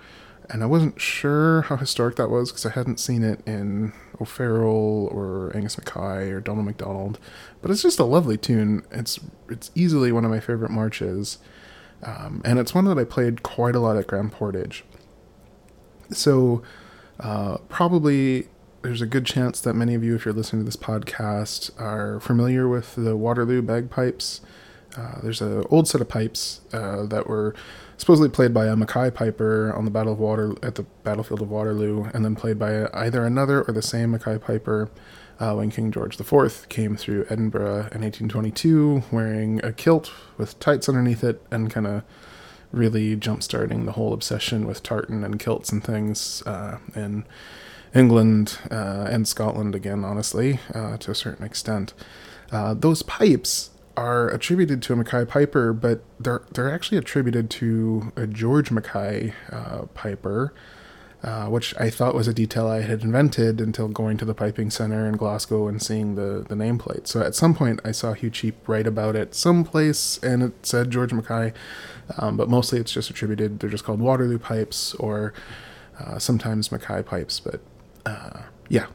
and 0.50 0.62
I 0.62 0.66
wasn't 0.66 1.00
sure 1.00 1.62
how 1.62 1.76
historic 1.76 2.16
that 2.16 2.30
was 2.30 2.50
because 2.50 2.66
I 2.66 2.70
hadn't 2.70 3.00
seen 3.00 3.22
it 3.22 3.40
in 3.46 3.92
O'Farrell 4.20 5.08
or 5.10 5.52
Angus 5.54 5.78
Mackay 5.78 6.30
or 6.30 6.40
Donald 6.40 6.66
MacDonald. 6.66 7.18
But 7.62 7.70
it's 7.70 7.82
just 7.82 7.98
a 7.98 8.04
lovely 8.04 8.36
tune. 8.36 8.84
It's 8.90 9.18
it's 9.48 9.70
easily 9.74 10.12
one 10.12 10.24
of 10.24 10.30
my 10.30 10.40
favorite 10.40 10.70
marches, 10.70 11.38
um, 12.02 12.42
and 12.44 12.58
it's 12.58 12.74
one 12.74 12.84
that 12.86 12.98
I 12.98 13.04
played 13.04 13.42
quite 13.42 13.74
a 13.74 13.80
lot 13.80 13.96
at 13.96 14.06
Grand 14.06 14.32
Portage. 14.32 14.84
So 16.10 16.62
uh, 17.18 17.58
probably 17.68 18.48
there's 18.82 19.02
a 19.02 19.06
good 19.06 19.26
chance 19.26 19.60
that 19.60 19.74
many 19.74 19.94
of 19.94 20.04
you, 20.04 20.14
if 20.14 20.24
you're 20.24 20.34
listening 20.34 20.62
to 20.62 20.66
this 20.66 20.76
podcast, 20.76 21.78
are 21.80 22.20
familiar 22.20 22.68
with 22.68 22.94
the 22.94 23.16
Waterloo 23.16 23.62
bagpipes. 23.62 24.40
Uh, 24.96 25.20
there's 25.22 25.40
an 25.40 25.64
old 25.70 25.88
set 25.88 26.00
of 26.00 26.08
pipes 26.08 26.60
uh, 26.72 27.04
that 27.06 27.26
were 27.26 27.54
supposedly 27.96 28.28
played 28.28 28.52
by 28.52 28.66
a 28.66 28.76
Mackay 28.76 29.10
piper 29.10 29.72
on 29.74 29.84
the 29.84 29.90
Battle 29.90 30.12
of 30.12 30.18
Water 30.18 30.54
at 30.62 30.74
the 30.74 30.84
battlefield 31.04 31.42
of 31.42 31.50
Waterloo, 31.50 32.04
and 32.12 32.24
then 32.24 32.36
played 32.36 32.58
by 32.58 32.88
either 32.92 33.24
another 33.24 33.62
or 33.62 33.72
the 33.72 33.82
same 33.82 34.10
Mackay 34.12 34.38
piper 34.38 34.90
uh, 35.38 35.54
when 35.54 35.70
King 35.70 35.90
George 35.90 36.18
IV 36.18 36.68
came 36.68 36.96
through 36.96 37.26
Edinburgh 37.28 37.88
in 37.92 38.02
1822, 38.02 39.04
wearing 39.10 39.64
a 39.64 39.72
kilt 39.72 40.12
with 40.38 40.58
tights 40.60 40.88
underneath 40.88 41.22
it, 41.22 41.42
and 41.50 41.70
kind 41.70 41.86
of 41.86 42.02
really 42.72 43.16
jump-starting 43.16 43.86
the 43.86 43.92
whole 43.92 44.12
obsession 44.12 44.66
with 44.66 44.82
tartan 44.82 45.24
and 45.24 45.38
kilts 45.38 45.70
and 45.70 45.82
things 45.84 46.42
uh, 46.46 46.78
in 46.94 47.24
England 47.94 48.58
uh, 48.70 49.06
and 49.08 49.26
Scotland 49.26 49.74
again, 49.74 50.04
honestly, 50.04 50.60
uh, 50.74 50.96
to 50.98 51.10
a 51.10 51.14
certain 51.14 51.44
extent. 51.44 51.94
Uh, 52.50 52.74
those 52.74 53.02
pipes 53.02 53.70
are 53.96 54.28
attributed 54.28 54.82
to 54.82 54.92
a 54.92 54.96
Mackay 54.96 55.24
Piper, 55.24 55.72
but 55.72 56.02
they're 56.20 56.42
they're 56.52 56.72
actually 56.72 56.98
attributed 56.98 57.50
to 57.50 58.12
a 58.16 58.26
George 58.26 58.70
Mackay 58.70 59.32
uh, 59.50 59.82
Piper, 59.94 60.52
uh, 61.22 61.46
which 61.46 61.74
I 61.78 61.90
thought 61.90 62.14
was 62.14 62.28
a 62.28 62.34
detail 62.34 62.66
I 62.66 62.82
had 62.82 63.02
invented 63.02 63.60
until 63.60 63.88
going 63.88 64.16
to 64.18 64.24
the 64.24 64.34
piping 64.34 64.70
center 64.70 65.06
in 65.06 65.16
Glasgow 65.16 65.66
and 65.66 65.82
seeing 65.82 66.14
the 66.14 66.44
the 66.48 66.54
nameplate. 66.54 67.06
So 67.06 67.22
at 67.22 67.34
some 67.34 67.54
point 67.54 67.80
I 67.84 67.92
saw 67.92 68.12
Hugh 68.12 68.30
Cheape 68.30 68.68
write 68.68 68.86
about 68.86 69.16
it 69.16 69.34
someplace, 69.34 70.18
and 70.22 70.42
it 70.42 70.66
said 70.66 70.90
George 70.90 71.12
Mackay, 71.12 71.52
um, 72.18 72.36
but 72.36 72.48
mostly 72.48 72.78
it's 72.78 72.92
just 72.92 73.10
attributed. 73.10 73.60
They're 73.60 73.70
just 73.70 73.84
called 73.84 74.00
Waterloo 74.00 74.38
pipes 74.38 74.94
or 74.94 75.32
uh, 75.98 76.18
sometimes 76.18 76.70
Mackay 76.70 77.02
pipes, 77.02 77.40
but 77.40 77.60
uh, 78.04 78.42
yeah, 78.68 78.86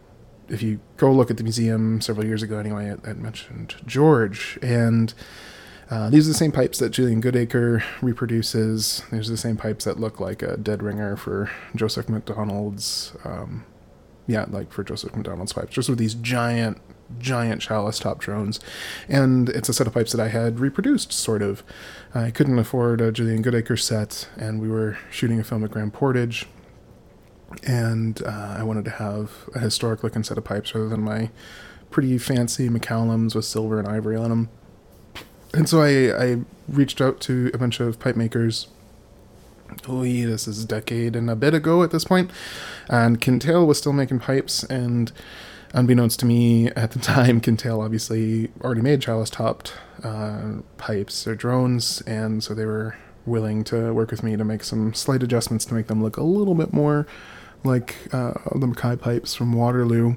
if 0.51 0.61
you 0.61 0.79
go 0.97 1.11
look 1.11 1.31
at 1.31 1.37
the 1.37 1.43
museum 1.43 2.01
several 2.01 2.25
years 2.25 2.43
ago, 2.43 2.57
anyway, 2.57 2.93
I, 3.05 3.09
I 3.09 3.13
mentioned 3.13 3.75
George, 3.85 4.59
and 4.61 5.13
uh, 5.89 6.09
these 6.09 6.27
are 6.27 6.31
the 6.31 6.37
same 6.37 6.51
pipes 6.51 6.77
that 6.79 6.89
Julian 6.89 7.21
Goodacre 7.21 7.83
reproduces. 8.01 9.03
These 9.11 9.29
are 9.29 9.31
the 9.31 9.37
same 9.37 9.57
pipes 9.57 9.85
that 9.85 9.99
look 9.99 10.19
like 10.19 10.41
a 10.41 10.57
dead 10.57 10.83
ringer 10.83 11.15
for 11.15 11.49
Joseph 11.75 12.09
MacDonald's. 12.09 13.13
Um, 13.23 13.65
yeah, 14.27 14.45
like 14.49 14.71
for 14.71 14.83
Joseph 14.83 15.15
MacDonald's 15.15 15.53
pipes, 15.53 15.73
just 15.73 15.89
with 15.89 15.99
these 15.99 16.13
giant, 16.13 16.79
giant 17.17 17.61
chalice 17.61 17.99
top 17.99 18.19
drones. 18.19 18.59
And 19.09 19.49
it's 19.49 19.67
a 19.67 19.73
set 19.73 19.87
of 19.87 19.93
pipes 19.93 20.11
that 20.11 20.21
I 20.21 20.29
had 20.29 20.59
reproduced, 20.59 21.11
sort 21.11 21.41
of. 21.41 21.63
I 22.13 22.31
couldn't 22.31 22.59
afford 22.59 23.01
a 23.01 23.11
Julian 23.11 23.43
Goodacre 23.43 23.79
set, 23.79 24.29
and 24.37 24.61
we 24.61 24.69
were 24.69 24.97
shooting 25.09 25.39
a 25.39 25.43
film 25.43 25.63
at 25.63 25.71
Grand 25.71 25.93
Portage 25.93 26.47
and 27.63 28.21
uh, 28.23 28.55
I 28.57 28.63
wanted 28.63 28.85
to 28.85 28.91
have 28.91 29.49
a 29.53 29.59
historic 29.59 30.03
looking 30.03 30.23
set 30.23 30.37
of 30.37 30.43
pipes 30.43 30.73
rather 30.73 30.89
than 30.89 31.01
my 31.01 31.29
pretty 31.89 32.17
fancy 32.17 32.69
McCallums 32.69 33.35
with 33.35 33.45
silver 33.45 33.79
and 33.79 33.87
ivory 33.87 34.15
on 34.15 34.29
them. 34.29 34.49
And 35.53 35.67
so 35.67 35.81
I, 35.81 36.31
I 36.31 36.37
reached 36.67 37.01
out 37.01 37.19
to 37.21 37.51
a 37.53 37.57
bunch 37.57 37.79
of 37.79 37.99
pipe 37.99 38.15
makers. 38.15 38.67
Oh, 39.87 40.03
this 40.03 40.47
is 40.47 40.63
a 40.63 40.67
decade 40.67 41.15
and 41.15 41.29
a 41.29 41.35
bit 41.35 41.53
ago 41.53 41.83
at 41.83 41.91
this 41.91 42.03
point, 42.03 42.31
and 42.89 43.21
Kintail 43.21 43.65
was 43.65 43.77
still 43.77 43.93
making 43.93 44.19
pipes. 44.19 44.63
And 44.63 45.11
unbeknownst 45.73 46.19
to 46.21 46.25
me 46.25 46.67
at 46.69 46.91
the 46.91 46.99
time, 46.99 47.41
Kintail 47.41 47.83
obviously 47.83 48.51
already 48.61 48.81
made 48.81 49.01
chalice 49.01 49.29
topped 49.29 49.73
uh, 50.03 50.55
pipes 50.77 51.27
or 51.27 51.35
drones, 51.35 52.01
and 52.01 52.43
so 52.43 52.53
they 52.53 52.65
were 52.65 52.95
willing 53.25 53.63
to 53.63 53.93
work 53.93 54.11
with 54.11 54.23
me 54.23 54.35
to 54.35 54.43
make 54.43 54.63
some 54.63 54.93
slight 54.93 55.21
adjustments 55.21 55.65
to 55.65 55.73
make 55.73 55.87
them 55.87 56.01
look 56.01 56.17
a 56.17 56.23
little 56.23 56.55
bit 56.55 56.73
more 56.73 57.05
like 57.63 57.95
uh, 58.11 58.33
the 58.55 58.67
Mackay 58.67 58.95
pipes 58.97 59.35
from 59.35 59.53
Waterloo, 59.53 60.15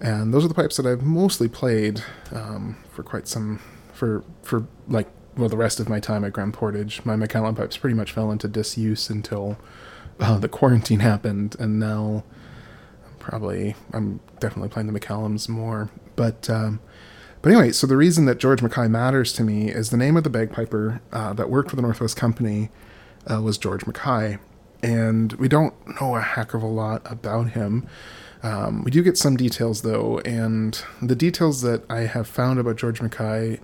and 0.00 0.34
those 0.34 0.44
are 0.44 0.48
the 0.48 0.54
pipes 0.54 0.76
that 0.76 0.86
I've 0.86 1.02
mostly 1.02 1.48
played 1.48 2.02
um, 2.32 2.76
for 2.90 3.02
quite 3.02 3.28
some 3.28 3.60
for 3.92 4.24
for 4.42 4.66
like 4.88 5.08
well 5.36 5.48
the 5.48 5.56
rest 5.56 5.80
of 5.80 5.88
my 5.88 6.00
time 6.00 6.24
at 6.24 6.32
Grand 6.32 6.54
Portage. 6.54 7.04
My 7.04 7.16
McCallum 7.16 7.56
pipes 7.56 7.76
pretty 7.76 7.94
much 7.94 8.12
fell 8.12 8.30
into 8.30 8.48
disuse 8.48 9.08
until 9.10 9.58
uh, 10.20 10.38
the 10.38 10.48
quarantine 10.48 11.00
happened, 11.00 11.56
and 11.58 11.78
now 11.78 12.24
probably 13.18 13.76
I'm 13.92 14.20
definitely 14.40 14.68
playing 14.68 14.92
the 14.92 14.98
McCallums 14.98 15.48
more, 15.48 15.90
but. 16.16 16.48
Um, 16.50 16.80
but 17.42 17.52
anyway, 17.52 17.72
so 17.72 17.86
the 17.86 17.98
reason 17.98 18.24
that 18.24 18.38
George 18.38 18.62
Mackay 18.62 18.88
matters 18.88 19.30
to 19.34 19.44
me 19.44 19.68
is 19.68 19.90
the 19.90 19.98
name 19.98 20.16
of 20.16 20.24
the 20.24 20.30
bagpiper 20.30 21.02
uh, 21.12 21.34
that 21.34 21.50
worked 21.50 21.68
for 21.68 21.76
the 21.76 21.82
Northwest 21.82 22.16
Company 22.16 22.70
uh, 23.30 23.42
was 23.42 23.58
George 23.58 23.86
Mackay 23.86 24.38
and 24.82 25.32
we 25.34 25.48
don't 25.48 25.74
know 26.00 26.16
a 26.16 26.20
heck 26.20 26.54
of 26.54 26.62
a 26.62 26.66
lot 26.66 27.02
about 27.04 27.50
him. 27.50 27.86
Um, 28.42 28.84
we 28.84 28.90
do 28.90 29.02
get 29.02 29.16
some 29.16 29.36
details 29.36 29.82
though, 29.82 30.18
and 30.20 30.82
the 31.00 31.16
details 31.16 31.62
that 31.62 31.82
I 31.90 32.00
have 32.00 32.26
found 32.26 32.58
about 32.58 32.76
George 32.76 33.00
Mackay 33.00 33.58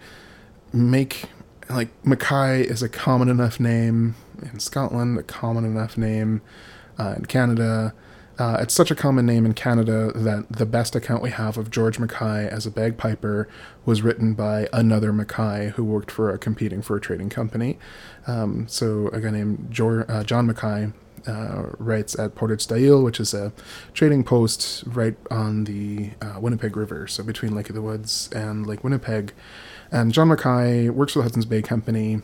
make 0.72 1.24
like 1.68 1.88
Mackay 2.04 2.62
is 2.62 2.82
a 2.82 2.88
common 2.88 3.28
enough 3.28 3.60
name 3.60 4.16
in 4.42 4.58
Scotland, 4.58 5.18
a 5.18 5.22
common 5.22 5.64
enough 5.64 5.96
name 5.96 6.40
uh, 6.98 7.14
in 7.16 7.26
Canada. 7.26 7.94
Uh, 8.40 8.56
it's 8.58 8.72
such 8.72 8.90
a 8.90 8.94
common 8.94 9.26
name 9.26 9.44
in 9.44 9.52
Canada 9.52 10.10
that 10.14 10.46
the 10.50 10.64
best 10.64 10.96
account 10.96 11.22
we 11.22 11.28
have 11.28 11.58
of 11.58 11.70
George 11.70 11.98
Mackay 11.98 12.48
as 12.48 12.64
a 12.64 12.70
bagpiper 12.70 13.46
was 13.84 14.00
written 14.00 14.32
by 14.32 14.66
another 14.72 15.12
Mackay 15.12 15.72
who 15.76 15.84
worked 15.84 16.10
for 16.10 16.30
a 16.30 16.38
competing 16.38 16.80
fur 16.80 16.98
trading 16.98 17.28
company. 17.28 17.78
Um, 18.26 18.66
so 18.66 19.08
a 19.08 19.20
guy 19.20 19.28
named 19.28 19.78
uh, 19.78 20.24
John 20.24 20.46
Mackay 20.46 20.90
uh, 21.26 21.64
writes 21.78 22.18
at 22.18 22.34
Portage 22.34 22.66
d'Ail, 22.66 23.02
which 23.02 23.20
is 23.20 23.34
a 23.34 23.52
trading 23.92 24.24
post 24.24 24.84
right 24.86 25.16
on 25.30 25.64
the 25.64 26.12
uh, 26.22 26.40
Winnipeg 26.40 26.78
River, 26.78 27.06
so 27.06 27.22
between 27.22 27.54
Lake 27.54 27.68
of 27.68 27.74
the 27.74 27.82
Woods 27.82 28.30
and 28.34 28.66
Lake 28.66 28.82
Winnipeg. 28.82 29.34
And 29.92 30.14
John 30.14 30.28
Mackay 30.28 30.88
works 30.88 31.12
for 31.12 31.18
the 31.18 31.24
Hudson's 31.24 31.44
Bay 31.44 31.60
Company. 31.60 32.22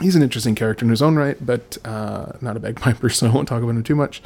He's 0.00 0.14
an 0.14 0.22
interesting 0.22 0.54
character 0.54 0.84
in 0.84 0.90
his 0.90 1.00
own 1.00 1.16
right, 1.16 1.36
but 1.44 1.78
uh, 1.84 2.32
not 2.40 2.56
a 2.56 2.60
bagpiper, 2.60 3.08
so 3.10 3.28
I 3.28 3.30
won't 3.30 3.48
talk 3.48 3.62
about 3.62 3.70
him 3.70 3.82
too 3.82 3.96
much. 3.96 4.22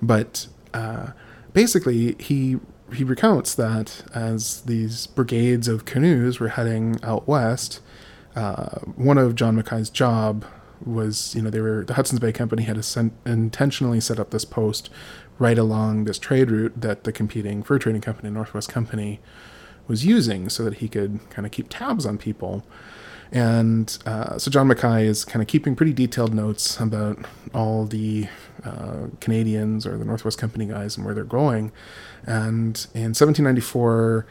But 0.00 0.48
uh, 0.74 1.10
basically, 1.52 2.16
he 2.18 2.58
he 2.92 3.04
recounts 3.04 3.54
that 3.54 4.04
as 4.14 4.62
these 4.62 5.06
brigades 5.06 5.66
of 5.66 5.84
canoes 5.86 6.38
were 6.40 6.48
heading 6.48 6.98
out 7.02 7.26
west, 7.26 7.80
uh, 8.36 8.80
one 8.96 9.16
of 9.16 9.34
John 9.34 9.56
Mackay's 9.56 9.90
job 9.90 10.44
was 10.84 11.34
you 11.34 11.42
know 11.42 11.50
they 11.50 11.60
were 11.60 11.84
the 11.84 11.94
Hudson's 11.94 12.20
Bay 12.20 12.32
Company 12.32 12.64
had 12.64 12.84
intentionally 13.24 14.00
set 14.00 14.18
up 14.18 14.30
this 14.30 14.44
post 14.44 14.90
right 15.38 15.58
along 15.58 16.04
this 16.04 16.18
trade 16.18 16.50
route 16.50 16.72
that 16.80 17.04
the 17.04 17.12
competing 17.12 17.62
fur 17.62 17.78
trading 17.78 18.02
company 18.02 18.30
Northwest 18.30 18.68
Company 18.68 19.20
was 19.88 20.04
using 20.04 20.48
so 20.48 20.64
that 20.64 20.74
he 20.74 20.88
could 20.88 21.18
kind 21.30 21.46
of 21.46 21.52
keep 21.52 21.68
tabs 21.68 22.06
on 22.06 22.18
people. 22.18 22.64
And 23.32 23.96
uh, 24.04 24.38
so 24.38 24.50
John 24.50 24.68
Mackay 24.68 25.06
is 25.06 25.24
kind 25.24 25.40
of 25.40 25.48
keeping 25.48 25.74
pretty 25.74 25.94
detailed 25.94 26.34
notes 26.34 26.78
about 26.78 27.18
all 27.54 27.86
the 27.86 28.28
uh, 28.62 29.06
Canadians 29.20 29.86
or 29.86 29.96
the 29.96 30.04
Northwest 30.04 30.38
Company 30.38 30.66
guys 30.66 30.96
and 30.96 31.06
where 31.06 31.14
they're 31.14 31.24
going. 31.24 31.72
And 32.24 32.86
in 32.94 33.14
1794, 33.14 34.26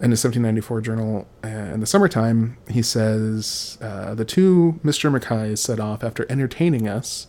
in 0.00 0.10
his 0.10 0.22
1794 0.22 0.80
journal 0.82 1.28
uh, 1.42 1.48
in 1.48 1.80
the 1.80 1.86
summertime, 1.86 2.58
he 2.68 2.82
says 2.82 3.78
uh, 3.80 4.14
the 4.14 4.24
two 4.24 4.80
Mr. 4.84 5.10
Mackays 5.10 5.58
set 5.58 5.80
off 5.80 6.04
after 6.04 6.26
entertaining 6.30 6.86
us 6.86 7.28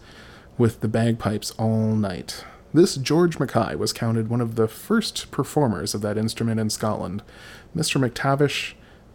with 0.57 0.81
the 0.81 0.87
bagpipes 0.89 1.51
all 1.51 1.95
night. 1.95 2.43
This 2.73 2.95
George 2.95 3.39
Mackay 3.39 3.75
was 3.75 3.93
counted 3.93 4.29
one 4.29 4.41
of 4.41 4.55
the 4.55 4.67
first 4.67 5.29
performers 5.31 5.93
of 5.93 6.01
that 6.01 6.17
instrument 6.17 6.59
in 6.59 6.69
Scotland. 6.69 7.21
Mr. 7.75 8.03
McTavish, 8.03 8.73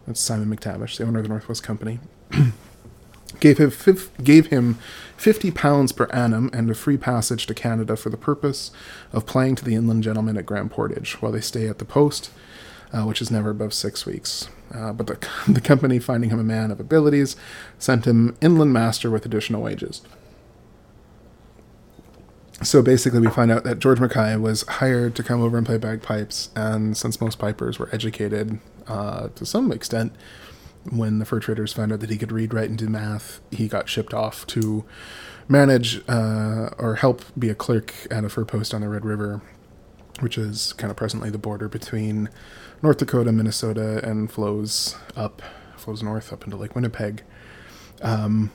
that's 0.09 0.19
Simon 0.19 0.55
McTavish, 0.55 0.97
the 0.97 1.05
owner 1.05 1.19
of 1.19 1.23
the 1.25 1.29
Northwest 1.29 1.61
Company, 1.61 1.99
gave 3.39 3.59
him, 3.59 3.69
fif- 3.69 4.11
gave 4.23 4.47
him 4.47 4.79
50 5.17 5.51
pounds 5.51 5.91
per 5.91 6.05
annum 6.05 6.49
and 6.51 6.67
a 6.67 6.73
free 6.73 6.97
passage 6.97 7.45
to 7.45 7.53
Canada 7.53 7.95
for 7.95 8.09
the 8.09 8.17
purpose 8.17 8.71
of 9.13 9.27
playing 9.27 9.53
to 9.55 9.63
the 9.63 9.75
inland 9.75 10.01
gentlemen 10.01 10.35
at 10.35 10.47
Grand 10.47 10.71
Portage 10.71 11.21
while 11.21 11.31
they 11.31 11.41
stay 11.41 11.67
at 11.67 11.77
the 11.77 11.85
post, 11.85 12.31
uh, 12.91 13.03
which 13.03 13.21
is 13.21 13.29
never 13.29 13.51
above 13.51 13.71
six 13.71 14.07
weeks. 14.07 14.49
Uh, 14.73 14.91
but 14.93 15.05
the, 15.05 15.27
the 15.47 15.61
company, 15.61 15.99
finding 15.99 16.31
him 16.31 16.39
a 16.39 16.43
man 16.43 16.71
of 16.71 16.79
abilities, 16.79 17.35
sent 17.77 18.05
him 18.05 18.35
inland 18.41 18.73
master 18.73 19.11
with 19.11 19.27
additional 19.27 19.61
wages. 19.61 20.01
So 22.63 22.81
basically, 22.81 23.19
we 23.19 23.29
find 23.29 23.51
out 23.51 23.63
that 23.63 23.77
George 23.77 23.99
Mackay 23.99 24.37
was 24.37 24.63
hired 24.63 25.15
to 25.15 25.23
come 25.23 25.39
over 25.39 25.55
and 25.55 25.67
play 25.67 25.77
bagpipes, 25.77 26.49
and 26.55 26.97
since 26.97 27.21
most 27.21 27.37
pipers 27.37 27.77
were 27.77 27.89
educated 27.93 28.59
uh, 28.89 29.29
to 29.29 29.45
some 29.45 29.71
extent, 29.71 30.13
when 30.89 31.19
the 31.19 31.25
fur 31.25 31.39
traders 31.39 31.73
found 31.73 31.93
out 31.93 31.99
that 31.99 32.09
he 32.09 32.17
could 32.17 32.31
read, 32.31 32.53
write, 32.53 32.69
and 32.69 32.77
do 32.77 32.87
math, 32.87 33.39
he 33.51 33.67
got 33.67 33.87
shipped 33.87 34.13
off 34.13 34.45
to 34.47 34.83
manage 35.47 36.01
uh, 36.07 36.69
or 36.77 36.95
help 36.95 37.23
be 37.37 37.49
a 37.49 37.55
clerk 37.55 37.93
at 38.11 38.23
a 38.23 38.29
fur 38.29 38.45
post 38.45 38.73
on 38.73 38.81
the 38.81 38.89
Red 38.89 39.05
River, 39.05 39.41
which 40.19 40.37
is 40.37 40.73
kind 40.73 40.89
of 40.91 40.97
presently 40.97 41.29
the 41.29 41.37
border 41.37 41.67
between 41.67 42.29
North 42.81 42.97
Dakota, 42.97 43.31
Minnesota, 43.31 43.99
and 44.07 44.31
flows 44.31 44.95
up, 45.15 45.41
flows 45.75 46.01
north 46.01 46.33
up 46.33 46.43
into 46.43 46.57
Lake 46.57 46.75
Winnipeg. 46.75 47.23
Um, 48.01 48.51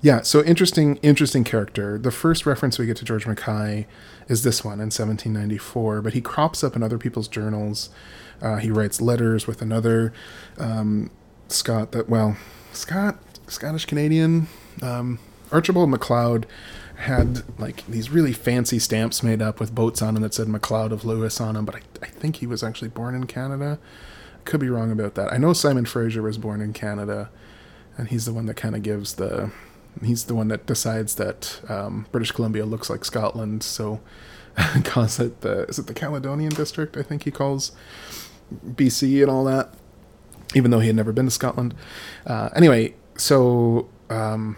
yeah, 0.00 0.22
so 0.22 0.44
interesting, 0.44 0.96
interesting 0.96 1.44
character. 1.44 1.98
The 1.98 2.12
first 2.12 2.46
reference 2.46 2.78
we 2.78 2.86
get 2.86 2.96
to 2.98 3.04
George 3.04 3.26
Mackay 3.26 3.86
is 4.28 4.44
this 4.44 4.64
one 4.64 4.74
in 4.74 4.86
1794, 4.86 6.02
but 6.02 6.12
he 6.12 6.20
crops 6.20 6.62
up 6.62 6.76
in 6.76 6.82
other 6.82 6.98
people's 6.98 7.26
journals. 7.26 7.90
Uh, 8.40 8.56
he 8.56 8.70
writes 8.70 9.00
letters 9.00 9.46
with 9.46 9.60
another 9.60 10.12
um, 10.58 11.10
Scott 11.48 11.92
that 11.92 12.08
well, 12.08 12.36
Scott, 12.72 13.18
Scottish 13.48 13.86
Canadian, 13.86 14.46
um, 14.82 15.18
Archibald 15.50 15.90
MacLeod 15.90 16.46
had 16.96 17.42
like 17.58 17.86
these 17.86 18.10
really 18.10 18.32
fancy 18.32 18.78
stamps 18.78 19.22
made 19.22 19.40
up 19.40 19.58
with 19.60 19.74
boats 19.74 20.02
on 20.02 20.14
them 20.14 20.22
that 20.22 20.34
said 20.34 20.48
MacLeod 20.48 20.92
of 20.92 21.04
Lewis 21.04 21.40
on 21.40 21.54
them, 21.54 21.64
but 21.64 21.76
I, 21.76 21.80
I 22.02 22.06
think 22.06 22.36
he 22.36 22.46
was 22.46 22.62
actually 22.62 22.88
born 22.88 23.14
in 23.14 23.26
Canada. 23.26 23.78
Could 24.44 24.60
be 24.60 24.68
wrong 24.68 24.92
about 24.92 25.14
that. 25.14 25.32
I 25.32 25.38
know 25.38 25.52
Simon 25.52 25.84
Fraser 25.84 26.22
was 26.22 26.38
born 26.38 26.60
in 26.60 26.72
Canada, 26.72 27.30
and 27.96 28.08
he's 28.08 28.24
the 28.26 28.32
one 28.32 28.46
that 28.46 28.54
kind 28.54 28.76
of 28.76 28.82
gives 28.82 29.14
the 29.14 29.50
he's 30.02 30.24
the 30.24 30.34
one 30.34 30.48
that 30.48 30.66
decides 30.66 31.14
that 31.16 31.60
um, 31.68 32.06
British 32.12 32.32
Columbia 32.32 32.64
looks 32.64 32.90
like 32.90 33.04
Scotland, 33.04 33.62
so 33.62 34.00
calls 34.84 35.20
it 35.20 35.40
the 35.40 35.64
is 35.64 35.78
it 35.78 35.86
the 35.86 35.94
Caledonian 35.94 36.52
District? 36.52 36.96
I 36.96 37.02
think 37.02 37.24
he 37.24 37.30
calls 37.30 37.72
BC 38.52 39.22
and 39.22 39.30
all 39.30 39.44
that, 39.44 39.74
even 40.54 40.70
though 40.70 40.80
he 40.80 40.86
had 40.86 40.96
never 40.96 41.12
been 41.12 41.26
to 41.26 41.30
Scotland. 41.30 41.74
Uh, 42.26 42.48
anyway, 42.54 42.94
so 43.16 43.88
um, 44.10 44.56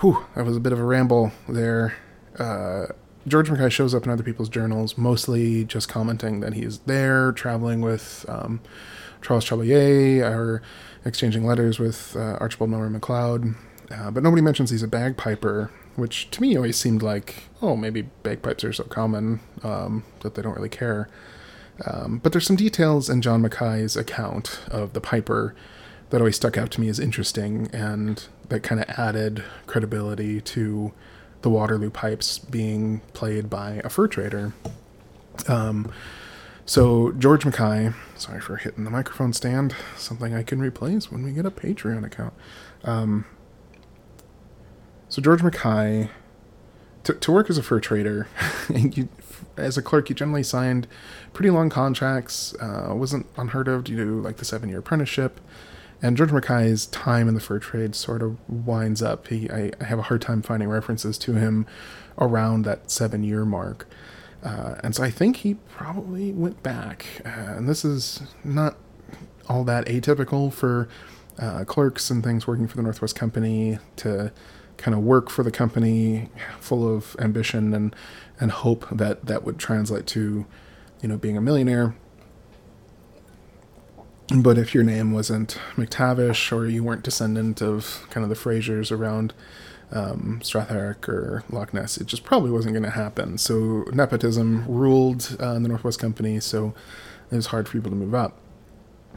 whew, 0.00 0.24
that 0.34 0.44
was 0.44 0.56
a 0.56 0.60
bit 0.60 0.72
of 0.72 0.78
a 0.78 0.84
ramble 0.84 1.32
there. 1.48 1.96
Uh, 2.38 2.86
George 3.26 3.50
Mackay 3.50 3.70
shows 3.70 3.94
up 3.94 4.04
in 4.04 4.10
other 4.10 4.24
people's 4.24 4.48
journals, 4.48 4.98
mostly 4.98 5.64
just 5.64 5.88
commenting 5.88 6.40
that 6.40 6.54
he's 6.54 6.80
there, 6.80 7.30
traveling 7.32 7.80
with 7.80 8.26
um, 8.28 8.60
Charles 9.20 9.44
Chevalier, 9.44 10.24
or 10.24 10.62
exchanging 11.04 11.44
letters 11.44 11.78
with 11.78 12.16
uh, 12.16 12.36
Archibald 12.40 12.70
Milroy 12.70 12.88
MacLeod. 12.88 13.54
Uh, 13.90 14.10
but 14.10 14.22
nobody 14.22 14.42
mentions 14.42 14.70
he's 14.70 14.82
a 14.82 14.88
bagpiper, 14.88 15.70
which 15.96 16.30
to 16.30 16.40
me 16.40 16.56
always 16.56 16.76
seemed 16.76 17.02
like, 17.02 17.48
oh, 17.60 17.76
maybe 17.76 18.02
bagpipes 18.22 18.64
are 18.64 18.72
so 18.72 18.84
common 18.84 19.40
um, 19.62 20.04
that 20.20 20.34
they 20.34 20.42
don't 20.42 20.56
really 20.56 20.68
care. 20.68 21.08
Um, 21.86 22.18
but 22.18 22.32
there's 22.32 22.46
some 22.46 22.56
details 22.56 23.10
in 23.10 23.22
John 23.22 23.42
Mackay's 23.42 23.96
account 23.96 24.60
of 24.70 24.92
the 24.92 25.00
piper 25.00 25.54
that 26.10 26.20
always 26.20 26.36
stuck 26.36 26.56
out 26.58 26.70
to 26.72 26.80
me 26.80 26.88
as 26.88 26.98
interesting 26.98 27.68
and 27.72 28.26
that 28.48 28.62
kind 28.62 28.80
of 28.80 28.88
added 28.98 29.42
credibility 29.66 30.40
to 30.42 30.92
the 31.40 31.50
Waterloo 31.50 31.90
pipes 31.90 32.38
being 32.38 33.00
played 33.14 33.50
by 33.50 33.80
a 33.82 33.88
fur 33.88 34.06
trader. 34.06 34.52
Um, 35.48 35.90
so 36.64 37.12
George 37.12 37.44
Mackay, 37.44 37.92
sorry 38.16 38.40
for 38.40 38.56
hitting 38.56 38.84
the 38.84 38.90
microphone 38.90 39.32
stand, 39.32 39.74
something 39.96 40.34
I 40.34 40.42
can 40.42 40.60
replace 40.60 41.10
when 41.10 41.22
we 41.22 41.32
get 41.32 41.46
a 41.46 41.50
Patreon 41.50 42.04
account. 42.04 42.34
Um, 42.84 43.24
so 45.08 45.20
George 45.20 45.42
Mackay, 45.42 46.08
to, 47.04 47.14
to 47.14 47.32
work 47.32 47.50
as 47.50 47.58
a 47.58 47.62
fur 47.62 47.80
trader, 47.80 48.28
you, 48.68 49.08
as 49.56 49.76
a 49.76 49.82
clerk, 49.82 50.08
you 50.08 50.14
generally 50.14 50.42
signed 50.42 50.86
pretty 51.32 51.50
long 51.50 51.68
contracts. 51.68 52.54
Uh, 52.60 52.92
wasn't 52.94 53.26
unheard 53.36 53.68
of 53.68 53.84
to 53.84 53.96
do 53.96 54.20
like 54.20 54.36
the 54.36 54.44
seven-year 54.44 54.78
apprenticeship. 54.78 55.40
And 56.00 56.16
George 56.16 56.32
Mackay's 56.32 56.86
time 56.86 57.28
in 57.28 57.34
the 57.34 57.40
fur 57.40 57.58
trade 57.58 57.94
sort 57.94 58.22
of 58.22 58.36
winds 58.48 59.02
up. 59.02 59.28
He, 59.28 59.50
I, 59.50 59.70
I 59.80 59.84
have 59.84 59.98
a 59.98 60.02
hard 60.02 60.22
time 60.22 60.42
finding 60.42 60.68
references 60.68 61.16
to 61.18 61.34
him 61.34 61.66
around 62.18 62.64
that 62.64 62.90
seven-year 62.90 63.44
mark. 63.44 63.86
Uh, 64.42 64.74
and 64.82 64.94
so 64.94 65.02
I 65.02 65.10
think 65.10 65.38
he 65.38 65.54
probably 65.54 66.32
went 66.32 66.62
back. 66.62 67.06
Uh, 67.24 67.28
and 67.28 67.68
this 67.68 67.84
is 67.84 68.22
not 68.42 68.76
all 69.48 69.64
that 69.64 69.86
atypical 69.86 70.52
for 70.52 70.88
uh, 71.38 71.64
clerks 71.64 72.10
and 72.10 72.22
things 72.22 72.46
working 72.46 72.66
for 72.66 72.76
the 72.76 72.82
Northwest 72.82 73.14
Company 73.14 73.78
to 73.96 74.32
kind 74.76 74.96
of 74.96 75.02
work 75.02 75.30
for 75.30 75.42
the 75.42 75.50
company 75.50 76.28
full 76.60 76.92
of 76.92 77.14
ambition 77.18 77.72
and, 77.72 77.94
and 78.40 78.50
hope 78.50 78.86
that 78.90 79.26
that 79.26 79.44
would 79.44 79.58
translate 79.58 80.06
to, 80.08 80.44
you 81.00 81.08
know, 81.08 81.16
being 81.16 81.36
a 81.36 81.40
millionaire. 81.40 81.94
But 84.34 84.56
if 84.56 84.74
your 84.74 84.82
name 84.82 85.12
wasn't 85.12 85.58
McTavish 85.76 86.56
or 86.56 86.66
you 86.66 86.82
weren't 86.82 87.02
descendant 87.02 87.60
of 87.60 88.06
kind 88.10 88.24
of 88.24 88.30
the 88.30 88.36
Frasers 88.36 88.90
around 88.90 89.34
um, 89.92 90.40
or 90.54 91.44
Loch 91.50 91.74
Ness. 91.74 91.98
It 91.98 92.06
just 92.06 92.24
probably 92.24 92.50
wasn't 92.50 92.74
going 92.74 92.84
to 92.84 92.90
happen. 92.90 93.38
So 93.38 93.84
nepotism 93.92 94.64
ruled 94.66 95.36
uh, 95.40 95.52
in 95.52 95.62
the 95.62 95.68
Northwest 95.68 95.98
Company, 95.98 96.40
so 96.40 96.74
it 97.30 97.36
was 97.36 97.46
hard 97.46 97.68
for 97.68 97.74
people 97.74 97.90
to 97.90 97.96
move 97.96 98.14
up. 98.14 98.38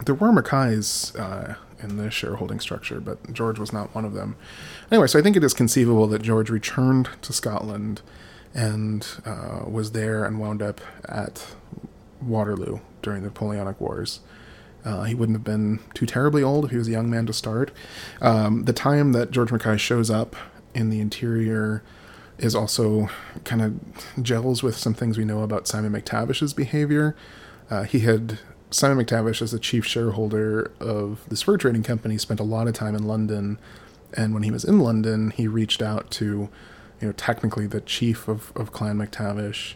There 0.06 0.16
were 0.16 0.32
Mackays 0.32 1.18
uh, 1.18 1.56
in 1.82 1.98
the 1.98 2.12
shareholding 2.12 2.60
structure, 2.60 3.00
but 3.00 3.32
George 3.32 3.58
was 3.58 3.72
not 3.72 3.96
one 3.96 4.04
of 4.06 4.14
them. 4.14 4.36
Anyway, 4.92 5.08
so 5.08 5.18
I 5.18 5.22
think 5.22 5.38
it 5.38 5.44
is 5.44 5.54
conceivable 5.54 6.08
that 6.08 6.22
George 6.22 6.50
returned 6.50 7.10
to 7.22 7.32
Scotland 7.32 8.02
and 8.54 9.08
uh, 9.26 9.64
was 9.68 9.92
there 9.92 10.26
and 10.26 10.40
wound 10.40 10.62
up 10.62 10.82
at 11.08 11.56
Waterloo 12.22 12.80
during 13.02 13.22
the 13.22 13.28
Napoleonic 13.28 13.80
Wars. 13.80 14.20
Uh, 14.84 15.04
he 15.04 15.16
wouldn't 15.16 15.36
have 15.36 15.44
been 15.44 15.80
too 15.94 16.06
terribly 16.06 16.44
old 16.44 16.66
if 16.66 16.72
he 16.72 16.78
was 16.78 16.88
a 16.88 16.92
young 16.92 17.10
man 17.10 17.26
to 17.26 17.34
start. 17.34 17.72
Um, 18.22 18.66
the 18.66 18.74
time 18.74 19.14
that 19.14 19.32
George 19.32 19.52
Mackay 19.52 19.78
shows 19.78 20.12
up 20.12 20.36
in 20.76 20.90
the 20.90 21.00
interior 21.00 21.82
is 22.38 22.54
also 22.54 23.10
kind 23.46 23.62
of 23.62 24.22
gels 24.22 24.62
with 24.62 24.78
some 24.78 24.94
things 24.94 25.18
we 25.18 25.26
know 25.26 25.42
about 25.42 25.68
Simon 25.68 25.94
McTavish's 25.94 26.54
behavior. 26.54 27.16
Uh, 27.70 27.84
he 27.84 28.00
had 28.02 28.40
Simon 28.70 29.04
McTavish, 29.04 29.42
as 29.42 29.52
the 29.52 29.60
chief 29.60 29.86
shareholder 29.86 30.72
of 30.80 31.22
this 31.30 31.42
fur 31.42 31.58
trading 31.58 31.82
company, 31.82 32.18
spent 32.18 32.40
a 32.40 32.44
lot 32.44 32.68
of 32.68 32.74
time 32.74 32.94
in 32.94 33.08
London, 33.08 33.58
and 34.14 34.34
when 34.34 34.44
he 34.44 34.52
was 34.52 34.66
in 34.66 34.80
London, 34.80 35.32
he 35.32 35.48
reached 35.48 35.82
out 35.82 36.12
to, 36.12 36.50
you 37.00 37.08
know, 37.08 37.14
technically 37.14 37.68
the 37.68 37.82
chief 37.82 38.28
of, 38.28 38.52
of 38.56 38.74
Clan 38.74 38.98
McTavish, 38.98 39.76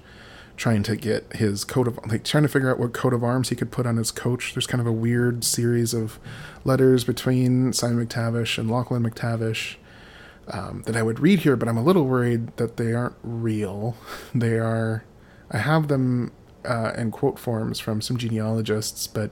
trying 0.57 0.83
to 0.83 0.97
get 0.97 1.31
his 1.33 1.63
coat 1.63 1.87
of 1.87 1.97
like 2.07 2.25
trying 2.25 2.43
to 2.43 2.49
figure 2.49 2.69
out 2.69 2.77
what 2.77 2.91
coat 2.91 3.13
of 3.13 3.23
arms 3.23 3.47
he 3.47 3.55
could 3.55 3.71
put 3.71 3.85
on 3.85 3.95
his 3.95 4.11
coach. 4.11 4.53
There's 4.53 4.67
kind 4.67 4.81
of 4.81 4.87
a 4.87 4.91
weird 4.91 5.45
series 5.45 5.93
of 5.93 6.19
letters 6.65 7.05
between 7.05 7.71
Simon 7.71 8.05
McTavish 8.05 8.57
and 8.57 8.69
Lachlan 8.69 9.09
McTavish 9.09 9.77
um, 10.51 10.83
that 10.85 10.95
I 10.95 11.03
would 11.03 11.19
read 11.19 11.39
here, 11.39 11.55
but 11.55 11.67
I'm 11.67 11.77
a 11.77 11.83
little 11.83 12.05
worried 12.05 12.55
that 12.57 12.77
they 12.77 12.93
aren't 12.93 13.15
real. 13.23 13.95
They 14.33 14.57
are, 14.57 15.03
I 15.51 15.57
have 15.57 15.87
them 15.87 16.31
uh, 16.65 16.93
in 16.95 17.11
quote 17.11 17.39
forms 17.39 17.79
from 17.79 18.01
some 18.01 18.17
genealogists, 18.17 19.07
but 19.07 19.31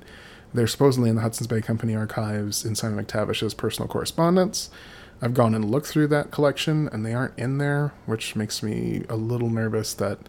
they're 0.53 0.67
supposedly 0.67 1.09
in 1.09 1.15
the 1.15 1.21
Hudson's 1.21 1.47
Bay 1.47 1.61
Company 1.61 1.95
archives 1.95 2.65
in 2.65 2.75
Simon 2.75 3.03
McTavish's 3.03 3.53
personal 3.53 3.87
correspondence. 3.87 4.69
I've 5.21 5.33
gone 5.33 5.55
and 5.55 5.69
looked 5.69 5.87
through 5.87 6.07
that 6.07 6.31
collection, 6.31 6.87
and 6.91 7.05
they 7.05 7.13
aren't 7.13 7.37
in 7.37 7.57
there, 7.57 7.93
which 8.05 8.35
makes 8.35 8.61
me 8.61 9.03
a 9.09 9.15
little 9.15 9.49
nervous 9.49 9.93
that 9.95 10.19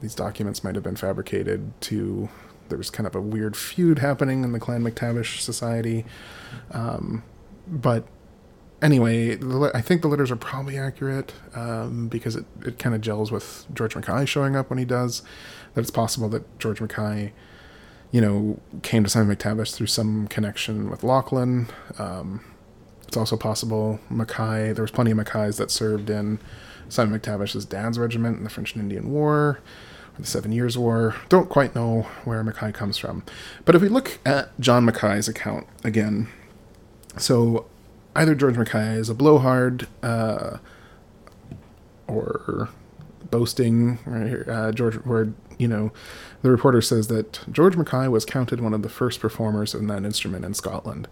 these 0.00 0.14
documents 0.14 0.64
might 0.64 0.74
have 0.74 0.84
been 0.84 0.96
fabricated 0.96 1.72
to. 1.82 2.28
There 2.68 2.78
was 2.78 2.90
kind 2.90 3.06
of 3.06 3.14
a 3.14 3.20
weird 3.20 3.56
feud 3.56 3.98
happening 3.98 4.42
in 4.42 4.52
the 4.52 4.60
Clan 4.60 4.82
McTavish 4.82 5.40
Society. 5.40 6.06
Um, 6.70 7.22
but 7.66 8.06
anyway, 8.84 9.38
I 9.72 9.80
think 9.80 10.02
the 10.02 10.08
letters 10.08 10.30
are 10.30 10.36
probably 10.36 10.78
accurate 10.78 11.32
um, 11.54 12.08
because 12.08 12.36
it, 12.36 12.44
it 12.64 12.78
kind 12.78 12.94
of 12.94 13.00
gels 13.00 13.32
with 13.32 13.66
George 13.72 13.96
Mackay 13.96 14.26
showing 14.26 14.54
up 14.54 14.68
when 14.70 14.78
he 14.78 14.84
does. 14.84 15.22
That 15.72 15.80
it's 15.80 15.90
possible 15.90 16.28
that 16.28 16.58
George 16.58 16.80
Mackay, 16.80 17.32
you 18.12 18.20
know, 18.20 18.60
came 18.82 19.02
to 19.02 19.10
Simon 19.10 19.34
McTavish 19.34 19.74
through 19.74 19.88
some 19.88 20.28
connection 20.28 20.90
with 20.90 21.02
Lachlan. 21.02 21.68
Um, 21.98 22.44
it's 23.08 23.16
also 23.16 23.36
possible 23.36 23.98
Mackay. 24.10 24.72
There 24.74 24.82
was 24.82 24.90
plenty 24.90 25.10
of 25.10 25.18
Mackays 25.18 25.56
that 25.56 25.70
served 25.70 26.10
in 26.10 26.38
Simon 26.88 27.18
McTavish's 27.18 27.64
dad's 27.64 27.98
regiment 27.98 28.36
in 28.36 28.44
the 28.44 28.50
French 28.50 28.74
and 28.74 28.82
Indian 28.82 29.10
War, 29.10 29.60
the 30.18 30.26
Seven 30.26 30.52
Years' 30.52 30.76
War. 30.76 31.16
Don't 31.30 31.48
quite 31.48 31.74
know 31.74 32.02
where 32.24 32.44
Mackay 32.44 32.72
comes 32.72 32.98
from, 32.98 33.24
but 33.64 33.74
if 33.74 33.80
we 33.80 33.88
look 33.88 34.18
at 34.26 34.58
John 34.60 34.84
Mackay's 34.84 35.26
account 35.26 35.66
again, 35.82 36.28
so 37.16 37.66
either 38.16 38.34
George 38.34 38.56
Mackay 38.56 38.94
is 38.96 39.08
a 39.08 39.14
blowhard 39.14 39.86
uh, 40.02 40.58
or 42.06 42.68
boasting 43.30 43.98
right 44.06 44.26
here. 44.26 44.46
Uh, 44.48 44.72
George, 44.72 44.96
where 44.96 45.32
you 45.58 45.68
know, 45.68 45.92
the 46.42 46.50
reporter 46.50 46.80
says 46.80 47.08
that 47.08 47.40
George 47.50 47.76
Mackay 47.76 48.08
was 48.08 48.24
counted 48.24 48.60
one 48.60 48.74
of 48.74 48.82
the 48.82 48.88
first 48.88 49.20
performers 49.20 49.74
in 49.74 49.86
that 49.88 50.04
instrument 50.04 50.44
in 50.44 50.54
Scotland. 50.54 51.08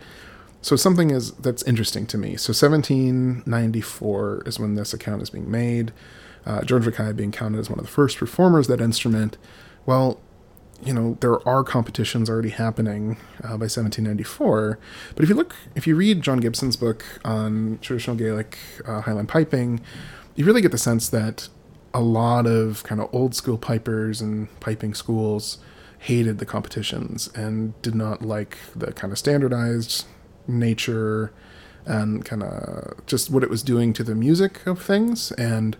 So 0.60 0.76
something 0.76 1.10
is 1.10 1.32
that's 1.32 1.62
interesting 1.64 2.06
to 2.06 2.18
me. 2.18 2.36
So 2.36 2.50
1794 2.50 4.42
is 4.46 4.60
when 4.60 4.74
this 4.74 4.94
account 4.94 5.22
is 5.22 5.30
being 5.30 5.50
made. 5.50 5.92
Uh, 6.46 6.62
George 6.62 6.86
Mackay 6.86 7.12
being 7.12 7.32
counted 7.32 7.58
as 7.58 7.70
one 7.70 7.78
of 7.78 7.84
the 7.84 7.90
first 7.90 8.18
performers 8.18 8.66
that 8.68 8.80
instrument. 8.80 9.38
Well, 9.86 10.20
you 10.84 10.92
know 10.92 11.16
there 11.20 11.46
are 11.48 11.62
competitions 11.62 12.28
already 12.28 12.50
happening 12.50 13.16
uh, 13.44 13.56
by 13.56 13.68
1794 13.68 14.78
but 15.14 15.22
if 15.22 15.28
you 15.28 15.34
look 15.34 15.54
if 15.74 15.86
you 15.86 15.94
read 15.94 16.22
john 16.22 16.38
gibson's 16.38 16.76
book 16.76 17.04
on 17.24 17.78
traditional 17.80 18.16
gaelic 18.16 18.58
uh, 18.86 19.00
highland 19.02 19.28
piping 19.28 19.80
you 20.34 20.44
really 20.44 20.60
get 20.60 20.72
the 20.72 20.78
sense 20.78 21.08
that 21.08 21.48
a 21.94 22.00
lot 22.00 22.46
of 22.46 22.82
kind 22.84 23.00
of 23.00 23.08
old 23.14 23.34
school 23.34 23.58
pipers 23.58 24.20
and 24.20 24.48
piping 24.60 24.94
schools 24.94 25.58
hated 25.98 26.38
the 26.38 26.46
competitions 26.46 27.28
and 27.34 27.80
did 27.82 27.94
not 27.94 28.22
like 28.22 28.58
the 28.74 28.92
kind 28.92 29.12
of 29.12 29.18
standardized 29.18 30.04
nature 30.48 31.32
and 31.84 32.24
kind 32.24 32.42
of 32.42 33.06
just 33.06 33.30
what 33.30 33.42
it 33.42 33.50
was 33.50 33.62
doing 33.62 33.92
to 33.92 34.02
the 34.02 34.14
music 34.14 34.66
of 34.66 34.82
things. 34.82 35.32
And 35.32 35.76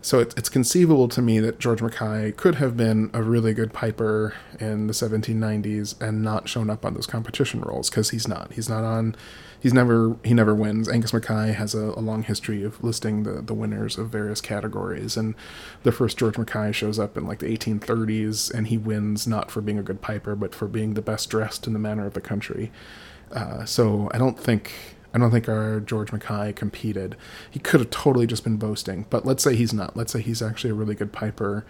so 0.00 0.20
it, 0.20 0.32
it's 0.36 0.48
conceivable 0.48 1.08
to 1.08 1.20
me 1.20 1.40
that 1.40 1.58
George 1.58 1.82
Mackay 1.82 2.32
could 2.32 2.56
have 2.56 2.76
been 2.76 3.10
a 3.12 3.22
really 3.22 3.52
good 3.52 3.72
piper 3.72 4.34
in 4.60 4.86
the 4.86 4.92
1790s 4.92 6.00
and 6.00 6.22
not 6.22 6.48
shown 6.48 6.70
up 6.70 6.84
on 6.84 6.94
those 6.94 7.06
competition 7.06 7.60
rolls 7.60 7.90
because 7.90 8.10
he's 8.10 8.28
not. 8.28 8.52
He's 8.52 8.68
not 8.68 8.84
on. 8.84 9.16
He's 9.60 9.74
never. 9.74 10.16
He 10.24 10.34
never 10.34 10.54
wins. 10.54 10.88
Angus 10.88 11.12
Mackay 11.12 11.52
has 11.52 11.74
a, 11.74 11.90
a, 11.90 12.00
long 12.00 12.22
history 12.22 12.62
of 12.62 12.82
listing 12.82 13.24
the 13.24 13.42
the 13.42 13.54
winners 13.54 13.98
of 13.98 14.08
various 14.08 14.40
categories, 14.40 15.16
and 15.16 15.34
the 15.82 15.90
first 15.90 16.16
George 16.16 16.38
Mackay 16.38 16.70
shows 16.70 16.98
up 16.98 17.16
in 17.16 17.26
like 17.26 17.40
the 17.40 17.46
1830s, 17.46 18.54
and 18.54 18.68
he 18.68 18.78
wins 18.78 19.26
not 19.26 19.50
for 19.50 19.60
being 19.60 19.78
a 19.78 19.82
good 19.82 20.00
piper, 20.00 20.36
but 20.36 20.54
for 20.54 20.68
being 20.68 20.94
the 20.94 21.02
best 21.02 21.28
dressed 21.28 21.66
in 21.66 21.72
the 21.72 21.78
manner 21.80 22.06
of 22.06 22.14
the 22.14 22.20
country. 22.20 22.70
Uh, 23.32 23.64
so 23.64 24.08
I 24.14 24.18
don't 24.18 24.38
think 24.38 24.96
I 25.18 25.24
don't 25.24 25.30
think 25.30 25.48
our 25.48 25.80
George 25.80 26.12
Mackay 26.12 26.52
competed. 26.52 27.16
He 27.50 27.58
could 27.58 27.80
have 27.80 27.90
totally 27.90 28.26
just 28.26 28.44
been 28.44 28.56
boasting, 28.56 29.06
but 29.10 29.26
let's 29.26 29.42
say 29.42 29.54
he's 29.54 29.72
not. 29.72 29.96
Let's 29.96 30.12
say 30.12 30.20
he's 30.20 30.42
actually 30.42 30.70
a 30.70 30.74
really 30.74 30.94
good 30.94 31.12
piper 31.12 31.64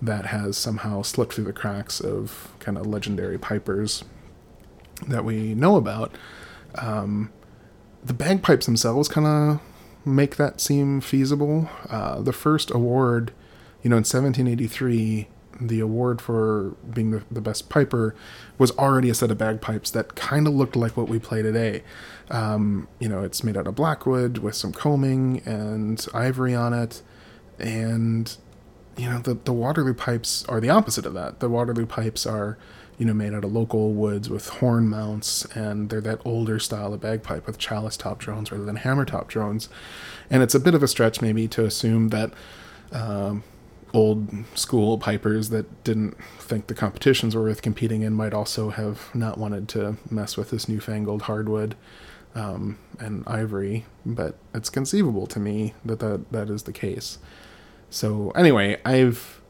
that 0.00 0.26
has 0.26 0.56
somehow 0.56 1.02
slipped 1.02 1.34
through 1.34 1.44
the 1.44 1.52
cracks 1.52 2.00
of 2.00 2.52
kind 2.60 2.78
of 2.78 2.86
legendary 2.86 3.38
pipers 3.38 4.04
that 5.06 5.24
we 5.24 5.54
know 5.54 5.76
about. 5.76 6.16
Um, 6.76 7.32
the 8.04 8.14
bagpipes 8.14 8.66
themselves 8.66 9.08
kind 9.08 9.26
of 9.26 9.60
make 10.04 10.36
that 10.36 10.60
seem 10.60 11.00
feasible. 11.00 11.68
Uh, 11.88 12.20
the 12.20 12.32
first 12.32 12.70
award, 12.70 13.32
you 13.82 13.90
know, 13.90 13.96
in 13.96 14.04
1783, 14.04 15.28
the 15.60 15.80
award 15.80 16.20
for 16.20 16.76
being 16.92 17.10
the, 17.10 17.22
the 17.30 17.40
best 17.40 17.68
piper 17.68 18.14
was 18.58 18.70
already 18.72 19.10
a 19.10 19.14
set 19.14 19.30
of 19.30 19.38
bagpipes 19.38 19.90
that 19.90 20.14
kind 20.14 20.46
of 20.46 20.54
looked 20.54 20.76
like 20.76 20.96
what 20.96 21.08
we 21.08 21.18
play 21.18 21.42
today. 21.42 21.82
Um, 22.30 22.88
you 22.98 23.08
know, 23.08 23.22
it's 23.22 23.42
made 23.42 23.56
out 23.56 23.66
of 23.66 23.74
blackwood 23.74 24.38
with 24.38 24.54
some 24.54 24.72
combing 24.72 25.42
and 25.44 26.04
ivory 26.14 26.54
on 26.54 26.72
it. 26.72 27.02
And, 27.58 28.36
you 28.96 29.08
know, 29.08 29.18
the, 29.18 29.34
the 29.34 29.52
Waterloo 29.52 29.94
pipes 29.94 30.44
are 30.46 30.60
the 30.60 30.70
opposite 30.70 31.06
of 31.06 31.14
that. 31.14 31.40
The 31.40 31.48
Waterloo 31.48 31.86
pipes 31.86 32.24
are, 32.26 32.56
you 32.98 33.06
know, 33.06 33.14
made 33.14 33.34
out 33.34 33.44
of 33.44 33.52
local 33.52 33.92
woods 33.92 34.28
with 34.28 34.48
horn 34.48 34.88
mounts, 34.88 35.44
and 35.56 35.88
they're 35.88 36.00
that 36.00 36.20
older 36.24 36.58
style 36.58 36.92
of 36.92 37.00
bagpipe 37.00 37.46
with 37.46 37.58
chalice 37.58 37.96
top 37.96 38.18
drones 38.18 38.52
rather 38.52 38.64
than 38.64 38.76
hammer 38.76 39.04
top 39.04 39.28
drones. 39.28 39.68
And 40.30 40.42
it's 40.42 40.54
a 40.54 40.60
bit 40.60 40.74
of 40.74 40.82
a 40.82 40.88
stretch, 40.88 41.20
maybe, 41.20 41.48
to 41.48 41.64
assume 41.64 42.08
that. 42.08 42.32
Um, 42.92 43.42
old 43.94 44.28
school 44.54 44.98
pipers 44.98 45.48
that 45.50 45.84
didn't 45.84 46.16
think 46.38 46.66
the 46.66 46.74
competitions 46.74 47.34
were 47.34 47.42
worth 47.42 47.62
competing 47.62 48.02
in 48.02 48.12
might 48.12 48.34
also 48.34 48.70
have 48.70 49.14
not 49.14 49.38
wanted 49.38 49.68
to 49.68 49.96
mess 50.10 50.36
with 50.36 50.50
this 50.50 50.68
newfangled 50.68 51.22
hardwood 51.22 51.74
um, 52.34 52.78
and 53.00 53.24
ivory, 53.26 53.86
but 54.04 54.36
it's 54.54 54.70
conceivable 54.70 55.26
to 55.26 55.40
me 55.40 55.74
that, 55.84 56.00
that 56.00 56.30
that 56.32 56.50
is 56.50 56.64
the 56.64 56.72
case. 56.72 57.18
So 57.90 58.30
anyway, 58.30 58.80
I've 58.84 59.40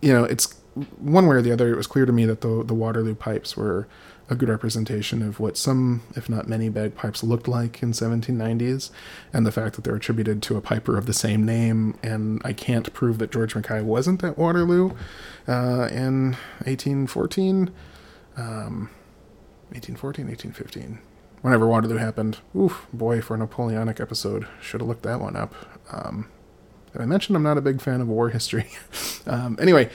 you 0.00 0.12
know 0.12 0.24
it's 0.24 0.60
one 0.98 1.26
way 1.26 1.36
or 1.36 1.42
the 1.42 1.52
other. 1.52 1.72
It 1.72 1.76
was 1.76 1.86
clear 1.86 2.06
to 2.06 2.12
me 2.12 2.24
that 2.24 2.40
the 2.40 2.64
the 2.64 2.74
Waterloo 2.74 3.14
pipes 3.14 3.56
were 3.56 3.86
a 4.30 4.34
good 4.34 4.48
representation 4.48 5.22
of 5.22 5.38
what 5.38 5.56
some, 5.56 6.02
if 6.16 6.28
not 6.28 6.48
many, 6.48 6.68
bagpipes 6.68 7.22
looked 7.22 7.46
like 7.46 7.82
in 7.82 7.92
1790s, 7.92 8.90
and 9.32 9.46
the 9.46 9.52
fact 9.52 9.76
that 9.76 9.84
they're 9.84 9.96
attributed 9.96 10.42
to 10.42 10.56
a 10.56 10.60
piper 10.60 10.96
of 10.96 11.06
the 11.06 11.12
same 11.12 11.44
name. 11.44 11.98
And 12.02 12.40
I 12.44 12.52
can't 12.52 12.92
prove 12.92 13.18
that 13.18 13.30
George 13.30 13.54
Mackay 13.54 13.82
wasn't 13.82 14.24
at 14.24 14.38
Waterloo 14.38 14.92
uh, 15.46 15.88
in 15.90 16.36
1814, 16.64 17.70
um, 18.36 18.90
1814, 19.70 20.26
1815. 20.26 20.98
Whenever 21.42 21.66
Waterloo 21.66 21.98
happened, 21.98 22.38
oof, 22.56 22.86
boy, 22.92 23.20
for 23.20 23.34
a 23.34 23.38
Napoleonic 23.38 24.00
episode, 24.00 24.46
should 24.62 24.80
have 24.80 24.88
looked 24.88 25.02
that 25.02 25.20
one 25.20 25.36
up. 25.36 25.54
Um, 25.90 26.28
I 26.98 27.06
mentioned 27.06 27.36
I'm 27.36 27.42
not 27.42 27.58
a 27.58 27.60
big 27.60 27.80
fan 27.80 28.00
of 28.00 28.08
war 28.08 28.30
history. 28.30 28.66
um, 29.26 29.58
anyway, 29.60 29.90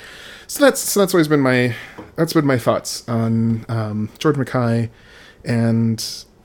so 0.48 0.66
that's 0.66 0.80
so 0.80 1.00
that's 1.00 1.14
always 1.14 1.28
been 1.28 1.40
my 1.42 1.76
that's 2.16 2.34
been 2.34 2.46
my 2.46 2.58
thoughts 2.58 3.08
on 3.08 3.66
um, 3.70 4.10
George 4.20 4.38
Mackay, 4.38 4.90
and 5.46 5.98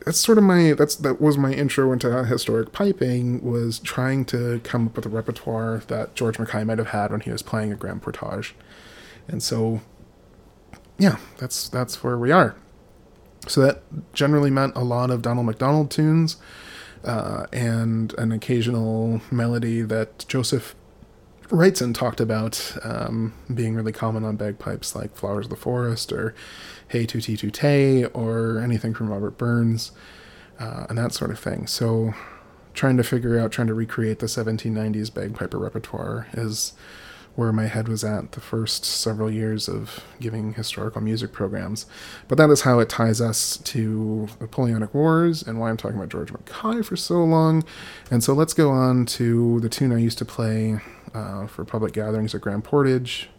that's 0.05 0.19
sort 0.19 0.39
of 0.39 0.45
my 0.45 0.73
that's 0.73 0.97
that 0.97 1.21
was 1.21 1.37
my 1.37 1.53
intro 1.53 1.93
into 1.93 2.25
historic 2.25 2.73
piping 2.73 3.43
was 3.43 3.79
trying 3.81 4.25
to 4.27 4.61
come 4.65 4.87
up 4.87 4.97
with 4.97 5.07
a 5.07 5.09
repertoire 5.09 5.83
that 5.89 6.15
George 6.15 6.39
Mackay 6.39 6.65
might 6.65 6.79
have 6.79 6.89
had 6.89 7.11
when 7.11 7.21
he 7.21 7.31
was 7.31 7.43
playing 7.43 7.73
a 7.73 7.77
grand 7.77 8.03
portage, 8.03 8.55
and 9.29 9.43
so 9.43 9.81
yeah, 10.99 11.17
that's 11.39 11.69
that's 11.69 12.05
where 12.05 12.19
we 12.19 12.31
are. 12.31 12.55
So 13.47 13.61
that 13.61 13.83
generally 14.15 14.51
meant 14.51 14.75
a 14.77 14.85
lot 14.85 15.11
of 15.11 15.21
Donald 15.21 15.47
MacDonald 15.47 15.91
tunes 15.91 16.37
uh, 17.05 17.47
and 17.53 18.15
an 18.15 18.33
occasional 18.33 19.21
melody 19.31 19.83
that 19.83 20.25
Joseph 20.29 20.75
Wrightson 21.49 21.95
talked 21.95 22.21
about 22.21 22.77
um, 22.83 23.35
being 23.53 23.75
really 23.75 23.93
common 23.93 24.25
on 24.25 24.37
bagpipes, 24.37 24.95
like 24.95 25.15
Flowers 25.15 25.47
of 25.47 25.51
the 25.51 25.57
Forest 25.57 26.13
or 26.13 26.35
Hey 26.89 27.07
Tutti 27.07 27.37
Tutte 27.37 28.11
or 28.15 28.59
anything 28.59 28.95
from 28.95 29.11
Robert 29.11 29.37
Burns 29.37 29.93
uh, 30.59 30.87
and 30.89 30.99
that 30.99 31.13
sort 31.13 31.31
of 31.31 31.39
thing. 31.39 31.67
So, 31.67 32.15
trying 32.73 32.97
to 32.97 33.05
figure 33.05 33.39
out, 33.39 33.53
trying 33.53 33.69
to 33.69 33.75
recreate 33.75 34.19
the 34.19 34.27
1790s 34.27 35.13
bagpiper 35.13 35.59
repertoire 35.59 36.27
is 36.33 36.73
where 37.37 37.53
my 37.53 37.67
head 37.67 37.89
was 37.89 38.05
at 38.05 38.33
the 38.33 38.41
first 38.41 38.85
several 38.85 39.31
years 39.31 39.69
of 39.69 40.05
giving 40.21 40.55
historical 40.55 41.01
music 41.01 41.33
programs. 41.33 41.87
But 42.29 42.39
that 42.39 42.51
is 42.51 42.63
how 42.63 42.79
it 42.79 42.89
ties 42.89 43.21
us 43.21 43.57
to 43.59 44.29
Napoleonic 44.41 44.95
Wars 44.95 45.43
and 45.43 45.59
why 45.59 45.71
I'm 45.71 45.77
talking 45.77 45.97
about 45.97 46.11
George 46.11 46.33
Mackay 46.33 46.83
for 46.83 46.97
so 46.97 47.25
long. 47.25 47.65
And 48.11 48.23
so 48.23 48.35
let's 48.35 48.55
go 48.55 48.71
on 48.71 49.07
to 49.07 49.61
the 49.61 49.69
tune 49.69 49.93
I 49.93 49.99
used 49.99 50.19
to 50.19 50.25
play 50.25 50.79
uh, 51.13 51.47
for 51.47 51.65
public 51.65 51.93
gatherings 51.93 52.35
at 52.35 52.41
Grand 52.41 52.65
Portage 52.65 53.31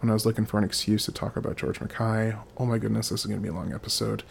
when 0.00 0.10
I 0.10 0.14
was 0.14 0.26
looking 0.26 0.46
for 0.46 0.58
an 0.58 0.64
excuse 0.64 1.04
to 1.06 1.12
talk 1.12 1.36
about 1.36 1.56
George 1.56 1.80
Mackay. 1.80 2.34
Oh 2.56 2.66
my 2.66 2.78
goodness, 2.78 3.10
this 3.10 3.20
is 3.20 3.26
going 3.26 3.40
to 3.40 3.42
be 3.42 3.48
a 3.48 3.54
long 3.54 3.74
episode. 3.74 4.22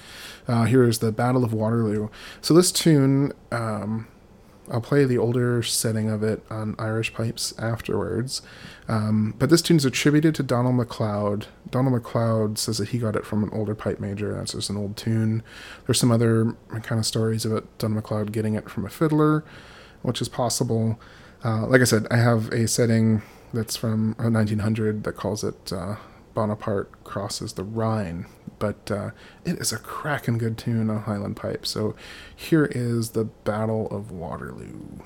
Uh, 0.48 0.66
here 0.66 0.84
is 0.84 1.00
the 1.00 1.12
Battle 1.12 1.44
of 1.44 1.54
Waterloo. 1.54 2.10
So 2.42 2.54
this 2.54 2.72
tune. 2.72 3.32
Um, 3.52 4.08
I'll 4.72 4.82
play 4.82 5.06
the 5.06 5.18
older 5.18 5.62
setting 5.62 6.10
of 6.10 6.24
it 6.24 6.42
on 6.50 6.76
Irish 6.80 7.14
pipes 7.14 7.54
afterwards. 7.60 8.42
Um, 8.88 9.36
but 9.38 9.50
this 9.50 9.62
tune 9.62 9.78
is 9.78 9.86
attributed 9.86 10.36
to 10.36 10.44
Donald 10.44 10.76
MacLeod. 10.76 11.48
Donald 11.70 11.94
MacLeod 11.94 12.58
says 12.58 12.78
that 12.78 12.90
he 12.90 12.98
got 12.98 13.16
it 13.16 13.26
from 13.26 13.44
an 13.44 13.50
older 13.52 13.76
pipe 13.76 14.00
major. 14.00 14.34
That's 14.34 14.54
just 14.54 14.70
an 14.70 14.78
old 14.78 14.96
tune. 14.96 15.44
There's 15.86 16.00
some 16.00 16.12
other 16.12 16.56
kind 16.82 17.00
of 17.00 17.06
stories 17.06 17.46
about 17.46 17.66
Donald 17.78 17.98
MacLeod 17.98 18.32
getting 18.32 18.56
it 18.56 18.70
from 18.70 18.86
a 18.86 18.90
fiddler, 18.90 19.44
which 20.02 20.22
is 20.22 20.30
possible. 20.30 21.00
Uh, 21.44 21.68
like 21.68 21.82
I 21.82 21.86
said, 21.86 22.08
I 22.10 22.18
have 22.18 22.50
a 22.54 22.68
setting 22.68 23.22
that's 23.54 23.76
from 23.76 24.16
1900 24.18 25.04
that 25.04 25.14
calls 25.14 25.44
it 25.44 25.72
uh, 25.74 25.96
Bonaparte 26.34 27.04
crosses 27.04 27.54
the 27.54 27.64
Rhine, 27.64 28.26
but 28.64 28.90
uh, 28.90 29.12
it 29.44 29.60
is 29.60 29.74
a 29.74 29.78
cracking 29.78 30.38
good 30.38 30.58
tune 30.58 30.90
on 30.90 31.02
Highland 31.02 31.36
Pipe. 31.36 31.66
So 31.66 31.96
here 32.34 32.64
is 32.64 33.10
the 33.10 33.26
Battle 33.26 33.90
of 33.90 34.10
Waterloo. 34.10 35.00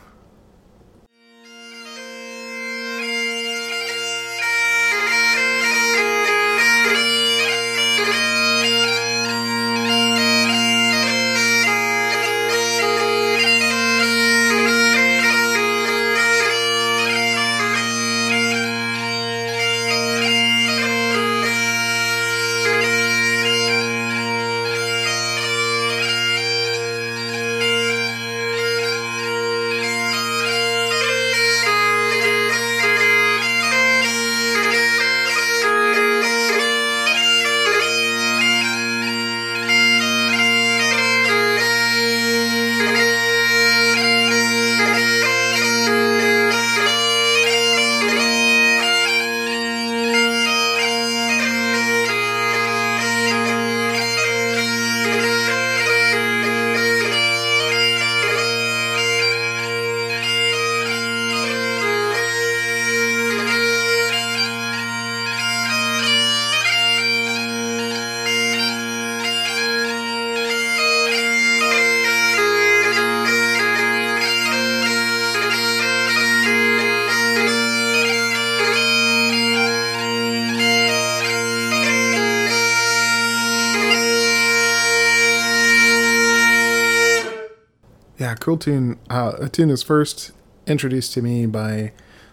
Tune. 88.55 88.97
Uh, 89.09 89.33
a 89.39 89.49
tune 89.49 89.69
is 89.69 89.83
first 89.83 90.31
introduced 90.65 91.13
to 91.13 91.21
me 91.21 91.45
by 91.45 91.91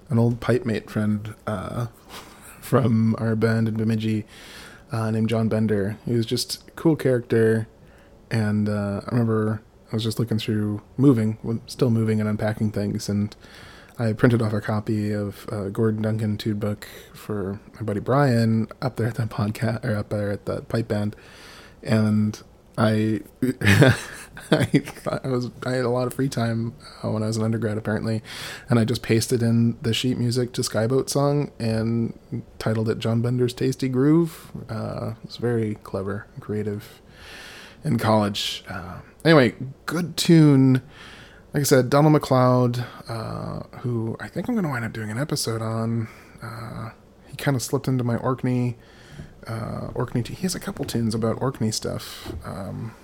an 0.08 0.18
old 0.18 0.40
pipe 0.40 0.64
mate 0.64 0.88
friend 0.88 1.34
uh, 1.46 1.86
from 2.60 3.16
our 3.18 3.34
band 3.34 3.66
in 3.66 3.74
Bemidji 3.74 4.24
uh, 4.92 5.10
named 5.10 5.28
John 5.28 5.48
Bender. 5.48 5.98
He 6.04 6.12
was 6.12 6.26
just 6.26 6.68
a 6.68 6.70
cool 6.72 6.94
character, 6.94 7.66
and 8.30 8.68
uh, 8.68 9.00
I 9.04 9.10
remember 9.10 9.62
I 9.90 9.96
was 9.96 10.04
just 10.04 10.18
looking 10.18 10.38
through 10.38 10.82
moving, 10.96 11.60
still 11.66 11.90
moving 11.90 12.20
and 12.20 12.28
unpacking 12.28 12.70
things, 12.70 13.08
and 13.08 13.34
I 13.98 14.12
printed 14.12 14.42
off 14.42 14.52
a 14.52 14.60
copy 14.60 15.12
of 15.12 15.48
uh, 15.50 15.68
Gordon 15.68 16.02
Duncan 16.02 16.36
tune 16.36 16.58
book 16.58 16.86
for 17.12 17.60
my 17.74 17.82
buddy 17.82 18.00
Brian 18.00 18.68
up 18.82 18.96
there 18.96 19.08
at 19.08 19.14
that 19.16 19.28
podcast 19.30 19.84
or 19.84 19.96
up 19.96 20.10
there 20.10 20.30
at 20.30 20.46
that 20.46 20.68
pipe 20.68 20.88
band, 20.88 21.16
and 21.82 22.40
I 22.76 23.20
I 24.50 24.82
I 25.22 25.28
was 25.28 25.50
I 25.64 25.72
had 25.72 25.84
a 25.84 25.90
lot 25.90 26.06
of 26.06 26.14
free 26.14 26.28
time 26.28 26.74
uh, 27.02 27.10
when 27.10 27.22
I 27.22 27.26
was 27.26 27.36
an 27.36 27.44
undergrad 27.44 27.78
apparently, 27.78 28.22
and 28.68 28.78
I 28.78 28.84
just 28.84 29.02
pasted 29.02 29.42
in 29.42 29.76
the 29.82 29.94
sheet 29.94 30.18
music 30.18 30.52
to 30.54 30.62
Skyboat 30.62 31.08
song 31.08 31.52
and 31.58 32.18
titled 32.58 32.88
it 32.88 32.98
John 32.98 33.22
Bender's 33.22 33.54
Tasty 33.54 33.88
Groove. 33.88 34.50
Uh, 34.68 35.14
it 35.22 35.26
was 35.26 35.36
very 35.36 35.76
clever 35.76 36.26
and 36.34 36.42
creative 36.42 37.00
in 37.84 37.98
college. 37.98 38.64
Uh, 38.68 39.00
anyway, 39.24 39.54
good 39.86 40.16
tune. 40.16 40.82
Like 41.52 41.60
I 41.60 41.64
said, 41.64 41.88
Donald 41.88 42.12
MacLeod, 42.12 42.84
uh, 43.08 43.60
who 43.78 44.16
I 44.18 44.26
think 44.26 44.48
I'm 44.48 44.56
going 44.56 44.64
to 44.64 44.70
wind 44.70 44.84
up 44.84 44.92
doing 44.92 45.10
an 45.10 45.18
episode 45.18 45.62
on. 45.62 46.08
Uh, 46.42 46.90
he 47.28 47.36
kind 47.36 47.56
of 47.56 47.62
slipped 47.62 47.86
into 47.86 48.02
my 48.02 48.16
Orkney 48.16 48.76
uh, 49.46 49.88
Orkney. 49.94 50.22
T- 50.22 50.34
he 50.34 50.42
has 50.42 50.54
a 50.54 50.60
couple 50.60 50.84
tunes 50.84 51.14
about 51.14 51.40
Orkney 51.40 51.70
stuff. 51.70 52.32
Um, 52.44 52.94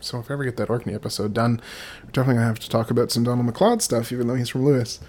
so 0.00 0.18
if 0.18 0.30
I 0.30 0.34
ever 0.34 0.44
get 0.44 0.56
that 0.58 0.70
Orkney 0.70 0.94
episode 0.94 1.32
done, 1.32 1.60
we're 2.02 2.10
definitely 2.10 2.34
gonna 2.34 2.46
have 2.46 2.60
to 2.60 2.68
talk 2.68 2.90
about 2.90 3.10
some 3.10 3.24
Donald 3.24 3.46
MacLeod 3.46 3.82
stuff, 3.82 4.12
even 4.12 4.26
though 4.26 4.34
he's 4.34 4.48
from 4.48 4.64
Lewis. 4.64 5.00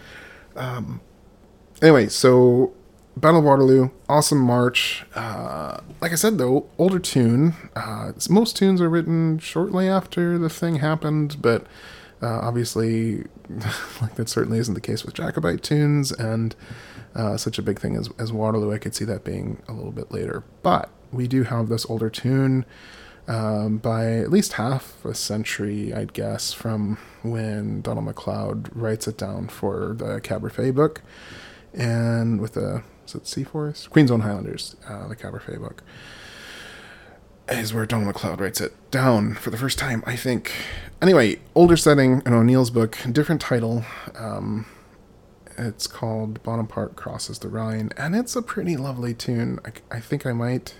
Um, 0.55 1.01
anyway, 1.81 2.07
so 2.07 2.73
Battle 3.17 3.39
of 3.39 3.45
Waterloo, 3.45 3.89
awesome 4.09 4.39
march. 4.39 5.05
Uh, 5.15 5.79
like 6.01 6.11
I 6.11 6.15
said, 6.15 6.38
though, 6.38 6.67
older 6.77 6.99
tune. 6.99 7.53
Uh, 7.75 8.11
most 8.29 8.57
tunes 8.57 8.81
are 8.81 8.89
written 8.89 9.39
shortly 9.39 9.88
after 9.88 10.38
the 10.38 10.49
thing 10.49 10.77
happened, 10.77 11.38
but 11.41 11.65
uh, 12.21 12.39
obviously, 12.41 13.23
like 14.01 14.15
that 14.15 14.27
certainly 14.27 14.59
isn't 14.59 14.73
the 14.73 14.81
case 14.81 15.05
with 15.05 15.15
Jacobite 15.15 15.63
tunes, 15.63 16.11
and 16.11 16.55
uh, 17.16 17.38
such 17.38 17.57
a 17.57 17.61
big 17.61 17.80
thing 17.80 17.95
as, 17.95 18.09
as 18.20 18.32
Waterloo, 18.32 18.74
I 18.74 18.78
could 18.78 18.93
see 18.93 19.05
that 19.05 19.24
being 19.24 19.61
a 19.68 19.74
little 19.74 19.91
bit 19.91 20.11
later. 20.11 20.43
But 20.61 20.89
we 21.11 21.28
do 21.28 21.43
have 21.43 21.70
this 21.70 21.86
older 21.89 22.09
tune 22.09 22.66
um, 23.28 23.78
by 23.78 24.13
at 24.18 24.30
least 24.30 24.53
half 24.53 25.03
a 25.03 25.16
century, 25.16 25.93
I'd 25.93 26.13
guess, 26.13 26.53
from 26.53 26.97
when 27.24 27.82
Donald 27.82 28.05
MacLeod 28.05 28.70
writes 28.76 29.07
it 29.07 29.18
down 29.18 29.47
for 29.47 29.95
the 29.97 30.22
Caberfeidh 30.22 30.76
book, 30.76 31.01
and 31.74 32.39
with 32.39 32.53
the 32.53 32.84
is 33.05 33.16
it 33.16 33.28
Seaforth 33.28 33.89
Queen's 33.89 34.11
Own 34.11 34.22
Highlanders, 34.22 34.76
uh, 34.88 35.07
the 35.07 35.16
Caberfeidh 35.16 35.59
book 35.59 35.84
is 37.47 37.74
where 37.74 37.86
Donald 37.86 38.07
MacLeod 38.07 38.39
writes 38.39 38.59
it 38.59 38.74
down 38.91 39.36
for 39.36 39.49
the 39.49 39.57
first 39.57 39.78
time, 39.78 40.03
I 40.05 40.16
think. 40.16 40.51
Anyway, 41.01 41.39
older 41.53 41.78
setting 41.78 42.22
in 42.26 42.34
O'Neill's 42.34 42.72
book, 42.72 42.97
different 43.11 43.41
title. 43.41 43.84
Um, 44.16 44.66
it's 45.58 45.88
called 45.88 46.41
Bonaparte 46.43 46.95
Crosses 46.95 47.39
the 47.39 47.49
Rhine, 47.49 47.91
and 47.97 48.16
it's 48.16 48.36
a 48.36 48.41
pretty 48.41 48.78
lovely 48.78 49.14
tune. 49.14 49.60
I, 49.66 49.97
I 49.97 49.99
think 49.99 50.26
I 50.26 50.34
might. 50.34 50.76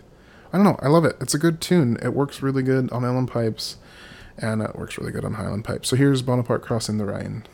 I 0.52 0.58
don't 0.58 0.66
know. 0.66 0.80
I 0.82 0.88
love 0.88 1.06
it. 1.06 1.16
It's 1.20 1.34
a 1.34 1.40
good 1.40 1.60
tune. 1.62 1.98
It 2.02 2.14
works 2.14 2.42
really 2.42 2.64
good 2.64 2.92
on 2.92 3.02
uilleann 3.02 3.28
pipes, 3.28 3.78
and 4.38 4.62
it 4.62 4.76
works 4.76 4.98
really 4.98 5.12
good 5.12 5.26
on 5.26 5.34
Highland 5.34 5.66
pipes. 5.66 5.90
So 5.90 5.96
here's 5.96 6.22
Bonaparte 6.22 6.62
Crossing 6.62 6.98
the 6.98 7.06
Rhine. 7.06 7.46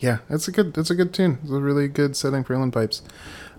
Yeah, 0.00 0.18
it's 0.28 0.48
a 0.48 0.52
good 0.52 0.76
it's 0.76 0.90
a 0.90 0.94
good 0.94 1.14
tune. 1.14 1.38
It's 1.42 1.52
a 1.52 1.60
really 1.60 1.88
good 1.88 2.16
setting 2.16 2.44
for 2.44 2.54
Uilleann 2.54 2.72
pipes. 2.72 3.02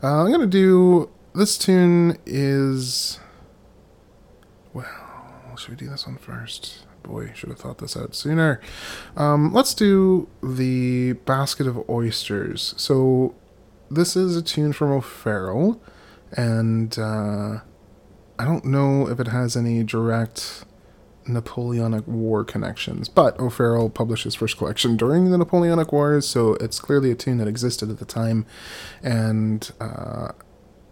Uh, 0.03 0.23
I'm 0.23 0.31
gonna 0.31 0.45
do 0.47 1.09
this 1.33 1.57
tune 1.57 2.17
is 2.25 3.19
well. 4.73 4.85
Should 5.57 5.69
we 5.69 5.75
do 5.77 5.89
this 5.89 6.05
one 6.05 6.17
first? 6.17 6.85
Boy, 7.03 7.31
should 7.33 7.49
have 7.49 7.59
thought 7.59 7.77
this 7.77 7.95
out 7.95 8.15
sooner. 8.15 8.59
Um, 9.15 9.53
let's 9.53 9.73
do 9.73 10.27
the 10.43 11.13
basket 11.13 11.67
of 11.67 11.87
oysters. 11.89 12.73
So 12.77 13.35
this 13.89 14.15
is 14.15 14.35
a 14.35 14.41
tune 14.41 14.73
from 14.73 14.91
O'Farrell, 14.91 15.79
and 16.33 16.97
uh, 16.97 17.59
I 18.37 18.43
don't 18.43 18.65
know 18.65 19.07
if 19.07 19.19
it 19.19 19.27
has 19.27 19.55
any 19.55 19.83
direct 19.83 20.65
Napoleonic 21.27 22.07
War 22.07 22.43
connections. 22.43 23.09
But 23.09 23.39
O'Farrell 23.39 23.89
published 23.89 24.23
his 24.23 24.35
first 24.35 24.57
collection 24.57 24.97
during 24.97 25.31
the 25.31 25.37
Napoleonic 25.37 25.91
Wars, 25.91 26.27
so 26.27 26.53
it's 26.55 26.79
clearly 26.79 27.11
a 27.11 27.15
tune 27.15 27.37
that 27.37 27.47
existed 27.47 27.89
at 27.89 27.99
the 27.99 28.05
time. 28.05 28.45
And 29.03 29.69
uh, 29.79 30.29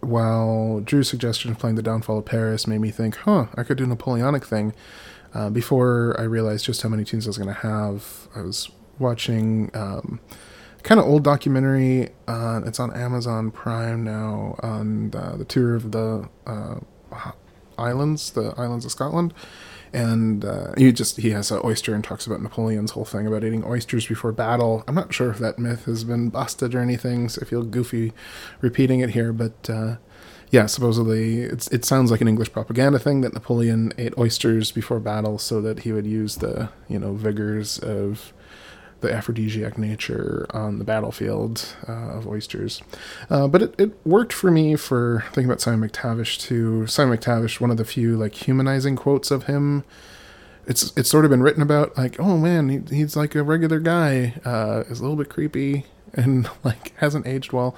while 0.00 0.80
Drew's 0.80 1.08
suggestion 1.08 1.50
of 1.50 1.58
playing 1.58 1.76
The 1.76 1.82
Downfall 1.82 2.18
of 2.18 2.24
Paris 2.24 2.66
made 2.66 2.80
me 2.80 2.90
think, 2.90 3.16
huh, 3.16 3.46
I 3.56 3.62
could 3.62 3.78
do 3.78 3.84
a 3.84 3.88
Napoleonic 3.88 4.44
thing, 4.44 4.74
uh, 5.32 5.50
before 5.50 6.14
I 6.18 6.22
realized 6.22 6.64
just 6.64 6.82
how 6.82 6.88
many 6.88 7.04
tunes 7.04 7.26
I 7.26 7.30
was 7.30 7.38
going 7.38 7.48
to 7.48 7.60
have, 7.60 8.28
I 8.34 8.42
was 8.42 8.70
watching. 8.98 9.70
Um, 9.74 10.20
kind 10.84 11.00
of 11.00 11.06
old 11.06 11.24
documentary. 11.24 12.10
Uh, 12.28 12.60
it's 12.66 12.78
on 12.78 12.94
Amazon 12.94 13.50
Prime 13.50 14.04
now 14.04 14.54
on 14.62 15.12
uh, 15.14 15.34
the 15.36 15.44
tour 15.44 15.74
of 15.74 15.92
the 15.92 16.28
uh, 16.46 16.74
islands, 17.78 18.30
the 18.32 18.54
islands 18.56 18.84
of 18.84 18.92
Scotland 18.92 19.34
and 19.94 20.44
uh, 20.44 20.72
he 20.76 20.92
just 20.92 21.18
he 21.18 21.30
has 21.30 21.50
an 21.50 21.60
oyster 21.64 21.94
and 21.94 22.02
talks 22.02 22.26
about 22.26 22.42
Napoleon's 22.42 22.90
whole 22.90 23.04
thing 23.04 23.26
about 23.26 23.44
eating 23.44 23.64
oysters 23.64 24.06
before 24.06 24.32
battle. 24.32 24.82
I'm 24.88 24.94
not 24.96 25.14
sure 25.14 25.30
if 25.30 25.38
that 25.38 25.58
myth 25.58 25.84
has 25.84 26.02
been 26.02 26.28
busted 26.30 26.74
or 26.74 26.80
anything, 26.80 27.28
so 27.28 27.40
I 27.42 27.44
feel 27.44 27.62
goofy 27.62 28.12
repeating 28.60 29.00
it 29.00 29.10
here, 29.10 29.32
but 29.32 29.70
uh, 29.70 29.96
yeah, 30.50 30.66
supposedly 30.66 31.42
it 31.42 31.84
sounds 31.84 32.10
like 32.10 32.20
an 32.20 32.28
English 32.28 32.52
propaganda 32.52 32.98
thing 32.98 33.20
that 33.20 33.34
Napoleon 33.34 33.92
ate 33.96 34.18
oysters 34.18 34.72
before 34.72 35.00
battle 35.00 35.38
so 35.38 35.60
that 35.60 35.80
he 35.80 35.92
would 35.92 36.06
use 36.06 36.36
the 36.36 36.70
you 36.88 36.98
know 36.98 37.14
vigors 37.14 37.78
of 37.78 38.32
the 39.04 39.12
aphrodisiac 39.12 39.78
nature 39.78 40.46
on 40.50 40.78
the 40.78 40.84
battlefield 40.84 41.76
uh, 41.88 41.92
of 42.10 42.26
oysters. 42.26 42.82
Uh, 43.30 43.46
but 43.46 43.62
it, 43.62 43.74
it 43.78 44.06
worked 44.06 44.32
for 44.32 44.50
me 44.50 44.74
for 44.74 45.24
thinking 45.26 45.44
about 45.44 45.60
Simon 45.60 45.88
McTavish 45.88 46.40
too. 46.40 46.86
Simon 46.86 47.16
McTavish, 47.16 47.60
one 47.60 47.70
of 47.70 47.76
the 47.76 47.84
few 47.84 48.16
like 48.16 48.34
humanizing 48.34 48.96
quotes 48.96 49.30
of 49.30 49.44
him. 49.44 49.84
It's 50.66 50.92
it's 50.96 51.10
sort 51.10 51.24
of 51.26 51.30
been 51.30 51.42
written 51.42 51.62
about 51.62 51.96
like, 51.96 52.18
oh 52.18 52.38
man, 52.38 52.68
he, 52.68 52.96
he's 52.96 53.16
like 53.16 53.34
a 53.34 53.42
regular 53.42 53.78
guy. 53.80 54.34
Uh, 54.44 54.84
is 54.88 54.98
a 55.00 55.02
little 55.02 55.16
bit 55.16 55.28
creepy 55.28 55.84
and 56.14 56.48
like 56.64 56.96
hasn't 56.98 57.26
aged 57.26 57.52
well. 57.52 57.76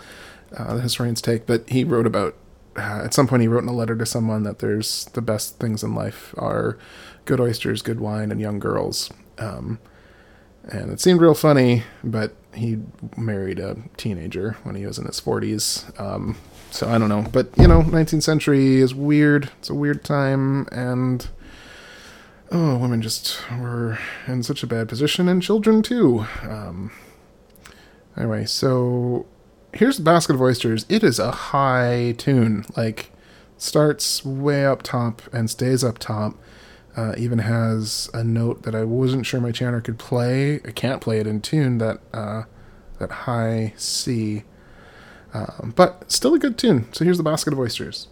uh, 0.57 0.75
the 0.75 0.81
historian's 0.81 1.21
take, 1.21 1.47
but 1.47 1.69
he 1.69 1.85
wrote 1.85 2.07
about 2.07 2.35
uh, 2.77 3.03
at 3.05 3.15
some 3.15 3.27
point 3.27 3.43
he 3.43 3.49
wrote 3.49 3.63
in 3.63 3.69
a 3.69 3.75
letter 3.75 3.97
to 3.97 4.07
someone 4.07 4.43
that 4.45 4.59
there's 4.61 5.07
the 5.15 5.23
best 5.23 5.59
things 5.59 5.83
in 5.83 5.95
life 5.95 6.35
are 6.39 6.79
good 7.25 7.41
oysters, 7.41 7.83
good 7.83 8.01
wine, 8.01 8.31
and 8.31 8.41
young 8.41 8.59
girls. 8.59 9.11
Um, 9.39 9.79
and 10.67 10.91
it 10.91 11.01
seemed 11.01 11.21
real 11.21 11.35
funny, 11.35 11.85
but 12.03 12.35
he 12.55 12.79
married 13.17 13.59
a 13.59 13.77
teenager 13.97 14.57
when 14.63 14.75
he 14.75 14.87
was 14.87 14.99
in 14.99 15.07
his 15.07 15.21
40s. 15.21 15.99
Um, 16.01 16.37
so 16.71 16.89
I 16.89 16.99
don't 16.99 17.09
know, 17.09 17.27
but 17.33 17.49
you 17.57 17.69
know, 17.69 17.83
19th 17.83 18.23
century 18.23 18.77
is 18.77 18.95
weird. 18.95 19.51
It's 19.59 19.71
a 19.71 19.75
weird 19.75 20.05
time, 20.05 20.67
and 20.73 21.29
oh, 22.51 22.77
women 22.77 23.03
just 23.03 23.41
were 23.59 23.99
in 24.27 24.43
such 24.43 24.63
a 24.63 24.67
bad 24.67 24.89
position, 24.89 25.29
and 25.29 25.43
children 25.43 25.83
too. 25.83 26.27
Um, 26.43 26.91
anyway, 28.17 28.45
so 28.45 29.27
here's 29.73 29.97
the 29.97 30.03
basket 30.03 30.35
of 30.35 30.43
oysters. 30.43 30.85
It 30.89 31.03
is 31.03 31.19
a 31.19 31.31
high 31.31 32.15
tune, 32.19 32.67
like 32.77 33.11
starts 33.59 34.25
way 34.25 34.67
up 34.67 34.83
top 34.83 35.23
and 35.33 35.49
stays 35.49 35.83
up 35.83 35.99
top. 35.99 36.35
Uh, 36.97 37.15
even 37.19 37.41
has 37.41 38.09
a 38.15 38.25
note 38.25 38.63
that 38.63 38.75
I 38.75 38.85
wasn't 38.85 39.27
sure 39.27 39.39
my 39.39 39.53
chanter 39.53 39.83
could 39.83 39.99
play. 39.99 40.57
I 40.65 40.71
can't 40.71 41.03
play 41.03 41.21
it 41.21 41.27
in 41.27 41.43
tune. 41.43 41.77
That 41.79 42.01
uh, 42.15 42.45
that 42.99 43.11
high 43.11 43.75
C, 43.77 44.45
um, 45.35 45.75
but 45.77 46.11
still 46.11 46.35
a 46.35 46.39
good 46.39 46.57
tune. 46.57 46.91
So 46.93 47.05
here's 47.05 47.19
the 47.19 47.23
basket 47.23 47.53
of 47.53 47.59
oysters. 47.59 48.09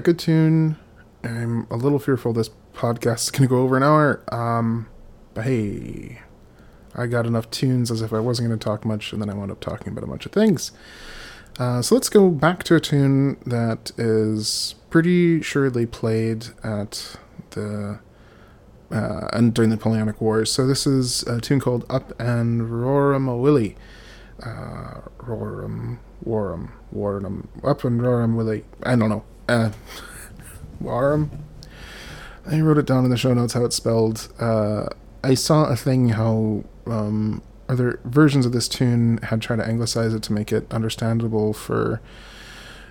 Yeah, 0.00 0.04
good 0.04 0.18
tune. 0.18 0.76
I'm 1.22 1.66
a 1.70 1.76
little 1.76 1.98
fearful 1.98 2.32
this 2.32 2.48
podcast 2.72 3.24
is 3.24 3.30
going 3.30 3.42
to 3.42 3.48
go 3.48 3.60
over 3.60 3.76
an 3.76 3.82
hour. 3.82 4.24
Um, 4.32 4.88
but 5.34 5.44
hey, 5.44 6.20
I 6.94 7.06
got 7.06 7.26
enough 7.26 7.50
tunes 7.50 7.90
as 7.90 8.00
if 8.00 8.10
I 8.14 8.18
wasn't 8.18 8.48
going 8.48 8.58
to 8.58 8.64
talk 8.64 8.86
much, 8.86 9.12
and 9.12 9.20
then 9.20 9.28
I 9.28 9.34
wound 9.34 9.50
up 9.50 9.60
talking 9.60 9.88
about 9.88 10.04
a 10.04 10.06
bunch 10.06 10.24
of 10.24 10.32
things. 10.32 10.72
Uh, 11.58 11.82
so 11.82 11.94
let's 11.94 12.08
go 12.08 12.30
back 12.30 12.62
to 12.64 12.76
a 12.76 12.80
tune 12.80 13.36
that 13.44 13.92
is 13.98 14.74
pretty 14.88 15.42
surely 15.42 15.84
played 15.84 16.46
at 16.64 17.16
the 17.50 18.00
uh, 18.90 19.28
and 19.34 19.52
during 19.52 19.68
the 19.68 19.76
Napoleonic 19.76 20.18
Wars. 20.20 20.50
So 20.50 20.66
this 20.66 20.86
is 20.86 21.24
a 21.24 21.42
tune 21.42 21.60
called 21.60 21.84
"Up 21.90 22.18
and 22.18 22.70
Roarum 22.70 23.28
a 23.28 23.36
Willie." 23.36 23.76
Uh, 24.42 25.02
Roarum, 25.18 25.98
Warrum, 26.24 26.72
Warnum, 26.90 27.48
Up 27.62 27.84
and 27.84 28.00
Roarum 28.00 28.36
Willie. 28.36 28.64
I 28.82 28.96
don't 28.96 29.10
know. 29.10 29.24
Uh, 29.50 29.72
Warrum. 30.80 31.28
I 32.46 32.60
wrote 32.60 32.78
it 32.78 32.86
down 32.86 33.02
in 33.04 33.10
the 33.10 33.16
show 33.16 33.34
notes 33.34 33.52
how 33.54 33.64
it's 33.64 33.74
spelled. 33.74 34.32
Uh, 34.38 34.86
I 35.24 35.34
saw 35.34 35.64
a 35.64 35.74
thing 35.74 36.10
how 36.10 36.62
um, 36.86 37.42
other 37.68 37.98
versions 38.04 38.46
of 38.46 38.52
this 38.52 38.68
tune 38.68 39.18
had 39.24 39.42
tried 39.42 39.56
to 39.56 39.66
anglicize 39.66 40.14
it 40.14 40.22
to 40.22 40.32
make 40.32 40.52
it 40.52 40.72
understandable 40.72 41.52
for 41.52 42.00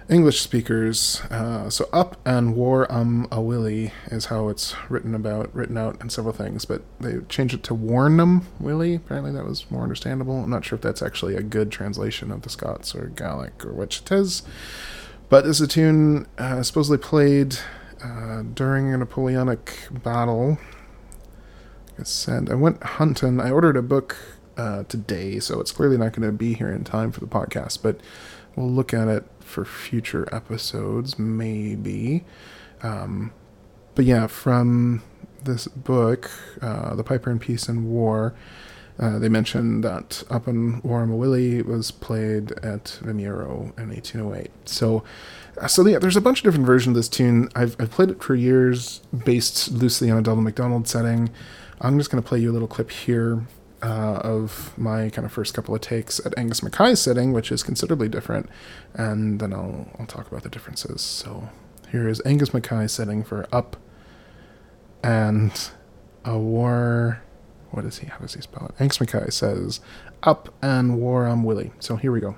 English 0.09 0.41
speakers. 0.41 1.21
Uh, 1.31 1.69
so 1.69 1.87
up 1.93 2.17
and 2.25 2.57
war 2.57 2.91
um 2.91 3.25
a 3.31 3.39
willy 3.39 3.93
is 4.07 4.25
how 4.25 4.49
it's 4.49 4.75
written 4.89 5.15
about, 5.15 5.55
written 5.55 5.77
out 5.77 6.01
in 6.01 6.09
several 6.09 6.33
things, 6.33 6.65
but 6.65 6.81
they 6.99 7.19
changed 7.29 7.53
it 7.53 7.63
to 7.63 7.73
warnum 7.73 8.45
willy. 8.59 8.95
Apparently 8.95 9.31
that 9.31 9.45
was 9.45 9.69
more 9.71 9.83
understandable. 9.83 10.43
I'm 10.43 10.49
not 10.49 10.65
sure 10.65 10.75
if 10.75 10.81
that's 10.81 11.01
actually 11.01 11.35
a 11.35 11.41
good 11.41 11.71
translation 11.71 12.33
of 12.33 12.41
the 12.41 12.49
Scots 12.49 12.93
or 12.93 13.07
Gaelic 13.15 13.65
or 13.65 13.71
which 13.71 14.01
it 14.01 14.11
is. 14.11 14.43
But 15.29 15.45
this 15.45 15.57
is 15.57 15.61
a 15.61 15.67
tune 15.67 16.27
uh, 16.39 16.63
supposedly 16.63 16.97
played 16.97 17.55
uh, 18.03 18.41
during 18.41 18.91
a 18.91 18.97
Napoleonic 18.97 19.87
battle. 19.91 20.57
Like 21.91 21.99
I 21.99 22.03
said, 22.03 22.49
I 22.49 22.55
went 22.55 22.81
hunting. 22.81 23.39
I 23.39 23.51
ordered 23.51 23.77
a 23.77 23.83
book 23.83 24.17
uh, 24.57 24.83
today, 24.85 25.39
so 25.39 25.59
it's 25.59 25.71
clearly 25.71 25.97
not 25.97 26.13
going 26.13 26.27
to 26.27 26.35
be 26.35 26.55
here 26.55 26.71
in 26.71 26.83
time 26.83 27.11
for 27.11 27.19
the 27.19 27.27
podcast, 27.27 27.83
but 27.83 27.99
we'll 28.55 28.71
look 28.71 28.91
at 28.91 29.07
it 29.07 29.23
for 29.39 29.65
future 29.65 30.27
episodes, 30.31 31.19
maybe. 31.19 32.25
Um, 32.81 33.31
but 33.93 34.05
yeah, 34.05 34.25
from 34.25 35.03
this 35.43 35.67
book, 35.67 36.31
uh, 36.59 36.95
The 36.95 37.03
Piper 37.03 37.29
in 37.29 37.37
Peace 37.37 37.69
and 37.69 37.85
War, 37.85 38.33
uh, 38.99 39.17
they 39.17 39.29
mentioned 39.29 39.83
that 39.83 40.23
Up 40.29 40.47
in 40.47 40.81
Warramawilly 40.81 41.65
was 41.65 41.91
played 41.91 42.51
at 42.63 42.99
Vimeiro 43.01 43.77
in 43.77 43.89
1808. 43.89 44.51
So, 44.65 45.03
uh, 45.59 45.67
so 45.67 45.87
yeah, 45.87 45.99
there's 45.99 46.17
a 46.17 46.21
bunch 46.21 46.39
of 46.39 46.43
different 46.43 46.65
versions 46.65 46.95
of 46.95 46.99
this 46.99 47.09
tune. 47.09 47.49
I've, 47.55 47.75
I've 47.79 47.91
played 47.91 48.09
it 48.09 48.21
for 48.21 48.35
years, 48.35 49.01
based 49.25 49.71
loosely 49.71 50.11
on 50.11 50.17
a 50.17 50.21
Donald 50.21 50.43
MacDonald 50.43 50.87
setting. 50.87 51.29
I'm 51.79 51.97
just 51.97 52.11
going 52.11 52.21
to 52.21 52.27
play 52.27 52.39
you 52.39 52.51
a 52.51 52.53
little 52.53 52.67
clip 52.67 52.91
here 52.91 53.45
uh, 53.81 54.19
of 54.23 54.77
my 54.77 55.09
kind 55.09 55.25
of 55.25 55.31
first 55.31 55.53
couple 55.53 55.73
of 55.73 55.81
takes 55.81 56.19
at 56.25 56.37
Angus 56.37 56.61
Mackay's 56.61 56.99
setting, 56.99 57.31
which 57.31 57.51
is 57.51 57.63
considerably 57.63 58.09
different, 58.09 58.49
and 58.93 59.39
then 59.39 59.53
I'll 59.53 59.87
I'll 59.97 60.05
talk 60.05 60.27
about 60.27 60.43
the 60.43 60.49
differences. 60.49 61.01
So 61.01 61.49
here 61.91 62.07
is 62.07 62.21
Angus 62.25 62.53
Mackay's 62.53 62.91
setting 62.91 63.23
for 63.23 63.47
Up 63.51 63.77
and 65.03 65.69
a 66.25 66.37
War. 66.37 67.21
What 67.71 67.85
is 67.85 67.99
he? 67.99 68.07
How 68.07 68.17
does 68.17 68.33
he 68.33 68.41
spell 68.41 68.65
it? 68.67 68.75
Angus 68.79 68.99
Mackay 68.99 69.29
says 69.29 69.79
Up 70.23 70.53
and 70.61 70.97
War 70.97 71.27
Willie. 71.43 71.71
So 71.79 71.95
here 71.95 72.11
we 72.11 72.19
go. 72.19 72.35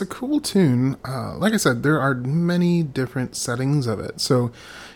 It's 0.00 0.10
a 0.10 0.14
cool 0.14 0.40
tune. 0.40 0.96
Uh, 1.06 1.36
like 1.36 1.52
I 1.52 1.58
said, 1.58 1.82
there 1.82 2.00
are 2.00 2.14
many 2.14 2.82
different 2.82 3.36
settings 3.36 3.86
of 3.86 4.00
it. 4.00 4.18
So, 4.18 4.50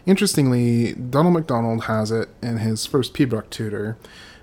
interestingly, 0.07 0.95
Donald 0.95 1.35
MacDonald 1.35 1.85
has 1.85 2.11
it 2.11 2.31
in 2.43 2.57
his 2.57 2.87
first 2.87 3.13
Pibroch 3.13 3.51
tutor, 3.51 3.99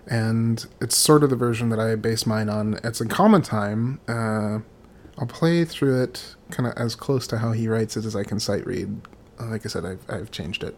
and 0.05 0.63
it's 0.79 0.95
sort 0.95 1.23
of 1.23 1.31
the 1.31 1.35
version 1.35 1.69
that 1.69 1.79
I 1.79 1.95
base 1.95 2.27
mine 2.27 2.47
on. 2.47 2.79
It's 2.83 3.01
in 3.01 3.07
common 3.07 3.41
time. 3.41 4.01
Uh, 4.07 4.59
I'll 5.17 5.25
play 5.27 5.65
through 5.65 6.03
it 6.03 6.35
kind 6.51 6.67
of 6.69 6.77
as 6.77 6.93
close 6.93 7.25
to 7.29 7.39
how 7.39 7.53
he 7.53 7.67
writes 7.67 7.97
it 7.97 8.05
as 8.05 8.15
I 8.15 8.23
can 8.23 8.39
sight 8.39 8.63
read. 8.67 9.01
Like 9.39 9.65
I 9.65 9.69
said, 9.69 9.83
I've, 9.83 10.05
I've 10.09 10.29
changed 10.29 10.63
it. 10.63 10.77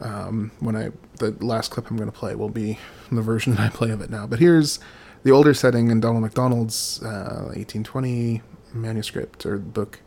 Um, 0.00 0.52
when 0.60 0.74
I 0.74 0.88
the 1.18 1.32
last 1.44 1.70
clip 1.70 1.90
I'm 1.90 1.98
going 1.98 2.10
to 2.10 2.18
play 2.18 2.34
will 2.34 2.48
be 2.48 2.78
the 3.10 3.20
version 3.20 3.56
that 3.56 3.60
I 3.60 3.68
play 3.68 3.90
of 3.90 4.00
it 4.00 4.08
now. 4.08 4.26
But 4.26 4.38
here's 4.38 4.80
the 5.22 5.32
older 5.32 5.52
setting 5.52 5.90
in 5.90 6.00
Donald 6.00 6.22
MacDonald's 6.22 7.02
uh, 7.02 7.52
1820 7.54 8.40
manuscript 8.74 9.44
or 9.46 9.58
book 9.58 10.00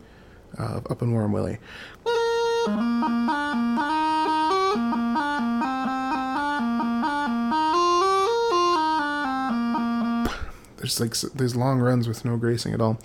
of 0.58 0.90
Up 0.90 1.02
and 1.02 1.14
Warm 1.14 1.32
Willie. 1.32 1.60
There's 10.78 11.00
like 11.00 11.16
there's 11.34 11.56
long 11.56 11.80
runs 11.80 12.08
with 12.08 12.26
no 12.26 12.38
gracing 12.38 12.74
at 12.74 12.82
all. 12.82 13.00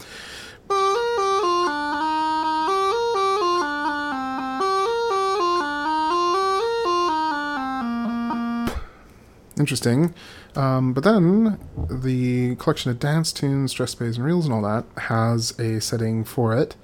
Interesting. 9.60 10.14
Um, 10.56 10.94
but 10.94 11.04
then 11.04 11.58
the 11.90 12.56
collection 12.56 12.90
of 12.90 12.98
dance 12.98 13.30
tunes, 13.30 13.74
strathspeys, 13.74 14.16
and 14.16 14.24
reels 14.24 14.46
and 14.46 14.54
all 14.54 14.62
that 14.62 14.86
has 15.02 15.56
a 15.58 15.82
setting 15.82 16.24
for 16.24 16.56
it. 16.56 16.76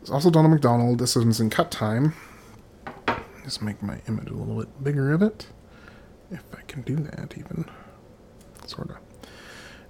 It's 0.00 0.10
also 0.10 0.30
Donald 0.30 0.52
MacDonald. 0.52 1.00
This 1.00 1.14
one's 1.14 1.38
in 1.38 1.50
cut 1.50 1.70
time. 1.70 2.14
Just 3.44 3.60
make 3.60 3.82
my 3.82 4.00
image 4.08 4.28
a 4.28 4.32
little 4.32 4.56
bit 4.56 4.82
bigger 4.82 5.12
of 5.12 5.20
it. 5.20 5.48
If 6.30 6.42
I 6.56 6.62
can 6.62 6.80
do 6.80 6.96
that, 6.96 7.34
even. 7.36 7.66
Sort 8.66 8.88
of. 8.90 8.96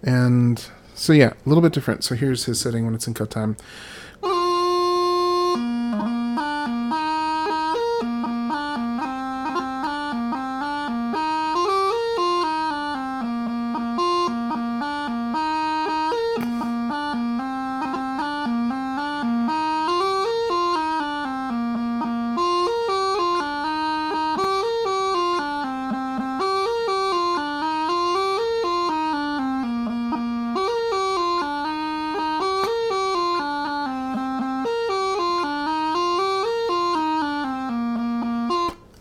And 0.02 0.68
so, 0.94 1.12
yeah, 1.12 1.34
a 1.44 1.48
little 1.48 1.62
bit 1.62 1.72
different. 1.72 2.02
So 2.02 2.16
here's 2.16 2.46
his 2.46 2.58
setting 2.58 2.84
when 2.84 2.96
it's 2.96 3.06
in 3.06 3.14
cut 3.14 3.30
time. 3.30 3.56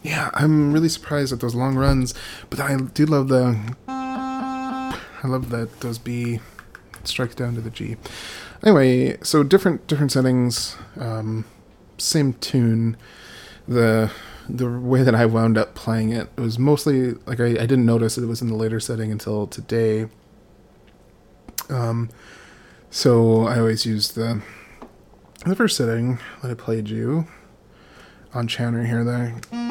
Yeah, 0.08 0.32
I'm 0.34 0.72
really 0.72 0.88
surprised 0.88 1.34
at 1.34 1.41
those 1.41 1.53
long 1.53 1.76
runs, 1.76 2.14
but 2.49 2.62
I 2.62 2.78
do 2.78 3.05
love 3.05 3.28
the. 3.28 3.60
I 3.89 4.95
love 5.26 5.49
that 5.49 5.82
those 5.82 5.97
B 5.97 6.39
strikes 7.03 7.36
down 7.36 7.55
to 7.55 7.62
the 7.62 7.70
G. 7.70 7.97
Anyway, 8.64 9.18
so 9.22 9.43
different 9.43 9.86
different 9.88 10.14
settings, 10.14 10.78
um, 10.97 11.43
same 11.97 12.32
tune. 12.36 12.95
The 13.68 14.10
the 14.47 14.80
way 14.80 15.03
that 15.03 15.14
I 15.14 15.26
wound 15.26 15.58
up 15.58 15.76
playing 15.76 16.12
it, 16.12 16.30
was 16.38 16.58
mostly 16.58 17.16
like 17.26 17.41
I, 17.41 17.47
I 17.47 17.66
didn't 17.66 17.86
notice 17.86 18.16
that 18.16 18.24
it 18.24 18.28
was 18.28 18.41
in 18.41 18.47
the 18.47 18.55
later 18.55 18.80
setting 18.80 19.12
until 19.12 19.45
today. 19.45 20.08
Um, 21.70 22.08
so 22.89 23.45
I 23.45 23.60
always 23.60 23.86
used 23.86 24.16
the 24.16 24.41
the 25.45 25.53
first 25.53 25.76
setting 25.76 26.20
that 26.41 26.49
I 26.49 26.53
played 26.53 26.88
you 26.88 27.28
on 28.34 28.47
chanter 28.47 28.86
here. 28.86 29.03
There. 29.03 29.66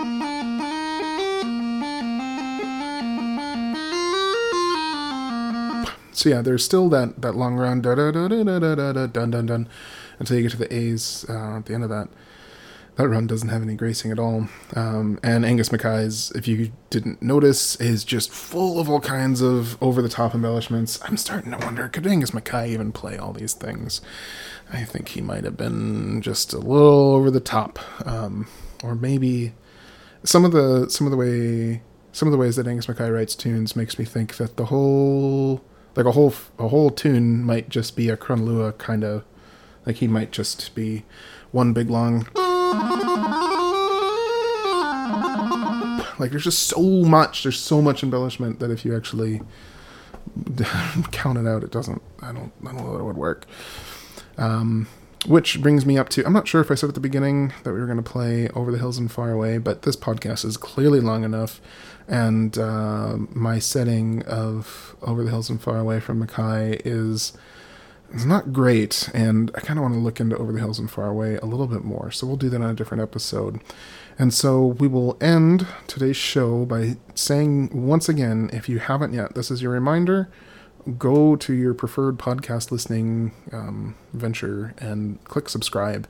So 6.26 6.30
yeah, 6.30 6.42
there's 6.42 6.64
still 6.64 6.88
that 6.88 7.22
that 7.22 7.36
long 7.36 7.54
run 7.54 7.82
da 7.82 7.94
da 7.94 8.10
da 8.10 8.26
da 8.26 8.42
da 8.42 8.58
da 8.58 8.74
da 8.74 8.92
da 8.92 9.06
dun 9.06 9.30
dun 9.30 9.46
dun 9.46 9.68
until 10.18 10.36
you 10.36 10.42
get 10.42 10.50
to 10.50 10.56
the 10.56 10.74
A's 10.74 11.24
uh, 11.28 11.58
at 11.58 11.66
the 11.66 11.74
end 11.74 11.84
of 11.84 11.90
that. 11.90 12.08
That 12.96 13.06
run 13.06 13.28
doesn't 13.28 13.50
have 13.50 13.62
any 13.62 13.76
gracing 13.76 14.10
at 14.10 14.18
all. 14.18 14.48
Um, 14.74 15.20
and 15.22 15.46
Angus 15.46 15.70
Mackay's, 15.70 16.32
if 16.34 16.48
you 16.48 16.72
didn't 16.90 17.22
notice, 17.22 17.76
is 17.76 18.02
just 18.02 18.32
full 18.32 18.80
of 18.80 18.90
all 18.90 18.98
kinds 18.98 19.40
of 19.40 19.80
over 19.80 20.02
the 20.02 20.08
top 20.08 20.34
embellishments. 20.34 20.98
I'm 21.04 21.16
starting 21.16 21.52
to 21.52 21.58
wonder 21.58 21.88
could 21.88 22.08
Angus 22.08 22.34
Mackay 22.34 22.72
even 22.72 22.90
play 22.90 23.16
all 23.16 23.32
these 23.32 23.52
things? 23.52 24.00
I 24.72 24.82
think 24.82 25.10
he 25.10 25.20
might 25.20 25.44
have 25.44 25.56
been 25.56 26.22
just 26.22 26.52
a 26.52 26.58
little 26.58 27.14
over 27.14 27.30
the 27.30 27.38
top. 27.38 27.78
Um, 28.04 28.48
or 28.82 28.96
maybe 28.96 29.52
some 30.24 30.44
of 30.44 30.50
the 30.50 30.90
some 30.90 31.06
of 31.06 31.12
the 31.12 31.16
way 31.16 31.82
some 32.10 32.26
of 32.26 32.32
the 32.32 32.38
ways 32.38 32.56
that 32.56 32.66
Angus 32.66 32.88
Mackay 32.88 33.10
writes 33.10 33.36
tunes 33.36 33.76
makes 33.76 33.96
me 33.96 34.04
think 34.04 34.38
that 34.38 34.56
the 34.56 34.64
whole 34.64 35.62
like 35.96 36.06
a 36.06 36.12
whole 36.12 36.34
a 36.58 36.68
whole 36.68 36.90
tune 36.90 37.42
might 37.42 37.68
just 37.68 37.96
be 37.96 38.08
a 38.08 38.16
crunluath 38.16 38.78
kind 38.78 39.02
of 39.02 39.24
like 39.86 39.96
he 39.96 40.06
might 40.06 40.30
just 40.32 40.74
be 40.74 41.04
one 41.52 41.72
big 41.72 41.88
long. 41.90 42.26
Like 46.18 46.30
there's 46.30 46.44
just 46.44 46.64
so 46.64 46.80
much 46.80 47.42
there's 47.42 47.60
so 47.60 47.82
much 47.82 48.02
embellishment 48.02 48.58
that 48.60 48.70
if 48.70 48.84
you 48.84 48.96
actually 48.96 49.42
count 51.12 51.38
it 51.38 51.46
out 51.46 51.62
it 51.62 51.70
doesn't 51.70 52.02
i 52.20 52.32
don't 52.32 52.52
i 52.66 52.72
don't 52.72 52.84
know 52.84 52.92
that 52.92 53.00
it 53.00 53.04
would 53.04 53.16
work. 53.16 53.46
Um, 54.38 54.88
which 55.26 55.60
brings 55.60 55.84
me 55.86 55.98
up 55.98 56.08
to 56.10 56.24
i'm 56.26 56.32
not 56.32 56.46
sure 56.46 56.60
if 56.60 56.70
i 56.70 56.74
said 56.74 56.88
at 56.88 56.94
the 56.94 57.00
beginning 57.00 57.52
that 57.64 57.72
we 57.72 57.80
were 57.80 57.86
going 57.86 58.02
to 58.02 58.02
play 58.02 58.48
over 58.50 58.70
the 58.70 58.78
hills 58.78 58.98
and 58.98 59.10
far 59.10 59.32
away 59.32 59.58
but 59.58 59.82
this 59.82 59.96
podcast 59.96 60.44
is 60.44 60.56
clearly 60.56 61.00
long 61.00 61.24
enough 61.24 61.60
and 62.08 62.56
uh, 62.58 63.16
my 63.30 63.58
setting 63.58 64.22
of 64.24 64.96
over 65.02 65.24
the 65.24 65.30
hills 65.30 65.50
and 65.50 65.60
far 65.60 65.78
away 65.78 66.00
from 66.00 66.20
mackay 66.20 66.80
is 66.84 67.32
it's 68.12 68.24
not 68.24 68.52
great, 68.52 69.10
and 69.12 69.50
I 69.54 69.60
kind 69.60 69.78
of 69.78 69.82
want 69.82 69.94
to 69.94 70.00
look 70.00 70.20
into 70.20 70.36
Over 70.36 70.52
the 70.52 70.60
Hills 70.60 70.78
and 70.78 70.88
Far 70.88 71.08
Away 71.08 71.36
a 71.36 71.44
little 71.44 71.66
bit 71.66 71.82
more. 71.82 72.12
So 72.12 72.26
we'll 72.26 72.36
do 72.36 72.48
that 72.48 72.62
on 72.62 72.70
a 72.70 72.74
different 72.74 73.02
episode. 73.02 73.60
And 74.18 74.32
so 74.32 74.64
we 74.64 74.86
will 74.86 75.18
end 75.20 75.66
today's 75.88 76.16
show 76.16 76.64
by 76.64 76.96
saying 77.14 77.70
once 77.72 78.08
again, 78.08 78.48
if 78.52 78.68
you 78.68 78.78
haven't 78.78 79.12
yet, 79.12 79.34
this 79.34 79.50
is 79.50 79.60
your 79.60 79.72
reminder 79.72 80.30
go 80.98 81.34
to 81.34 81.52
your 81.52 81.74
preferred 81.74 82.16
podcast 82.18 82.70
listening 82.70 83.32
um, 83.52 83.96
venture 84.12 84.74
and 84.78 85.22
click 85.24 85.48
subscribe. 85.48 86.08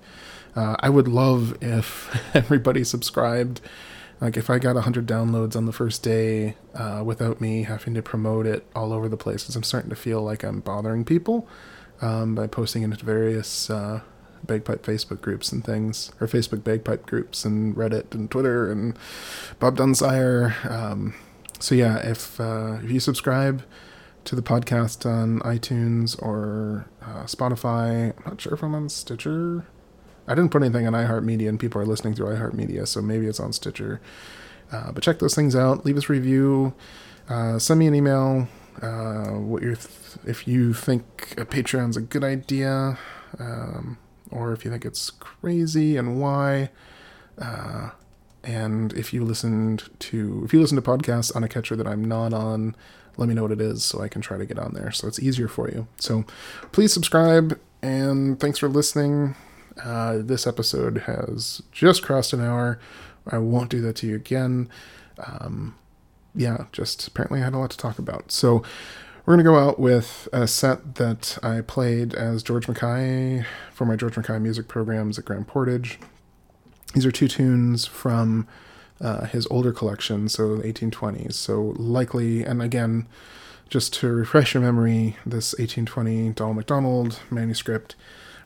Uh, 0.55 0.76
I 0.80 0.90
would 0.90 1.09
love 1.09 1.57
if 1.62 2.14
everybody 2.34 2.84
subscribed. 2.84 3.61
Like 4.21 4.37
if 4.37 4.49
I 4.49 4.59
got 4.59 4.75
100 4.75 5.07
downloads 5.07 5.57
on 5.57 5.67
the 5.67 5.73
first 5.73 6.03
day 6.03 6.57
uh, 6.75 7.03
without 7.05 7.41
me 7.41 7.64
having 7.64 7.95
to 7.95 8.03
promote 8.03 8.47
it 8.47 8.67
all 8.75 8.93
over 8.93 9.09
the 9.09 9.17
place, 9.17 9.43
because 9.43 9.57
I'm 9.57 9.62
starting 9.62 9.91
to 9.91 9.97
feel 9.97 10.23
like 10.23 10.43
I'm 10.43 10.61
bothering 10.61 11.05
people 11.05 11.47
um, 12.01 12.35
by 12.35 12.47
posting 12.47 12.83
into 12.83 13.05
various 13.05 13.69
uh, 13.69 14.01
bagpipe 14.45 14.83
Facebook 14.85 15.21
groups 15.21 15.53
and 15.53 15.64
things, 15.64 16.12
or 16.21 16.27
Facebook 16.27 16.64
bagpipe 16.64 17.05
groups 17.07 17.45
and 17.45 17.75
Reddit 17.77 18.14
and 18.14 18.31
Twitter 18.31 18.71
and 18.71 18.99
Bob 19.59 19.77
Dunsire. 19.77 20.64
Um, 20.71 21.14
so 21.59 21.75
yeah, 21.75 21.99
if 21.99 22.41
uh, 22.41 22.79
if 22.83 22.91
you 22.91 23.01
subscribe 23.01 23.62
to 24.25 24.35
the 24.35 24.43
podcast 24.43 25.07
on 25.07 25.41
iTunes 25.41 26.21
or 26.23 26.87
uh, 27.03 27.25
Spotify, 27.25 28.12
I'm 28.17 28.25
not 28.25 28.41
sure 28.41 28.55
if 28.55 28.62
I'm 28.62 28.75
on 28.75 28.89
Stitcher. 28.89 29.67
I 30.29 30.35
didn't 30.35 30.51
put 30.51 30.62
anything 30.62 30.87
on 30.87 30.93
iHeartMedia, 30.93 31.49
and 31.49 31.59
people 31.61 31.81
are 31.81 31.87
listening 31.87 32.14
through 32.14 32.27
iHeartMedia, 32.27 32.87
so 32.89 33.01
maybe 33.01 33.27
it's 33.27 33.41
on 33.41 33.53
Stitcher. 33.53 34.01
Uh, 34.72 34.93
but 34.93 35.03
check 35.03 35.18
those 35.18 35.35
things 35.35 35.55
out. 35.55 35.85
Leave 35.85 35.97
us 35.97 36.09
a 36.09 36.12
review. 36.12 36.74
Uh, 37.29 37.59
send 37.59 37.79
me 37.79 37.87
an 37.87 37.95
email. 37.95 38.49
Uh, 38.83 39.31
what 39.39 39.62
you 39.62 39.74
th- 39.74 39.89
if 40.27 40.47
you 40.47 40.74
think 40.74 41.35
a 41.39 41.47
Patreon's 41.47 41.97
a 41.97 42.01
good 42.01 42.24
idea, 42.24 42.99
um, 43.39 43.99
or 44.31 44.53
if 44.53 44.64
you 44.64 44.70
think 44.70 44.85
it's 44.85 45.11
crazy 45.11 45.97
and 45.97 46.20
why. 46.20 46.70
Uh, 47.39 47.91
and 48.45 48.93
if 48.93 49.12
you 49.12 49.24
listened 49.24 49.89
to 49.99 50.43
if 50.45 50.53
you 50.53 50.61
listen 50.61 50.77
to 50.77 50.83
podcasts 50.83 51.35
on 51.35 51.43
a 51.43 51.49
catcher 51.49 51.74
that 51.77 51.87
I'm 51.87 52.05
not 52.05 52.33
on, 52.33 52.77
let 53.16 53.29
me 53.29 53.35
know 53.35 53.43
what 53.43 53.53
it 53.53 53.61
is 53.61 53.85
so 53.85 54.01
I 54.01 54.09
can 54.09 54.22
try 54.22 54.39
to 54.39 54.47
get 54.47 54.59
on 54.59 54.72
there. 54.74 54.91
So 54.91 55.09
it's 55.09 55.18
easier 55.18 55.49
for 55.49 55.68
you. 55.68 55.89
So 55.99 56.24
please 56.72 56.93
subscribe 56.93 57.59
and 57.83 58.39
thanks 58.39 58.59
for 58.59 58.68
listening. 58.68 59.35
Uh, 59.83 60.18
this 60.18 60.47
episode 60.47 60.99
has 61.07 61.62
just 61.72 62.03
crossed 62.03 62.33
an 62.33 62.41
hour. 62.41 62.79
I 63.29 63.39
won't 63.39 63.70
do 63.70 63.81
that 63.83 63.97
to 63.97 64.07
you 64.07 64.16
again. 64.16 64.68
Um, 65.27 65.74
yeah, 66.35 66.66
just 66.72 67.07
apparently 67.09 67.41
I 67.41 67.45
had 67.45 67.55
a 67.55 67.59
lot 67.59 67.70
to 67.70 67.77
talk 67.77 67.99
about. 67.99 68.31
So 68.31 68.62
we're 69.24 69.35
going 69.35 69.45
to 69.45 69.51
go 69.51 69.59
out 69.59 69.79
with 69.79 70.29
a 70.33 70.47
set 70.47 70.97
that 70.97 71.39
I 71.43 71.61
played 71.61 72.14
as 72.14 72.43
George 72.43 72.68
Mackay 72.68 73.45
for 73.72 73.85
my 73.85 73.97
George 73.97 74.16
Mackay 74.16 74.39
music 74.39 74.68
programs 74.68 75.18
at 75.18 75.24
Grand 75.24 75.49
Portage. 75.49 75.99
These 76.95 77.05
are 77.05 77.12
two 77.12 77.29
tunes 77.29 77.87
from 77.87 78.47
uh, 79.01 79.27
his 79.27 79.47
older 79.49 79.72
collection, 79.72 80.29
so 80.29 80.59
1820s. 80.59 81.35
So 81.35 81.74
likely, 81.77 82.45
and 82.45 82.62
again, 82.62 83.07
just 83.68 83.93
to 83.95 84.09
refresh 84.09 84.55
your 84.55 84.62
memory, 84.62 85.16
this 85.27 85.53
1820 85.55 86.31
Donald 86.31 86.57
MacDonald 86.57 87.20
manuscript 87.31 87.97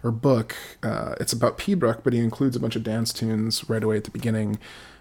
or 0.03 0.11
book, 0.11 0.57
uh, 0.83 1.15
it's 1.21 1.33
about 1.33 1.59
Pibroch, 1.59 2.03
but 2.03 2.13
he 2.13 2.21
includes 2.21 2.57
a 2.57 2.61
bunch 2.61 2.77
of 2.77 2.83
dance 2.83 3.13
tunes 3.13 3.69
right 3.69 3.83
away 3.85 3.97
at 3.97 4.05
the 4.05 4.11
beginning. 4.11 4.59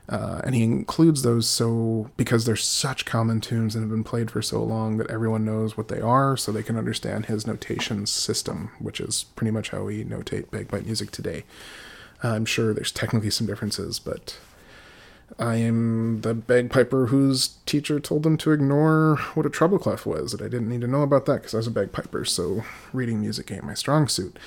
Uh, 0.10 0.42
and 0.44 0.56
he 0.56 0.64
includes 0.64 1.22
those 1.22 1.48
so 1.48 2.10
because 2.18 2.44
they're 2.44 2.56
such 2.56 3.06
common 3.06 3.40
tunes 3.40 3.76
and 3.76 3.84
have 3.84 3.92
been 3.92 4.04
played 4.04 4.32
for 4.32 4.42
so 4.42 4.64
long 4.64 4.98
that 4.98 5.10
everyone 5.12 5.46
knows 5.46 5.78
what 5.78 5.88
they 5.88 6.02
are, 6.02 6.36
so 6.36 6.52
they 6.52 6.64
can 6.64 6.78
understand 6.78 7.28
his 7.28 7.46
notation 7.46 8.08
system, 8.08 8.72
which 8.80 9.00
is 9.00 9.26
pretty 9.36 9.52
much 9.52 9.70
how 9.70 9.84
we 9.84 10.04
notate 10.04 10.50
bagpipe 10.50 10.84
music 10.84 11.12
today. 11.12 11.44
I'm 12.24 12.46
sure 12.46 12.74
there's 12.74 12.92
technically 12.92 13.30
some 13.30 13.46
differences, 13.46 14.00
but 14.00 14.40
I 15.38 15.58
am 15.58 16.22
the 16.22 16.34
bagpiper 16.34 17.08
whose 17.08 17.60
teacher 17.68 18.00
told 18.00 18.24
them 18.24 18.36
to 18.38 18.52
ignore 18.52 19.18
what 19.36 19.46
a 19.46 19.50
treble 19.50 19.78
clef 19.78 20.08
was, 20.08 20.32
that 20.32 20.42
I 20.42 20.50
didn't 20.50 20.70
need 20.70 20.82
to 20.82 20.88
know 20.88 21.04
about 21.04 21.28
that 21.28 21.36
because 21.36 21.54
I 21.54 21.58
was 21.58 21.68
a 21.68 21.72
bagpiper, 21.72 22.26
so 22.26 22.64
reading 22.92 23.22
music 23.22 23.52
ain't 23.52 23.64
my 23.64 23.76
strong 23.76 24.08
suit. 24.08 24.40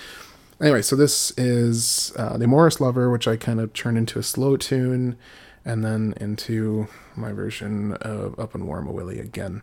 Anyway, 0.62 0.80
so 0.80 0.94
this 0.94 1.32
is 1.36 2.12
uh, 2.16 2.38
the 2.38 2.46
Morris 2.46 2.80
Lover, 2.80 3.10
which 3.10 3.26
I 3.26 3.36
kind 3.36 3.58
of 3.58 3.72
turned 3.72 3.98
into 3.98 4.20
a 4.20 4.22
slow 4.22 4.56
tune, 4.56 5.16
and 5.64 5.84
then 5.84 6.14
into 6.20 6.86
my 7.16 7.32
version 7.32 7.94
of 7.94 8.38
Up 8.38 8.54
and 8.54 8.68
Warm 8.68 8.86
a 8.86 8.92
Willie 8.92 9.18
again. 9.18 9.62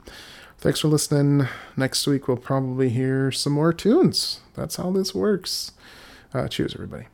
Thanks 0.57 0.81
for 0.81 0.89
listening. 0.89 1.47
Next 1.77 2.05
week 2.05 2.27
we'll 2.27 2.35
probably 2.35 2.89
hear 2.89 3.31
some 3.31 3.53
more 3.53 3.71
tunes. 3.71 4.41
That's 4.55 4.75
how 4.75 4.91
this 4.91 5.15
works. 5.15 5.71
Uh, 6.33 6.49
cheers, 6.49 6.75
everybody. 6.75 7.05